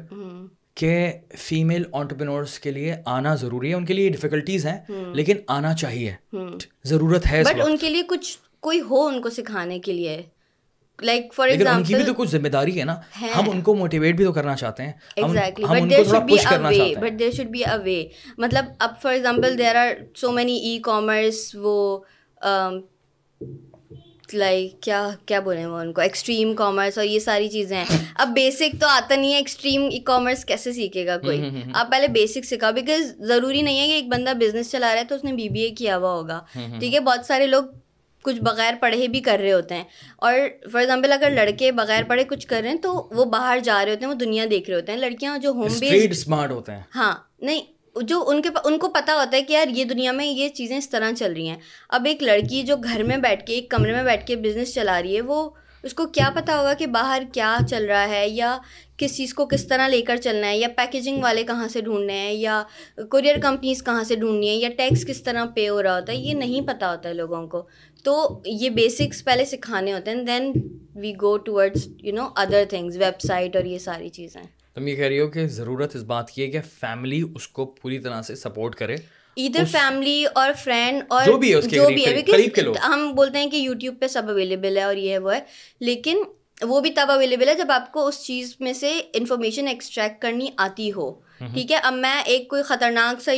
کہ 0.81 1.11
فیمیل 1.39 1.83
آنٹرپرینورس 1.93 2.59
کے 2.61 2.71
لیے 2.73 2.95
آنا 3.15 3.35
ضروری 3.41 3.69
ہے 3.69 3.75
ان 3.75 3.85
کے 3.87 3.95
لیے 3.95 4.09
ڈیفیکلٹیز 4.11 4.67
ہیں 4.67 4.79
لیکن 5.15 5.37
آنا 5.59 5.75
چاہیے 5.81 6.15
ضرورت 6.91 7.27
ہے 7.33 7.43
بٹ 7.53 7.61
ان 7.65 7.77
کے 7.81 7.91
لیے 7.91 8.03
کچھ 8.09 8.37
کوئی 8.69 8.81
ہو 8.91 9.07
ان 9.07 9.21
کو 9.23 9.31
سکھانے 9.31 9.79
کے 9.85 9.93
لیے 9.93 10.23
یہ 11.01 11.33
ساری 11.35 11.59
چیزیں 27.51 27.77
ہیں 27.77 27.85
اب 28.23 28.29
بیسک 28.35 28.81
تو 28.81 28.87
آتا 28.89 29.15
نہیں 29.17 29.33
ہے 29.33 29.37
ایکسٹریم 29.39 29.83
ای 29.91 29.99
کامرس 30.05 30.45
کیسے 30.45 30.73
سیکھے 30.73 31.07
گا 31.07 31.17
کوئی 31.25 31.51
آپ 31.73 31.91
پہلے 31.91 32.09
بیسک 32.09 32.45
سیکھا 32.45 32.71
بیکاز 32.71 33.15
ضروری 33.29 33.63
نہیں 33.63 33.81
ہے 33.81 33.87
کہ 33.87 33.93
ایک 33.93 34.09
بندہ 34.13 34.33
بزنس 34.41 34.71
چلا 34.73 34.93
رہا 34.93 35.01
ہے 35.01 35.05
تو 35.09 35.15
اس 35.15 35.25
نے 35.25 35.33
بی 35.33 35.49
بی 35.49 35.61
اے 35.61 35.71
کیا 35.79 35.97
ہوا 35.97 36.13
ہوگا 36.13 36.41
ٹھیک 36.55 36.95
ہے 36.95 37.01
بہت 37.01 37.27
سارے 37.27 37.47
لوگ 37.47 37.65
کچھ 38.25 38.41
بغیر 38.43 38.75
پڑھے 38.81 39.07
بھی 39.09 39.21
کر 39.29 39.39
رہے 39.43 39.53
ہوتے 39.53 39.75
ہیں 39.75 39.85
اور 40.27 40.35
فار 40.73 40.81
ایگزامپل 40.81 41.13
اگر 41.13 41.31
لڑکے 41.35 41.71
بغیر 41.83 42.03
پڑھے 42.09 42.25
کچھ 42.29 42.47
کر 42.47 42.61
رہے 42.63 42.71
ہیں 42.71 42.81
تو 42.83 42.93
وہ 43.17 43.25
باہر 43.37 43.59
جا 43.65 43.85
رہے 43.85 43.93
ہوتے 43.93 44.05
ہیں 44.05 44.13
وہ 44.13 44.19
دنیا 44.19 44.45
دیکھ 44.51 44.69
رہے 44.71 44.77
ہوتے 44.79 44.93
ہیں 44.93 44.99
لڑکیاں 44.99 45.37
جو 45.47 45.51
ہوم 45.61 45.79
بیسڈ 45.81 46.11
اسمارٹ 46.13 46.51
ہوتے 46.51 46.73
ہیں 46.73 46.83
ہاں 46.95 47.13
نہیں 47.51 48.01
جو 48.09 48.23
ان 48.29 48.43
کے 48.43 48.49
ان 48.65 48.79
کو 48.79 48.89
پتہ 48.91 49.11
ہوتا 49.21 49.37
ہے 49.37 49.43
کہ 49.43 49.53
یار 49.53 49.69
یہ 49.77 49.85
دنیا 49.85 50.13
میں 50.19 50.25
یہ 50.27 50.49
چیزیں 50.59 50.77
اس 50.77 50.89
طرح 50.91 51.11
چل 51.19 51.33
رہی 51.33 51.49
ہیں 51.49 51.57
اب 51.97 52.05
ایک 52.09 52.23
لڑکی 52.23 52.63
جو 52.71 52.77
گھر 52.83 53.03
میں 53.11 53.17
بیٹھ 53.29 53.45
کے 53.47 53.55
ایک 53.55 53.71
کمرے 53.71 53.93
میں 53.93 54.05
بیٹھ 54.05 54.27
کے 54.27 54.37
بزنس 54.47 54.75
چلا 54.75 55.01
رہی 55.03 55.17
ہے 55.17 55.21
وہ 55.33 55.49
اس 55.89 55.95
کو 55.95 56.07
کیا 56.17 56.29
پتا 56.35 56.57
ہوگا 56.59 56.73
کہ 56.79 56.87
باہر 56.97 57.23
کیا 57.33 57.57
چل 57.71 57.85
رہا 57.89 58.09
ہے 58.09 58.27
یا 58.29 58.57
کس 58.99 59.17
چیز 59.17 59.33
کو 59.35 59.45
کس 59.49 59.67
طرح 59.69 59.89
لے 59.89 60.01
کر 60.11 60.17
چلنا 60.25 60.47
ہے 60.49 60.57
یا 60.57 60.69
پیکیجنگ 60.77 61.23
والے 61.23 61.43
کہاں 61.45 61.67
سے 61.69 61.81
ڈھونڈنے 61.81 62.19
ہیں 62.19 62.33
یا 62.33 62.63
کوریئر 63.11 63.39
کمپنیز 63.43 63.83
کہاں 63.85 64.05
سے 64.09 64.17
ڈھونڈنی 64.17 64.49
ہیں 64.49 64.57
یا 64.57 64.69
ٹیکس 64.79 65.05
کس 65.07 65.23
طرح 65.25 65.45
پے 65.55 65.69
ہو 65.69 65.83
رہا 65.83 65.97
ہوتا 65.99 66.13
ہے 66.13 66.17
یہ 66.17 66.35
نہیں 66.35 66.67
پتہ 66.69 66.85
ہوتا 66.85 67.09
ہے 67.09 67.15
لوگوں 67.15 67.47
کو 67.55 67.67
تو 68.05 68.15
یہ 68.61 68.71
بیسکس 68.77 69.25
پہلے 69.25 69.45
سکھانے 69.45 69.93
ہوتے 69.93 70.11
ہیں 70.11 70.23
then 70.27 70.53
we 71.03 71.13
go 71.21 71.37
towards 71.49 71.87
you 72.03 72.13
know 72.15 72.29
other 72.43 72.65
things 72.71 72.97
website 73.27 73.57
اور 73.57 73.65
یہ 73.65 73.79
ساری 73.79 74.09
چیزیں 74.19 74.43
تم 74.75 74.87
یہ 74.89 74.97
کہہ 74.97 75.05
رہی 75.07 75.21
ہو 75.21 75.27
کہ 75.37 75.47
ضرورت 75.57 75.97
اس 75.97 76.03
بات 76.13 76.31
کی 76.31 76.43
ہے 76.43 76.47
کہ 76.51 76.61
فیملی 76.79 77.23
اس 77.35 77.49
کو 77.59 77.67
پوری 77.81 77.99
طرح 78.07 78.23
سے 78.29 78.35
سپورٹ 78.37 78.75
کرے 78.77 78.95
ادھر 79.45 79.65
فیملی 79.73 80.25
اور 80.41 80.51
فرینڈ 80.63 81.03
اور 81.19 81.25
جو 81.27 81.37
بھی 81.45 81.55
ہے 82.05 82.61
ہم 82.85 83.11
بولتے 83.17 83.39
ہیں 83.39 83.51
کہ 83.51 83.57
یوٹیوب 83.57 83.95
پہ 84.01 84.07
سب 84.17 84.29
اویلیبل 84.31 84.77
ہے 84.79 84.83
اور 84.83 84.97
یہ 84.97 85.13
ہے 85.13 85.19
وہ 85.27 85.35
ہے 85.35 85.41
لیکن 85.91 86.23
وہ 86.69 86.81
بھی 86.81 86.91
تب 86.97 87.11
اویلیبل 87.11 87.49
ہے 87.49 87.55
جب 87.59 87.71
آپ 87.73 87.91
کو 87.93 88.07
اس 88.07 88.21
چیز 88.25 88.55
میں 88.61 88.73
سے 88.81 88.93
انفارمیشن 89.21 89.69
ایکسٹریکٹ 89.69 90.21
کرنی 90.23 90.47
آتی 90.67 90.93
ہو 90.97 91.11
ٹھیک 91.39 91.73
ہے 91.73 91.77
اب 91.77 91.95
میں 91.95 92.21
ایک 92.25 92.49
کوئی 92.49 92.63
خطرناک 92.63 93.23
سا 93.23 93.33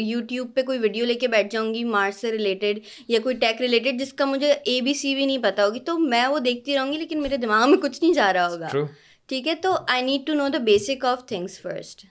یوٹیوب 0.00 0.54
پہ 0.54 0.62
کوئی 0.66 0.78
ویڈیو 0.78 1.04
لے 1.06 1.14
کے 1.18 1.28
بیٹھ 1.28 1.48
جاؤں 1.52 1.72
گی 1.74 1.82
مارس 1.84 2.20
سے 2.20 2.32
ریلیٹڈ 2.32 2.78
یا 3.08 3.18
کوئی 3.22 3.34
ٹیک 3.40 3.60
ریلیٹڈ 3.60 3.98
جس 4.00 4.12
کا 4.12 4.24
مجھے 4.24 4.52
اے 4.52 4.80
بی 4.84 4.94
سی 5.00 5.14
بھی 5.14 5.26
نہیں 5.26 5.42
پتا 5.42 5.66
ہوگی 5.66 5.80
تو 5.86 5.98
میں 5.98 6.26
وہ 6.26 6.38
دیکھتی 6.44 6.76
رہوں 6.76 6.92
گی 6.92 6.98
لیکن 6.98 7.22
میرے 7.22 7.36
دماغ 7.36 7.68
میں 7.70 7.78
کچھ 7.82 8.02
نہیں 8.02 8.14
جا 8.14 8.32
رہا 8.32 8.48
ہوگا 8.52 8.84
ٹھیک 9.28 9.46
ہے 9.48 9.54
تو 9.62 9.74
I 9.90 10.02
need 10.04 10.26
to 10.26 10.34
know 10.34 10.48
the 10.52 10.58
basic 10.64 11.04
of 11.04 11.24
things 11.28 11.60
first 11.60 12.04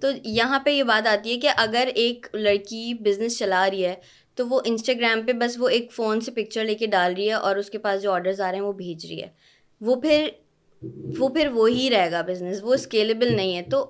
تو 0.00 0.08
یہاں 0.24 0.58
پہ 0.64 0.70
یہ 0.70 0.82
بات 0.92 1.06
آتی 1.08 1.32
ہے 1.34 1.38
کہ 1.40 1.50
اگر 1.56 1.88
ایک 1.94 2.26
لڑکی 2.34 2.92
بزنس 3.04 3.38
چلا 3.38 3.68
رہی 3.70 3.84
ہے 3.86 3.94
تو 4.36 4.46
وہ 4.48 4.60
انسٹاگرام 4.64 5.22
پہ 5.26 5.32
بس 5.40 5.56
وہ 5.58 5.68
ایک 5.68 5.92
فون 5.92 6.20
سے 6.20 6.30
پکچر 6.42 6.64
لے 6.64 6.74
کے 6.78 6.86
ڈال 6.94 7.14
رہی 7.16 7.28
ہے 7.28 7.32
اور 7.34 7.56
اس 7.56 7.70
کے 7.70 7.78
پاس 7.86 8.02
جو 8.02 8.12
آڈرز 8.12 8.40
آ 8.40 8.50
رہے 8.50 8.58
ہیں 8.58 8.64
وہ 8.64 8.72
بھیج 8.82 9.06
رہی 9.06 9.22
ہے 9.22 9.28
وہ 9.84 9.96
پھر 10.00 10.28
وہ 11.18 11.28
پھر 11.34 11.46
وہی 11.52 11.88
رہے 11.90 12.10
گا 12.12 12.20
بزنس 12.28 12.58
وہ 12.62 12.74
اسکیلیبل 12.74 13.34
نہیں 13.36 13.56
ہے 13.56 13.62
تو 13.70 13.84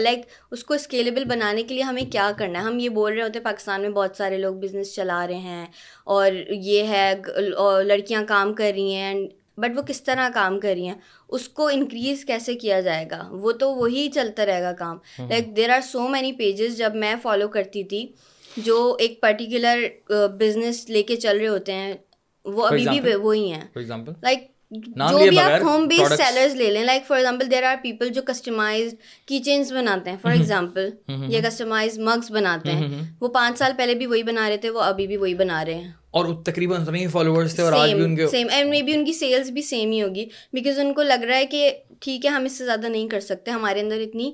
لائک 0.00 0.20
اس 0.52 0.64
کو 0.64 0.74
اسکیلیبل 0.74 1.24
بنانے 1.28 1.62
کے 1.62 1.74
لیے 1.74 1.82
ہمیں 1.82 2.02
کیا 2.12 2.30
کرنا 2.38 2.58
ہے 2.58 2.64
ہم 2.64 2.78
یہ 2.78 2.88
بول 2.88 3.12
رہے 3.12 3.22
ہوتے 3.22 3.38
ہیں 3.38 3.44
پاکستان 3.44 3.80
میں 3.82 3.90
بہت 3.90 4.16
سارے 4.16 4.38
لوگ 4.38 4.54
بزنس 4.60 4.94
چلا 4.94 5.26
رہے 5.28 5.36
ہیں 5.38 5.66
اور 6.14 6.32
یہ 6.62 6.88
ہے 6.88 7.12
لڑکیاں 7.86 8.22
کام 8.28 8.52
کر 8.54 8.70
رہی 8.74 8.94
ہیں 8.94 9.14
بٹ 9.60 9.76
وہ 9.76 9.82
کس 9.86 10.02
طرح 10.02 10.28
کام 10.34 10.58
کر 10.60 10.72
رہی 10.78 10.86
ہیں 10.88 10.94
اس 11.38 11.48
کو 11.58 11.66
انکریز 11.72 12.24
کیسے 12.24 12.54
کیا 12.58 12.80
جائے 12.80 13.04
گا 13.10 13.26
وہ 13.40 13.52
تو 13.60 13.74
وہی 13.74 14.08
چلتا 14.14 14.46
رہے 14.46 14.62
گا 14.62 14.72
کام 14.78 14.98
like 15.28 15.54
there 15.56 15.70
are 15.74 15.80
so 15.90 16.06
many 16.08 16.32
pages 16.38 16.76
جب 16.78 16.94
میں 17.04 17.14
فالو 17.22 17.48
کرتی 17.58 17.82
تھی 17.92 18.06
جو 18.56 18.94
ایک 19.00 19.20
پرٹیکولر 19.20 19.82
بزنس 20.40 20.88
لے 20.90 21.02
کے 21.02 21.16
چل 21.16 21.38
رہے 21.38 21.48
ہوتے 21.48 21.72
ہیں 21.72 21.92
وہ 22.54 22.66
ابھی 22.66 22.86
بھی 23.00 23.14
وہی 23.14 23.52
ہیں 23.52 24.04
لائک 24.22 24.50
لگ 24.72 25.36
رہا 25.36 25.66
ہے 25.66 26.46
کہ 41.46 41.70
ٹھیک 42.04 42.24
ہے 42.26 42.30
ہم 42.30 42.44
اس 42.44 42.52
سے 42.58 42.64
زیادہ 42.64 42.86
نہیں 42.88 43.08
کر 43.08 43.20
سکتے 43.20 43.50
ہمارے 43.50 43.80
اندر 43.80 44.00
اتنی 44.04 44.30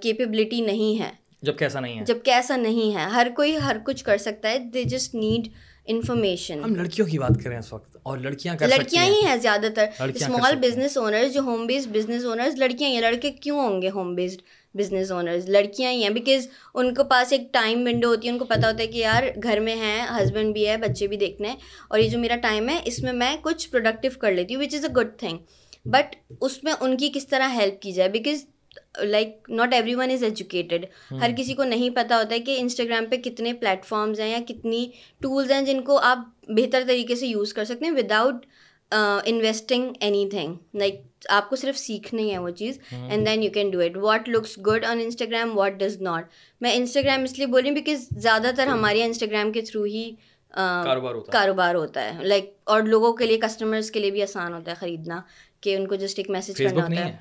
کیپیبلٹی 0.00 0.60
نہیں 0.60 1.00
ہے 1.02 1.10
جب 1.46 1.56
کیسا 1.58 1.80
نہیں 1.80 1.98
ہے 1.98 2.04
جب 2.04 2.16
نہیں 2.58 2.94
ہے 2.96 3.04
ہر 3.16 3.28
کوئی 3.36 3.56
ہر 3.66 3.76
کچھ 3.84 4.04
کر 4.04 4.18
سکتا 4.26 4.50
ہے 4.50 4.58
دے 4.74 4.82
جسٹ 4.94 5.14
نیڈ 5.14 5.48
انفارمیشن 5.90 6.60
ہم 6.64 6.74
لڑکیوں 6.74 7.06
کی 7.06 7.18
بات 7.18 7.42
کریں 7.44 7.56
اس 7.58 7.72
وقت 7.72 7.96
اور 8.02 8.18
لڑکیاں 8.18 8.54
لڑکیاں 8.68 9.04
ہی 9.04 9.20
ہیں 9.26 9.36
زیادہ 9.36 9.66
تر 9.74 10.02
اسمال 10.14 10.56
بزنس 10.62 10.96
اونرز 10.98 11.32
جو 11.34 11.40
ہوم 11.46 11.66
بیسڈ 11.66 11.88
بزنس 11.96 12.24
اونرز 12.26 12.54
لڑکیاں 12.60 12.88
ہی 12.90 12.94
ہیں 12.94 13.00
لڑکے 13.02 13.30
کیوں 13.42 13.58
ہوں 13.58 13.80
گے 13.82 13.90
ہوم 13.94 14.14
بیسڈ 14.14 14.42
بزنس 14.78 15.10
اونرز 15.12 15.48
لڑکیاں 15.50 15.90
ہی 15.92 16.02
ہیں 16.02 16.10
بیکاز 16.10 16.46
ان 16.74 16.92
کے 16.94 17.04
پاس 17.10 17.32
ایک 17.32 17.52
ٹائم 17.52 17.82
ونڈو 17.86 18.08
ہوتی 18.08 18.28
ہے 18.28 18.32
ان 18.32 18.38
کو 18.38 18.44
پتہ 18.48 18.66
ہوتا 18.66 18.82
ہے 18.82 18.86
کہ 18.86 18.98
یار 18.98 19.22
گھر 19.42 19.60
میں 19.68 19.74
ہیں 19.80 20.00
ہسبینڈ 20.22 20.52
بھی 20.54 20.68
ہے 20.68 20.76
بچے 20.86 21.06
بھی 21.06 21.16
دیکھنے 21.26 21.48
ہیں 21.48 21.56
اور 21.88 21.98
یہ 21.98 22.08
جو 22.10 22.18
میرا 22.18 22.36
ٹائم 22.42 22.68
ہے 22.68 22.78
اس 22.92 22.98
میں 23.02 23.12
میں 23.12 23.36
کچھ 23.42 23.68
پروڈکٹیو 23.70 24.10
کر 24.20 24.32
لیتی 24.32 24.54
ہوں 24.54 24.62
which 24.62 24.74
is 24.74 24.84
a 24.84 24.92
good 25.00 25.18
thing 25.20 25.88
but 25.94 26.14
اس 26.40 26.62
میں 26.64 26.72
ان 26.80 26.96
کی 26.96 27.08
کس 27.14 27.26
طرح 27.28 27.54
ہیلپ 27.60 27.80
کی 27.82 27.92
جائے 27.92 28.08
because 28.08 28.44
like 29.02 29.50
not 29.50 29.72
everyone 29.94 30.10
is 30.10 30.22
educated 30.24 30.84
ہر 31.20 31.30
کسی 31.38 31.54
کو 31.54 31.64
نہیں 31.64 31.90
پتہ 31.96 32.14
ہوتا 32.14 32.34
ہے 32.34 32.40
کہ 32.40 32.56
انسٹاگرام 32.60 33.04
پہ 33.10 33.16
کتنے 33.24 33.52
پلیٹفارمز 33.60 34.20
ہیں 34.20 34.28
یا 34.30 34.38
کتنی 34.48 34.86
ٹولز 35.22 35.52
ہیں 35.52 35.60
جن 35.66 35.80
کو 35.84 35.98
آپ 36.04 36.50
بہتر 36.56 36.82
طریقے 36.88 37.14
سے 37.16 37.26
یوز 37.26 37.52
کر 37.54 37.64
سکتے 37.64 37.84
ہیں 37.86 37.92
with 37.96 38.12
out 38.12 38.44
investing 39.28 39.92
any 40.00 40.28
thing 40.30 40.54
like 40.78 41.00
آپ 41.30 41.48
کو 41.50 41.56
صرف 41.56 41.78
سیکھنی 41.78 42.30
ہے 42.32 42.38
وہ 42.38 42.50
چیز 42.58 42.78
and 42.90 43.26
then 43.26 43.42
you 43.42 43.50
can 43.54 43.70
do 43.70 43.80
it 43.84 43.96
what 44.02 44.28
looks 44.28 44.58
good 44.66 44.84
on 44.84 45.00
Instagram 45.04 45.56
what 45.58 45.78
does 45.80 46.00
not 46.02 46.28
میں 46.62 46.72
انسٹاگرام 46.76 47.22
اس 47.22 47.36
لیے 47.38 47.46
بول 47.46 47.60
رہی 47.60 47.68
ہوں 47.68 47.76
بیکاز 47.76 48.08
زیادہ 48.22 48.50
تر 48.56 48.66
hmm. 48.66 48.72
ہمارے 48.76 48.98
یہاں 48.98 49.06
انسٹاگرام 49.08 49.52
کے 49.52 49.62
تھرو 49.70 49.82
ہی 49.82 50.04
uh, 50.58 51.22
کاروبار 51.32 51.74
ہوتا 51.74 52.04
ہے 52.14 52.24
لائک 52.24 52.50
اور 52.72 52.82
لوگوں 52.82 53.12
کے 53.16 53.26
لیے 53.26 53.38
کسٹمرس 53.42 53.90
کے 53.90 54.00
لیے 54.00 54.10
بھی 54.10 54.22
آسان 54.22 54.52
ہوتا 54.54 54.70
ہے 54.70 54.76
خریدنا 54.80 55.20
کہ 55.60 55.76
ان 55.76 55.86
کو 55.88 55.94
جسٹ 55.94 56.18
ایک 56.18 56.30
میسج 56.30 56.56
کرنا 56.62 56.84
ہوتا 56.86 57.04
ہے 57.06 57.16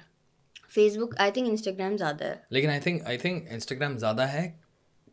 face 0.75 0.97
book 0.97 1.13
I 1.21 1.31
think 1.35 1.47
Instagram 1.49 1.95
زیادہ 1.97 2.23
ہے 2.23 2.33
لیکن 2.55 2.69
I 2.69 2.79
think 2.79 3.01
I 3.07 3.17
think 3.17 3.47
Instagram 3.53 3.97
زیادہ 4.03 4.27
ہے 4.33 4.49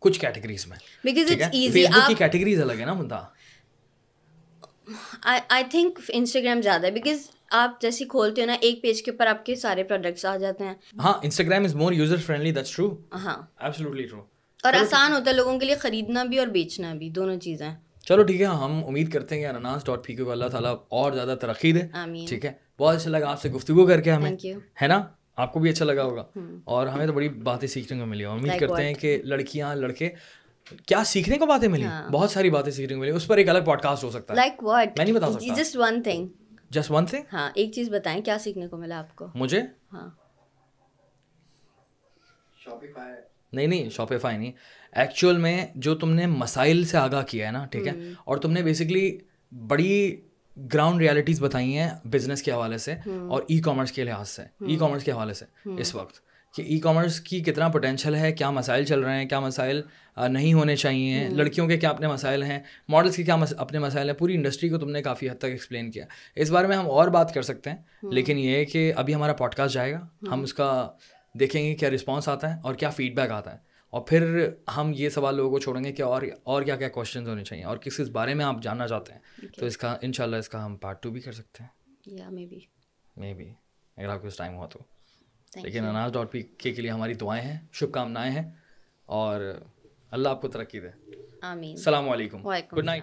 کچھ 0.00 0.20
کیٹیگریز 0.20 0.66
میں 0.68 0.76
بیکاز 1.04 1.30
اٹس 1.32 1.54
ایزی 1.60 1.84
آپ 1.86 2.06
کی 2.08 2.14
کیٹیگریز 2.18 2.60
الگ 2.62 2.80
ہے 2.80 2.84
نا 2.86 2.92
بندہ 3.00 3.20
آئی 5.32 5.64
تھنک 5.70 5.98
انسٹاگرام 6.12 6.62
زیادہ 6.62 6.86
ہے 6.86 6.90
بیکاز 6.98 7.26
آپ 7.62 7.80
جیسے 7.80 8.04
کھولتے 8.10 8.40
ہو 8.40 8.46
نا 8.46 8.56
ایک 8.60 8.80
پیج 8.82 9.02
کے 9.02 9.10
اوپر 9.10 9.26
آپ 9.26 9.44
کے 9.44 9.54
سارے 9.64 9.82
پروڈکٹس 9.90 10.24
آ 10.24 10.36
جاتے 10.44 10.64
ہیں 10.64 10.74
ہاں 11.04 11.14
Instagram 11.22 11.64
is 11.64 11.74
more 11.82 11.92
user 11.98 12.20
friendly 12.26 12.52
that's 12.60 12.74
true 12.76 12.94
ہاں 13.24 13.36
ایبسولوٹلی 13.58 14.06
ٹرو 14.06 14.22
اور 14.64 14.72
آسان 14.82 15.12
ہوتا 15.12 15.30
ہے 15.30 15.36
لوگوں 15.36 15.58
کے 15.60 15.66
لیے 15.66 15.74
خریدنا 15.86 16.24
بھی 16.30 16.38
اور 16.38 16.46
بیچنا 16.60 16.94
بھی 17.02 17.10
دونوں 17.20 17.36
چیزیں 17.48 17.68
چلو 18.08 18.22
ٹھیک 18.30 18.40
ہے 18.40 18.46
ہم 18.64 18.82
امید 18.88 19.12
کرتے 19.12 19.34
ہیں 19.34 19.42
کہ 19.42 19.46
اناناس 19.48 19.84
ڈاٹ 19.86 20.04
پی 20.04 20.14
کو 20.16 20.30
اللہ 20.32 20.48
تعالیٰ 20.52 20.74
اور 21.00 21.12
زیادہ 21.12 21.34
ترقی 21.40 21.72
دے 21.72 21.82
ٹھیک 22.28 22.44
ہے 22.46 22.52
بہت 22.80 22.96
اچھا 22.96 23.10
لگا 23.10 23.30
آپ 23.30 23.42
سے 23.42 23.48
گفتگو 23.58 23.86
کر 23.86 24.00
کے 24.08 24.12
ہمیں 24.12 24.32
ہے 24.82 24.86
نا 24.88 25.02
آپ 25.42 25.52
کو 25.52 25.60
بھی 25.60 25.70
اچھا 25.70 25.84
لگا 25.84 26.04
ہوگا 26.04 26.22
اور 26.76 26.86
ہمیں 26.92 27.06
تو 27.06 27.12
بڑی 27.12 27.28
باتیں 27.48 27.66
سیکھنے 27.68 27.98
کو 27.98 28.06
ملی 28.06 28.24
اور 28.24 28.38
امید 28.38 28.58
کرتے 28.60 28.82
ہیں 28.84 28.94
کہ 29.00 29.16
لڑکیاں 29.32 29.74
لڑکے 29.82 30.08
کیا 30.86 31.02
سیکھنے 31.10 31.38
کو 31.38 31.46
باتیں 31.46 31.66
ملی 31.68 31.84
ہاں۔ 31.84 32.10
بہت 32.12 32.30
ساری 32.30 32.50
باتیں 32.50 32.70
سیکھنے 32.72 32.94
کو 32.94 33.00
ملی 33.00 33.10
اس 33.20 33.26
پر 33.26 33.36
ایک 33.38 33.48
الگ 33.48 33.64
پوڈ 33.66 33.80
کاسٹ 33.82 34.04
ہو 34.04 34.10
سکتا 34.10 34.32
ہے 34.34 34.36
لائک 34.36 34.62
واٹ 34.64 34.98
میں 34.98 35.04
نہیں 35.04 35.14
بتا 35.16 35.30
سکتا 35.32 35.54
just 35.60 35.76
one 35.80 36.02
thing 36.02 36.26
just 36.78 36.90
one 36.90 37.06
thing 37.06 37.22
ہاں 37.32 37.48
ایک 37.54 37.72
چیز 37.74 37.90
بتائیں 37.92 38.20
کیا 38.24 38.38
سیکھنے 38.44 38.66
کو 38.68 38.76
ملا 38.76 38.98
آپ 38.98 39.14
کو 39.16 39.28
مجھے 39.34 39.60
ہاں 39.92 40.08
نہیں 42.68 43.66
نہیں 43.66 43.88
شاپیفائی 43.90 44.36
نہیں 44.38 44.50
ایکچوئل 45.02 45.36
میں 45.46 45.56
جو 45.84 45.94
تم 45.98 46.10
نے 46.14 46.26
مسائل 46.42 46.84
سے 46.88 46.96
آگاہ 46.98 47.22
کیا 47.28 47.46
ہے 47.46 47.52
نا 47.52 47.64
ٹھیک 47.72 47.86
ہے 47.86 47.92
اور 48.24 48.38
تم 48.42 48.52
نے 48.52 48.62
بیسکلی 48.62 49.10
بڑی 49.68 49.92
گراؤنڈ 50.74 51.00
ریالٹیز 51.00 51.40
بتائی 51.42 51.76
ہیں 51.78 51.88
بزنس 52.10 52.42
کے 52.42 52.52
حوالے 52.52 52.78
سے 52.78 52.94
اور 53.10 53.42
ای 53.48 53.58
کامرس 53.62 53.92
کے 53.92 54.04
لحاظ 54.04 54.28
سے 54.28 54.42
ای 54.66 54.76
کامرس 54.80 55.04
کے 55.04 55.12
حوالے 55.12 55.32
سے 55.34 55.44
اس 55.80 55.94
وقت 55.94 56.26
کہ 56.56 56.62
ای 56.62 56.78
کامرس 56.80 57.18
کی 57.20 57.40
کتنا 57.46 57.68
پوٹینشیل 57.68 58.14
ہے 58.14 58.30
کیا 58.32 58.50
مسائل 58.50 58.84
چل 58.84 59.00
رہے 59.04 59.16
ہیں 59.18 59.24
کیا 59.28 59.40
مسائل 59.40 59.80
نہیں 60.32 60.54
ہونے 60.54 60.76
چاہیے 60.76 61.28
لڑکیوں 61.32 61.66
کے 61.68 61.76
کیا 61.78 61.90
اپنے 61.90 62.06
مسائل 62.08 62.42
ہیں 62.42 62.58
ماڈلس 62.92 63.16
کے 63.16 63.22
کیا 63.22 63.36
اپنے 63.56 63.78
مسائل 63.78 64.08
ہیں 64.10 64.16
پوری 64.18 64.34
انڈسٹری 64.36 64.68
کو 64.68 64.78
تم 64.78 64.90
نے 64.90 65.02
کافی 65.02 65.30
حد 65.30 65.38
تک 65.40 65.48
ایکسپلین 65.56 65.90
کیا 65.90 66.04
اس 66.34 66.50
بارے 66.50 66.66
میں 66.68 66.76
ہم 66.76 66.90
اور 66.90 67.08
بات 67.18 67.34
کر 67.34 67.42
سکتے 67.50 67.70
ہیں 67.70 68.10
لیکن 68.14 68.38
یہ 68.38 68.56
ہے 68.56 68.64
کہ 68.64 68.92
ابھی 69.04 69.14
ہمارا 69.14 69.32
پوڈ 69.42 69.54
کاسٹ 69.54 69.74
جائے 69.74 69.92
گا 69.92 70.00
ہم 70.32 70.42
اس 70.42 70.54
کا 70.54 70.70
دیکھیں 71.40 71.62
گے 71.64 71.74
کیا 71.74 71.90
رسپانس 71.90 72.28
آتا 72.28 72.54
ہے 72.54 72.60
اور 72.64 72.74
کیا 72.74 72.90
فیڈ 72.90 73.16
بیک 73.20 73.30
آتا 73.32 73.52
ہے 73.54 73.66
اور 73.90 74.00
پھر 74.08 74.24
ہم 74.76 74.90
یہ 74.96 75.08
سوال 75.08 75.36
لوگوں 75.36 75.50
کو 75.50 75.58
چھوڑیں 75.58 75.84
گے 75.84 75.92
کہ 75.98 76.02
اور 76.02 76.22
اور 76.54 76.62
کیا 76.62 76.76
کیا 76.76 76.88
کوشچنز 76.96 77.28
ہونے 77.28 77.44
چاہیے 77.44 77.64
اور 77.72 77.76
کس 77.82 78.00
اس 78.00 78.08
بارے 78.12 78.34
میں 78.40 78.44
آپ 78.44 78.62
جاننا 78.62 78.86
چاہتے 78.88 79.12
ہیں 79.12 79.48
تو 79.58 79.66
اس 79.66 79.76
کا 79.84 79.96
ان 80.02 80.12
شاء 80.12 80.24
اللہ 80.24 80.36
اس 80.44 80.48
کا 80.48 80.64
ہم 80.64 80.76
پارٹ 80.82 81.02
ٹو 81.02 81.10
بھی 81.10 81.20
کر 81.20 81.32
سکتے 81.32 81.64
ہیں 81.64 82.30
مے 83.20 83.34
بی 83.34 83.48
اگر 83.96 84.08
آپ 84.08 84.20
کو 84.20 84.26
اس 84.26 84.36
ٹائم 84.36 84.54
ہوا 84.56 84.66
تو 84.72 84.78
لیکن 85.62 85.84
اناج 85.84 86.12
ڈاٹ 86.14 86.30
پی 86.30 86.42
کے 86.62 86.72
لیے 86.80 86.90
ہماری 86.90 87.14
دعائیں 87.22 87.42
ہیں 87.46 87.58
شبھ 87.80 87.92
کامنائیں 87.92 88.30
ہیں 88.32 88.50
اور 89.20 89.50
اللہ 90.16 90.28
آپ 90.28 90.42
کو 90.42 90.48
ترقی 90.48 90.80
دے 90.80 90.88
السلام 91.76 92.10
علیکم 92.10 92.48
گڈ 92.48 92.84
نائٹ 92.84 93.02